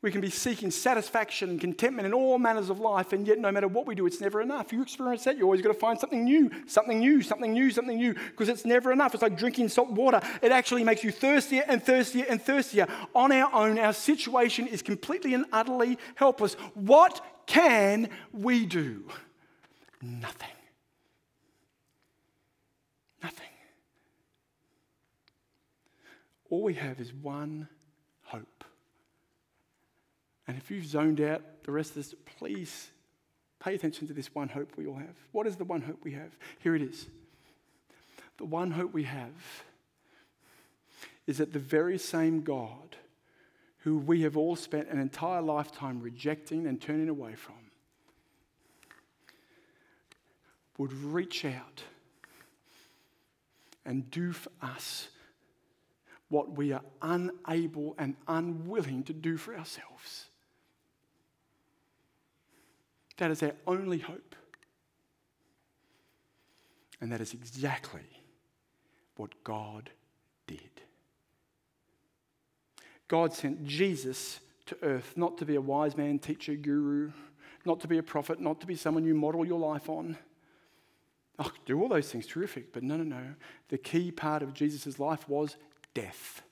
We 0.06 0.12
can 0.12 0.20
be 0.20 0.30
seeking 0.30 0.70
satisfaction 0.70 1.50
and 1.50 1.60
contentment 1.60 2.06
in 2.06 2.14
all 2.14 2.38
manners 2.38 2.70
of 2.70 2.78
life, 2.78 3.12
and 3.12 3.26
yet 3.26 3.40
no 3.40 3.50
matter 3.50 3.66
what 3.66 3.88
we 3.88 3.96
do, 3.96 4.06
it's 4.06 4.20
never 4.20 4.40
enough. 4.40 4.72
You 4.72 4.80
experience 4.80 5.24
that, 5.24 5.36
you 5.36 5.42
always 5.42 5.62
got 5.62 5.72
to 5.72 5.78
find 5.80 5.98
something 5.98 6.22
new, 6.22 6.48
something 6.68 7.00
new, 7.00 7.22
something 7.22 7.52
new, 7.52 7.72
something 7.72 7.96
new, 7.96 8.14
because 8.14 8.48
it's 8.48 8.64
never 8.64 8.92
enough. 8.92 9.14
It's 9.14 9.22
like 9.24 9.36
drinking 9.36 9.68
salt 9.68 9.90
water. 9.90 10.20
It 10.42 10.52
actually 10.52 10.84
makes 10.84 11.02
you 11.02 11.10
thirstier 11.10 11.64
and 11.66 11.82
thirstier 11.82 12.24
and 12.28 12.40
thirstier. 12.40 12.86
On 13.16 13.32
our 13.32 13.52
own, 13.52 13.80
our 13.80 13.92
situation 13.92 14.68
is 14.68 14.80
completely 14.80 15.34
and 15.34 15.44
utterly 15.52 15.98
helpless. 16.14 16.54
What 16.74 17.20
can 17.46 18.08
we 18.32 18.64
do? 18.64 19.08
Nothing. 20.00 20.48
Nothing. 23.24 23.48
All 26.48 26.62
we 26.62 26.74
have 26.74 27.00
is 27.00 27.12
one. 27.12 27.66
And 30.46 30.56
if 30.56 30.70
you've 30.70 30.86
zoned 30.86 31.20
out 31.20 31.42
the 31.64 31.72
rest 31.72 31.90
of 31.90 31.96
this, 31.96 32.14
please 32.38 32.88
pay 33.58 33.74
attention 33.74 34.06
to 34.06 34.12
this 34.12 34.34
one 34.34 34.48
hope 34.48 34.76
we 34.76 34.86
all 34.86 34.96
have. 34.96 35.16
What 35.32 35.46
is 35.46 35.56
the 35.56 35.64
one 35.64 35.82
hope 35.82 36.04
we 36.04 36.12
have? 36.12 36.36
Here 36.60 36.76
it 36.76 36.82
is. 36.82 37.06
The 38.38 38.44
one 38.44 38.70
hope 38.70 38.92
we 38.92 39.04
have 39.04 39.64
is 41.26 41.38
that 41.38 41.52
the 41.52 41.58
very 41.58 41.98
same 41.98 42.42
God 42.42 42.96
who 43.78 43.98
we 43.98 44.22
have 44.22 44.36
all 44.36 44.56
spent 44.56 44.88
an 44.88 44.98
entire 44.98 45.42
lifetime 45.42 46.00
rejecting 46.00 46.66
and 46.66 46.80
turning 46.80 47.08
away 47.08 47.34
from 47.34 47.54
would 50.78 50.92
reach 50.92 51.44
out 51.44 51.82
and 53.84 54.10
do 54.10 54.32
for 54.32 54.50
us 54.60 55.08
what 56.28 56.52
we 56.52 56.72
are 56.72 56.82
unable 57.00 57.94
and 57.98 58.16
unwilling 58.26 59.02
to 59.04 59.12
do 59.12 59.36
for 59.36 59.56
ourselves. 59.56 60.26
That 63.18 63.30
is 63.30 63.42
our 63.42 63.52
only 63.66 63.98
hope. 63.98 64.34
And 67.00 67.12
that 67.12 67.20
is 67.20 67.34
exactly 67.34 68.08
what 69.16 69.42
God 69.44 69.90
did. 70.46 70.60
God 73.08 73.32
sent 73.32 73.64
Jesus 73.64 74.40
to 74.66 74.76
earth 74.82 75.12
not 75.16 75.38
to 75.38 75.44
be 75.44 75.54
a 75.54 75.60
wise 75.60 75.96
man, 75.96 76.18
teacher, 76.18 76.54
guru, 76.54 77.12
not 77.64 77.80
to 77.80 77.88
be 77.88 77.98
a 77.98 78.02
prophet, 78.02 78.40
not 78.40 78.60
to 78.60 78.66
be 78.66 78.74
someone 78.74 79.04
you 79.04 79.14
model 79.14 79.44
your 79.44 79.58
life 79.58 79.88
on 79.88 80.16
Oh, 81.38 81.52
do 81.66 81.80
all 81.80 81.88
those 81.88 82.10
things, 82.10 82.26
terrific. 82.26 82.72
But 82.72 82.82
no, 82.82 82.96
no, 82.96 83.04
no. 83.04 83.34
The 83.68 83.78
key 83.78 84.10
part 84.10 84.42
of 84.42 84.54
Jesus' 84.54 84.98
life 84.98 85.28
was 85.28 85.56
death. 85.92 86.42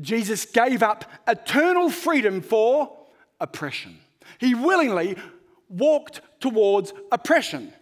Jesus 0.00 0.44
gave 0.44 0.82
up 0.82 1.04
eternal 1.28 1.90
freedom 1.90 2.40
for 2.40 2.96
oppression. 3.40 3.98
He 4.38 4.54
willingly 4.54 5.16
walked 5.68 6.20
towards 6.40 6.92
oppression. 7.10 7.72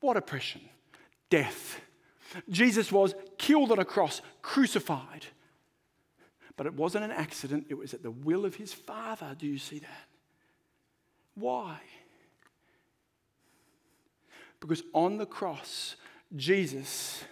What 0.00 0.16
oppression? 0.16 0.62
Death. 1.28 1.80
Jesus 2.48 2.92
was 2.92 3.14
killed 3.38 3.72
on 3.72 3.78
a 3.78 3.84
cross, 3.84 4.20
crucified. 4.42 5.26
But 6.56 6.66
it 6.66 6.74
wasn't 6.74 7.04
an 7.04 7.10
accident, 7.10 7.66
it 7.68 7.74
was 7.74 7.94
at 7.94 8.02
the 8.02 8.10
will 8.10 8.44
of 8.44 8.54
his 8.54 8.72
Father. 8.72 9.34
Do 9.38 9.46
you 9.46 9.58
see 9.58 9.78
that? 9.78 10.06
Why? 11.34 11.80
Because 14.60 14.82
on 14.92 15.16
the 15.16 15.26
cross, 15.26 15.96
Jesus 16.36 17.24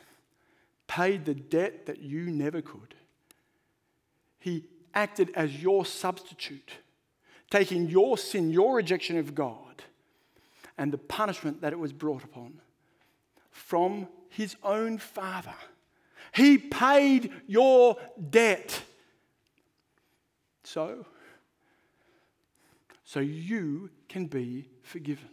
paid 0.86 1.26
the 1.26 1.34
debt 1.34 1.86
that 1.86 2.00
you 2.00 2.30
never 2.30 2.62
could. 2.62 2.94
He 4.38 4.64
acted 4.94 5.30
as 5.34 5.62
your 5.62 5.84
substitute, 5.84 6.72
taking 7.50 7.88
your 7.88 8.18
sin, 8.18 8.50
your 8.50 8.74
rejection 8.74 9.18
of 9.18 9.34
God, 9.34 9.82
and 10.76 10.92
the 10.92 10.98
punishment 10.98 11.60
that 11.60 11.72
it 11.72 11.78
was 11.78 11.92
brought 11.92 12.24
upon 12.24 12.60
from 13.50 14.08
his 14.28 14.56
own 14.62 14.98
Father. 14.98 15.54
He 16.34 16.58
paid 16.58 17.32
your 17.46 17.96
debt. 18.30 18.82
So, 20.64 21.06
so 23.04 23.20
you 23.20 23.90
can 24.08 24.26
be 24.26 24.68
forgiven. 24.82 25.28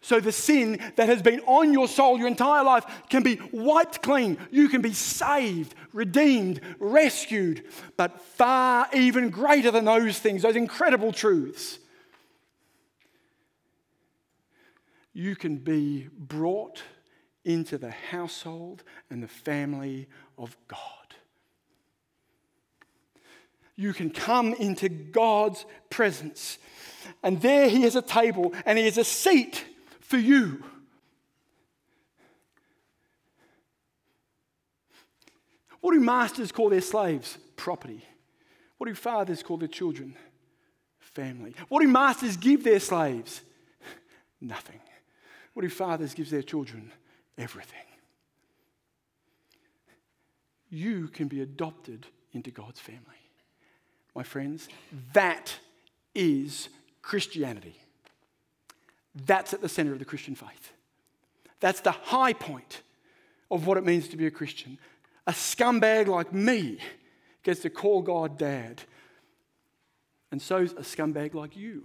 So 0.00 0.18
the 0.18 0.32
sin 0.32 0.80
that 0.96 1.08
has 1.08 1.22
been 1.22 1.40
on 1.46 1.72
your 1.72 1.86
soul 1.86 2.18
your 2.18 2.26
entire 2.26 2.64
life 2.64 2.84
can 3.08 3.22
be 3.22 3.38
wiped 3.52 4.02
clean. 4.02 4.36
You 4.50 4.68
can 4.68 4.82
be 4.82 4.92
saved, 4.92 5.74
redeemed, 5.92 6.60
rescued. 6.80 7.64
But 7.96 8.20
far 8.20 8.88
even 8.92 9.30
greater 9.30 9.70
than 9.70 9.84
those 9.84 10.18
things, 10.18 10.42
those 10.42 10.56
incredible 10.56 11.12
truths, 11.12 11.78
you 15.12 15.36
can 15.36 15.56
be 15.56 16.08
brought 16.18 16.82
into 17.44 17.78
the 17.78 17.90
household 17.90 18.82
and 19.08 19.22
the 19.22 19.28
family 19.28 20.08
of 20.36 20.56
God. 20.66 20.78
You 23.76 23.92
can 23.92 24.10
come 24.10 24.52
into 24.54 24.88
God's 24.88 25.64
presence. 25.90 26.58
And 27.22 27.40
there 27.40 27.68
he 27.68 27.82
has 27.82 27.96
a 27.96 28.02
table 28.02 28.52
and 28.64 28.78
he 28.78 28.84
has 28.84 28.98
a 28.98 29.04
seat 29.04 29.64
for 30.12 30.18
you. 30.18 30.62
What 35.80 35.94
do 35.94 36.00
masters 36.00 36.52
call 36.52 36.68
their 36.68 36.82
slaves? 36.82 37.38
Property. 37.56 38.04
What 38.76 38.88
do 38.88 38.94
fathers 38.94 39.42
call 39.42 39.56
their 39.56 39.68
children? 39.68 40.14
Family. 40.98 41.54
What 41.70 41.80
do 41.80 41.88
masters 41.88 42.36
give 42.36 42.62
their 42.62 42.78
slaves? 42.78 43.40
Nothing. 44.38 44.80
What 45.54 45.62
do 45.62 45.70
fathers 45.70 46.12
give 46.12 46.28
their 46.28 46.42
children? 46.42 46.92
Everything. 47.38 47.88
You 50.68 51.08
can 51.08 51.26
be 51.26 51.40
adopted 51.40 52.06
into 52.32 52.50
God's 52.50 52.80
family. 52.80 53.22
My 54.14 54.24
friends, 54.24 54.68
that 55.14 55.54
is 56.14 56.68
Christianity. 57.00 57.81
That's 59.14 59.52
at 59.52 59.60
the 59.60 59.68
center 59.68 59.92
of 59.92 59.98
the 59.98 60.04
Christian 60.04 60.34
faith. 60.34 60.72
That's 61.60 61.80
the 61.80 61.92
high 61.92 62.32
point 62.32 62.82
of 63.50 63.66
what 63.66 63.76
it 63.76 63.84
means 63.84 64.08
to 64.08 64.16
be 64.16 64.26
a 64.26 64.30
Christian. 64.30 64.78
A 65.26 65.32
scumbag 65.32 66.08
like 66.08 66.32
me 66.32 66.78
gets 67.42 67.60
to 67.60 67.70
call 67.70 68.02
God 68.02 68.38
dad. 68.38 68.82
And 70.30 70.40
so's 70.40 70.72
a 70.72 70.76
scumbag 70.76 71.34
like 71.34 71.56
you. 71.56 71.84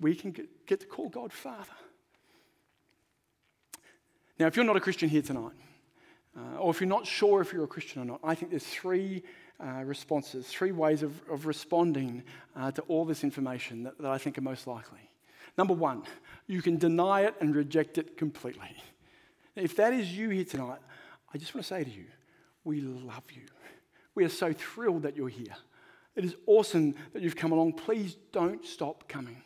We 0.00 0.14
can 0.14 0.34
get 0.66 0.80
to 0.80 0.86
call 0.86 1.08
God 1.08 1.32
Father. 1.32 1.66
Now, 4.38 4.46
if 4.46 4.54
you're 4.54 4.64
not 4.64 4.76
a 4.76 4.80
Christian 4.80 5.08
here 5.08 5.22
tonight, 5.22 5.52
uh, 6.36 6.58
or 6.58 6.70
if 6.70 6.80
you're 6.80 6.88
not 6.88 7.06
sure 7.06 7.40
if 7.40 7.52
you're 7.52 7.64
a 7.64 7.68
Christian 7.68 8.02
or 8.02 8.04
not, 8.04 8.20
I 8.22 8.36
think 8.36 8.50
there's 8.50 8.64
three 8.64 9.24
uh, 9.60 9.82
responses, 9.84 10.46
three 10.46 10.70
ways 10.70 11.02
of, 11.02 11.20
of 11.28 11.46
responding 11.46 12.22
uh, 12.54 12.70
to 12.70 12.82
all 12.82 13.04
this 13.04 13.24
information 13.24 13.82
that, 13.82 13.98
that 13.98 14.10
I 14.10 14.18
think 14.18 14.38
are 14.38 14.42
most 14.42 14.68
likely. 14.68 15.07
Number 15.58 15.74
one, 15.74 16.04
you 16.46 16.62
can 16.62 16.78
deny 16.78 17.22
it 17.22 17.34
and 17.40 17.54
reject 17.54 17.98
it 17.98 18.16
completely. 18.16 18.76
If 19.56 19.74
that 19.76 19.92
is 19.92 20.16
you 20.16 20.30
here 20.30 20.44
tonight, 20.44 20.78
I 21.34 21.36
just 21.36 21.54
want 21.54 21.66
to 21.66 21.68
say 21.68 21.82
to 21.82 21.90
you, 21.90 22.06
we 22.64 22.80
love 22.80 23.24
you. 23.34 23.42
We 24.14 24.24
are 24.24 24.28
so 24.30 24.52
thrilled 24.52 25.02
that 25.02 25.16
you're 25.16 25.28
here. 25.28 25.56
It 26.14 26.24
is 26.24 26.36
awesome 26.46 26.94
that 27.12 27.22
you've 27.22 27.36
come 27.36 27.52
along. 27.52 27.74
Please 27.74 28.16
don't 28.32 28.64
stop 28.64 29.08
coming. 29.08 29.42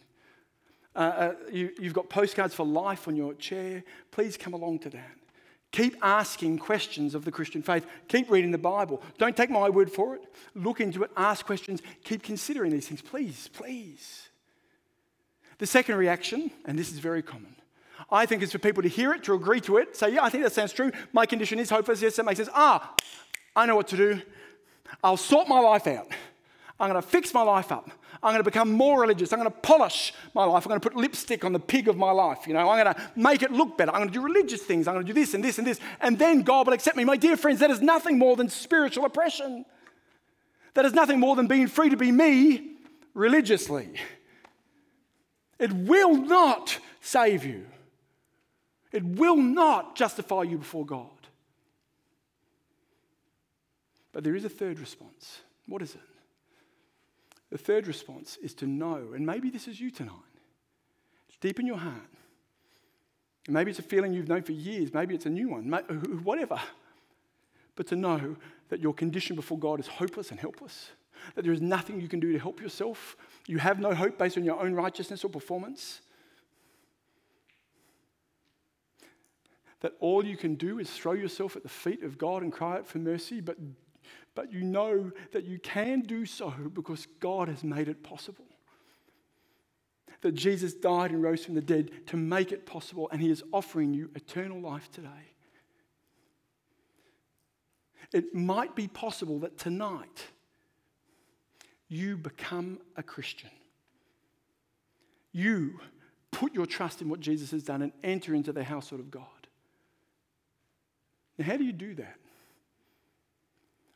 Uh, 0.94 0.98
uh, 0.98 1.34
you, 1.50 1.70
you've 1.80 1.94
got 1.94 2.10
postcards 2.10 2.54
for 2.54 2.66
life 2.66 3.08
on 3.08 3.16
your 3.16 3.34
chair. 3.34 3.82
Please 4.10 4.36
come 4.36 4.52
along 4.52 4.80
to 4.80 4.90
that. 4.90 5.16
Keep 5.70 5.96
asking 6.02 6.58
questions 6.58 7.14
of 7.14 7.24
the 7.24 7.32
Christian 7.32 7.62
faith. 7.62 7.86
Keep 8.08 8.30
reading 8.30 8.50
the 8.50 8.58
Bible. 8.58 9.02
Don't 9.16 9.36
take 9.36 9.48
my 9.48 9.70
word 9.70 9.90
for 9.90 10.14
it. 10.14 10.22
Look 10.54 10.82
into 10.82 11.02
it, 11.02 11.10
ask 11.16 11.46
questions, 11.46 11.80
keep 12.04 12.22
considering 12.22 12.70
these 12.70 12.86
things. 12.86 13.00
Please, 13.00 13.48
please. 13.48 14.28
The 15.62 15.68
second 15.68 15.94
reaction, 15.94 16.50
and 16.64 16.76
this 16.76 16.90
is 16.90 16.98
very 16.98 17.22
common, 17.22 17.54
I 18.10 18.26
think 18.26 18.42
is 18.42 18.50
for 18.50 18.58
people 18.58 18.82
to 18.82 18.88
hear 18.88 19.12
it, 19.12 19.22
to 19.22 19.34
agree 19.34 19.60
to 19.60 19.76
it, 19.76 19.96
say, 19.96 20.12
Yeah, 20.12 20.24
I 20.24 20.28
think 20.28 20.42
that 20.42 20.52
sounds 20.52 20.72
true. 20.72 20.90
My 21.12 21.24
condition 21.24 21.60
is 21.60 21.70
hopeless. 21.70 22.02
Yes, 22.02 22.16
that 22.16 22.24
makes 22.24 22.38
sense. 22.38 22.48
Ah, 22.52 22.96
I 23.54 23.64
know 23.66 23.76
what 23.76 23.86
to 23.90 23.96
do. 23.96 24.22
I'll 25.04 25.16
sort 25.16 25.46
my 25.46 25.60
life 25.60 25.86
out. 25.86 26.08
I'm 26.80 26.90
going 26.90 27.00
to 27.00 27.08
fix 27.08 27.32
my 27.32 27.42
life 27.42 27.70
up. 27.70 27.92
I'm 28.24 28.32
going 28.32 28.42
to 28.42 28.50
become 28.50 28.72
more 28.72 29.02
religious. 29.02 29.32
I'm 29.32 29.38
going 29.38 29.52
to 29.52 29.56
polish 29.56 30.12
my 30.34 30.42
life. 30.42 30.66
I'm 30.66 30.68
going 30.68 30.80
to 30.80 30.90
put 30.90 30.96
lipstick 30.96 31.44
on 31.44 31.52
the 31.52 31.60
pig 31.60 31.86
of 31.86 31.96
my 31.96 32.10
life. 32.10 32.48
You 32.48 32.54
know, 32.54 32.68
I'm 32.68 32.84
going 32.84 32.96
to 32.96 33.00
make 33.14 33.44
it 33.44 33.52
look 33.52 33.78
better. 33.78 33.92
I'm 33.92 33.98
going 33.98 34.08
to 34.08 34.14
do 34.14 34.20
religious 34.20 34.62
things. 34.62 34.88
I'm 34.88 34.94
going 34.94 35.06
to 35.06 35.12
do 35.12 35.20
this 35.20 35.32
and 35.32 35.44
this 35.44 35.58
and 35.58 35.66
this. 35.68 35.78
And 36.00 36.18
then 36.18 36.42
God 36.42 36.66
will 36.66 36.74
accept 36.74 36.96
me. 36.96 37.04
My 37.04 37.16
dear 37.16 37.36
friends, 37.36 37.60
that 37.60 37.70
is 37.70 37.80
nothing 37.80 38.18
more 38.18 38.34
than 38.34 38.48
spiritual 38.48 39.04
oppression. 39.04 39.64
That 40.74 40.86
is 40.86 40.92
nothing 40.92 41.20
more 41.20 41.36
than 41.36 41.46
being 41.46 41.68
free 41.68 41.90
to 41.90 41.96
be 41.96 42.10
me 42.10 42.78
religiously. 43.14 43.90
It 45.58 45.72
will 45.72 46.16
not 46.16 46.78
save 47.00 47.44
you. 47.44 47.66
It 48.90 49.04
will 49.04 49.36
not 49.36 49.96
justify 49.96 50.42
you 50.42 50.58
before 50.58 50.84
God. 50.84 51.08
But 54.12 54.24
there 54.24 54.36
is 54.36 54.44
a 54.44 54.50
third 54.50 54.78
response. 54.78 55.40
What 55.66 55.82
is 55.82 55.94
it? 55.94 56.00
The 57.50 57.58
third 57.58 57.86
response 57.86 58.38
is 58.42 58.54
to 58.54 58.66
know, 58.66 59.12
and 59.14 59.24
maybe 59.24 59.50
this 59.50 59.68
is 59.68 59.80
you 59.80 59.90
tonight. 59.90 60.14
It's 61.28 61.38
deep 61.38 61.60
in 61.60 61.66
your 61.66 61.76
heart. 61.78 62.10
Maybe 63.48 63.70
it's 63.70 63.78
a 63.78 63.82
feeling 63.82 64.12
you've 64.12 64.28
known 64.28 64.42
for 64.42 64.52
years. 64.52 64.94
Maybe 64.94 65.14
it's 65.14 65.26
a 65.26 65.30
new 65.30 65.48
one, 65.48 65.68
whatever. 66.22 66.60
But 67.74 67.86
to 67.88 67.96
know 67.96 68.36
that 68.68 68.80
your 68.80 68.94
condition 68.94 69.36
before 69.36 69.58
God 69.58 69.80
is 69.80 69.86
hopeless 69.86 70.30
and 70.30 70.38
helpless, 70.38 70.90
that 71.34 71.42
there 71.42 71.52
is 71.52 71.60
nothing 71.60 72.00
you 72.00 72.08
can 72.08 72.20
do 72.20 72.32
to 72.32 72.38
help 72.38 72.60
yourself. 72.60 73.16
You 73.46 73.58
have 73.58 73.78
no 73.78 73.94
hope 73.94 74.18
based 74.18 74.36
on 74.36 74.44
your 74.44 74.60
own 74.60 74.74
righteousness 74.74 75.24
or 75.24 75.30
performance. 75.30 76.00
That 79.80 79.92
all 79.98 80.24
you 80.24 80.36
can 80.36 80.54
do 80.54 80.78
is 80.78 80.90
throw 80.90 81.12
yourself 81.12 81.56
at 81.56 81.62
the 81.62 81.68
feet 81.68 82.02
of 82.02 82.18
God 82.18 82.42
and 82.42 82.52
cry 82.52 82.76
out 82.76 82.86
for 82.86 82.98
mercy, 82.98 83.40
but 83.40 83.56
but 84.34 84.52
you 84.52 84.62
know 84.62 85.10
that 85.32 85.44
you 85.44 85.58
can 85.58 86.00
do 86.00 86.24
so 86.24 86.52
because 86.72 87.06
God 87.20 87.48
has 87.48 87.62
made 87.62 87.88
it 87.88 88.02
possible. 88.02 88.46
That 90.22 90.32
Jesus 90.32 90.72
died 90.72 91.10
and 91.10 91.22
rose 91.22 91.44
from 91.44 91.54
the 91.54 91.60
dead 91.60 91.90
to 92.06 92.16
make 92.16 92.52
it 92.52 92.64
possible, 92.64 93.08
and 93.10 93.20
He 93.20 93.30
is 93.30 93.42
offering 93.52 93.92
you 93.92 94.10
eternal 94.14 94.60
life 94.60 94.90
today. 94.90 95.08
It 98.12 98.34
might 98.34 98.76
be 98.76 98.88
possible 98.88 99.38
that 99.40 99.58
tonight 99.58 100.28
you 101.92 102.16
become 102.16 102.78
a 102.96 103.02
Christian. 103.02 103.50
You 105.30 105.78
put 106.30 106.54
your 106.54 106.64
trust 106.64 107.02
in 107.02 107.10
what 107.10 107.20
Jesus 107.20 107.50
has 107.50 107.62
done 107.62 107.82
and 107.82 107.92
enter 108.02 108.34
into 108.34 108.50
the 108.50 108.64
household 108.64 109.00
of 109.00 109.10
God. 109.10 109.26
Now, 111.36 111.44
how 111.44 111.58
do 111.58 111.64
you 111.64 111.72
do 111.72 111.94
that? 111.96 112.16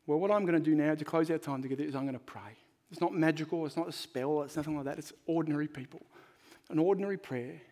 Well, 0.07 0.21
what 0.21 0.31
I'm 0.31 0.43
going 0.43 0.63
to 0.63 0.65
do 0.65 0.75
now 0.75 0.95
to 0.95 1.05
close 1.07 1.31
our 1.31 1.39
time 1.39 1.63
together 1.63 1.85
is 1.85 1.97
I'm 1.97 2.03
going 2.03 2.13
to 2.13 2.19
pray. 2.19 2.59
It's 2.91 3.01
not 3.01 3.15
magical, 3.15 3.65
it's 3.65 3.79
not 3.79 3.89
a 3.89 3.93
spell, 3.93 4.43
it's 4.43 4.57
nothing 4.57 4.77
like 4.77 4.85
that. 4.85 4.99
It's 4.99 5.15
ordinary 5.27 5.67
people. 5.67 6.03
An 6.69 6.79
ordinary 6.79 7.17
prayer, 7.17 7.63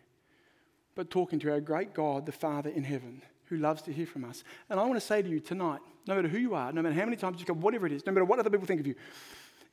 but 0.95 1.11
talking 1.11 1.37
to 1.39 1.51
our 1.51 1.61
great 1.61 1.93
God, 1.93 2.25
the 2.25 2.31
Father 2.31 2.71
in 2.71 2.83
heaven, 2.83 3.21
who 3.45 3.57
loves 3.57 3.83
to 3.83 3.93
hear 3.93 4.07
from 4.07 4.25
us. 4.25 4.43
And 4.71 4.79
I 4.79 4.83
want 4.83 4.95
to 4.95 5.05
say 5.05 5.21
to 5.21 5.29
you 5.29 5.39
tonight, 5.39 5.81
no 6.07 6.15
matter 6.15 6.27
who 6.27 6.39
you 6.39 6.55
are, 6.55 6.71
no 6.73 6.81
matter 6.81 6.95
how 6.95 7.05
many 7.05 7.15
times 7.15 7.39
you 7.39 7.45
come, 7.45 7.61
whatever 7.61 7.85
it 7.85 7.91
is, 7.91 8.05
no 8.07 8.11
matter 8.11 8.25
what 8.25 8.39
other 8.39 8.49
people 8.49 8.65
think 8.65 8.79
of 8.79 8.87
you, 8.87 8.95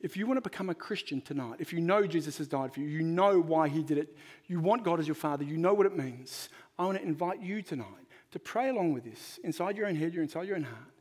if 0.03 0.17
you 0.17 0.27
want 0.27 0.37
to 0.37 0.47
become 0.47 0.69
a 0.69 0.75
Christian 0.75 1.21
tonight, 1.21 1.55
if 1.59 1.71
you 1.71 1.79
know 1.79 2.05
Jesus 2.05 2.37
has 2.37 2.47
died 2.47 2.73
for 2.73 2.81
you, 2.81 2.87
you 2.87 3.01
know 3.01 3.39
why 3.39 3.69
he 3.69 3.81
did 3.81 3.97
it, 3.97 4.15
you 4.47 4.59
want 4.59 4.83
God 4.83 4.99
as 4.99 5.07
your 5.07 5.15
Father, 5.15 5.45
you 5.45 5.57
know 5.57 5.73
what 5.73 5.85
it 5.85 5.95
means, 5.97 6.49
I 6.77 6.85
want 6.85 6.99
to 6.99 7.03
invite 7.03 7.41
you 7.41 7.61
tonight 7.61 7.87
to 8.31 8.39
pray 8.39 8.69
along 8.69 8.93
with 8.93 9.05
this 9.05 9.39
inside 9.43 9.77
your 9.77 9.87
own 9.87 9.95
head, 9.95 10.13
you're 10.13 10.21
inside 10.21 10.45
your 10.45 10.57
own 10.57 10.63
heart 10.63 10.91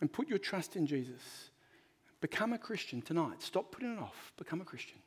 and 0.00 0.12
put 0.12 0.28
your 0.28 0.38
trust 0.38 0.76
in 0.76 0.86
Jesus. 0.86 1.50
Become 2.20 2.52
a 2.52 2.58
Christian 2.58 3.00
tonight. 3.00 3.42
Stop 3.42 3.72
putting 3.72 3.96
it 3.96 3.98
off. 3.98 4.32
Become 4.36 4.60
a 4.60 4.64
Christian. 4.64 4.98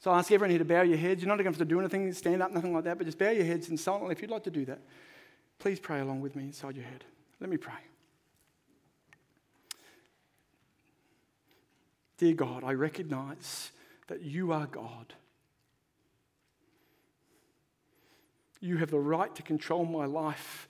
So 0.00 0.10
I 0.10 0.18
ask 0.18 0.32
everyone 0.32 0.50
here 0.50 0.58
to 0.58 0.64
bow 0.64 0.82
your 0.82 0.98
heads. 0.98 1.22
You're 1.22 1.28
not 1.28 1.36
going 1.36 1.44
to 1.44 1.50
have 1.50 1.58
to 1.58 1.64
do 1.64 1.78
anything, 1.78 2.12
stand 2.12 2.42
up, 2.42 2.50
nothing 2.50 2.74
like 2.74 2.84
that, 2.84 2.98
but 2.98 3.04
just 3.04 3.18
bow 3.18 3.30
your 3.30 3.44
heads 3.44 3.68
and 3.68 3.78
silently, 3.78 4.12
if 4.12 4.20
you'd 4.20 4.32
like 4.32 4.44
to 4.44 4.50
do 4.50 4.64
that, 4.64 4.80
please 5.60 5.78
pray 5.78 6.00
along 6.00 6.22
with 6.22 6.34
me 6.34 6.44
inside 6.44 6.74
your 6.74 6.84
head. 6.84 7.04
Let 7.40 7.50
me 7.50 7.56
pray. 7.56 7.74
Dear 12.22 12.34
God, 12.34 12.62
I 12.62 12.74
recognize 12.74 13.72
that 14.06 14.22
you 14.22 14.52
are 14.52 14.66
God. 14.66 15.12
You 18.60 18.76
have 18.76 18.92
the 18.92 19.00
right 19.00 19.34
to 19.34 19.42
control 19.42 19.84
my 19.84 20.06
life 20.06 20.68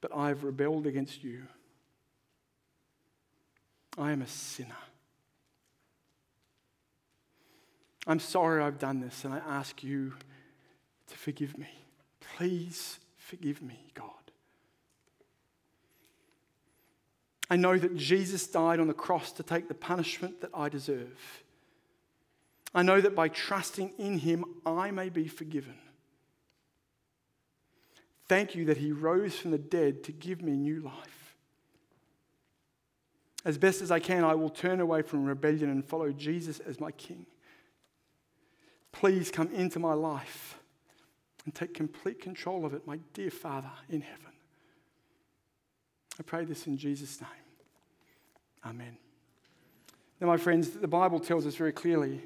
but 0.00 0.10
I 0.14 0.28
have 0.28 0.44
rebelled 0.44 0.86
against 0.86 1.22
you. 1.22 1.44
I 3.96 4.12
am 4.12 4.20
a 4.20 4.26
sinner. 4.26 4.74
I'm 8.06 8.18
sorry 8.18 8.62
I've 8.62 8.78
done 8.78 9.00
this, 9.00 9.24
and 9.24 9.32
I 9.34 9.38
ask 9.46 9.84
you 9.84 10.14
to 11.06 11.16
forgive 11.18 11.56
me. 11.56 11.68
Please 12.36 12.98
forgive 13.16 13.62
me, 13.62 13.92
God. 13.94 14.21
I 17.50 17.56
know 17.56 17.76
that 17.76 17.96
Jesus 17.96 18.46
died 18.46 18.80
on 18.80 18.86
the 18.86 18.94
cross 18.94 19.32
to 19.32 19.42
take 19.42 19.68
the 19.68 19.74
punishment 19.74 20.40
that 20.40 20.50
I 20.54 20.68
deserve. 20.68 21.42
I 22.74 22.82
know 22.82 23.00
that 23.00 23.14
by 23.14 23.28
trusting 23.28 23.92
in 23.98 24.18
him, 24.18 24.44
I 24.64 24.90
may 24.90 25.10
be 25.10 25.28
forgiven. 25.28 25.74
Thank 28.28 28.54
you 28.54 28.64
that 28.66 28.78
he 28.78 28.92
rose 28.92 29.36
from 29.36 29.50
the 29.50 29.58
dead 29.58 30.04
to 30.04 30.12
give 30.12 30.40
me 30.40 30.52
new 30.52 30.80
life. 30.80 31.36
As 33.44 33.58
best 33.58 33.82
as 33.82 33.90
I 33.90 33.98
can, 33.98 34.24
I 34.24 34.34
will 34.34 34.48
turn 34.48 34.80
away 34.80 35.02
from 35.02 35.24
rebellion 35.24 35.68
and 35.68 35.84
follow 35.84 36.12
Jesus 36.12 36.60
as 36.60 36.80
my 36.80 36.92
King. 36.92 37.26
Please 38.92 39.30
come 39.30 39.50
into 39.52 39.78
my 39.78 39.94
life 39.94 40.58
and 41.44 41.54
take 41.54 41.74
complete 41.74 42.20
control 42.20 42.64
of 42.64 42.72
it, 42.72 42.86
my 42.86 43.00
dear 43.14 43.30
Father 43.30 43.70
in 43.88 44.00
heaven. 44.00 44.31
I 46.22 46.24
pray 46.24 46.44
this 46.44 46.68
in 46.68 46.76
Jesus' 46.76 47.20
name. 47.20 47.30
Amen. 48.64 48.96
Now, 50.20 50.28
my 50.28 50.36
friends, 50.36 50.70
the 50.70 50.86
Bible 50.86 51.18
tells 51.18 51.48
us 51.48 51.56
very 51.56 51.72
clearly 51.72 52.20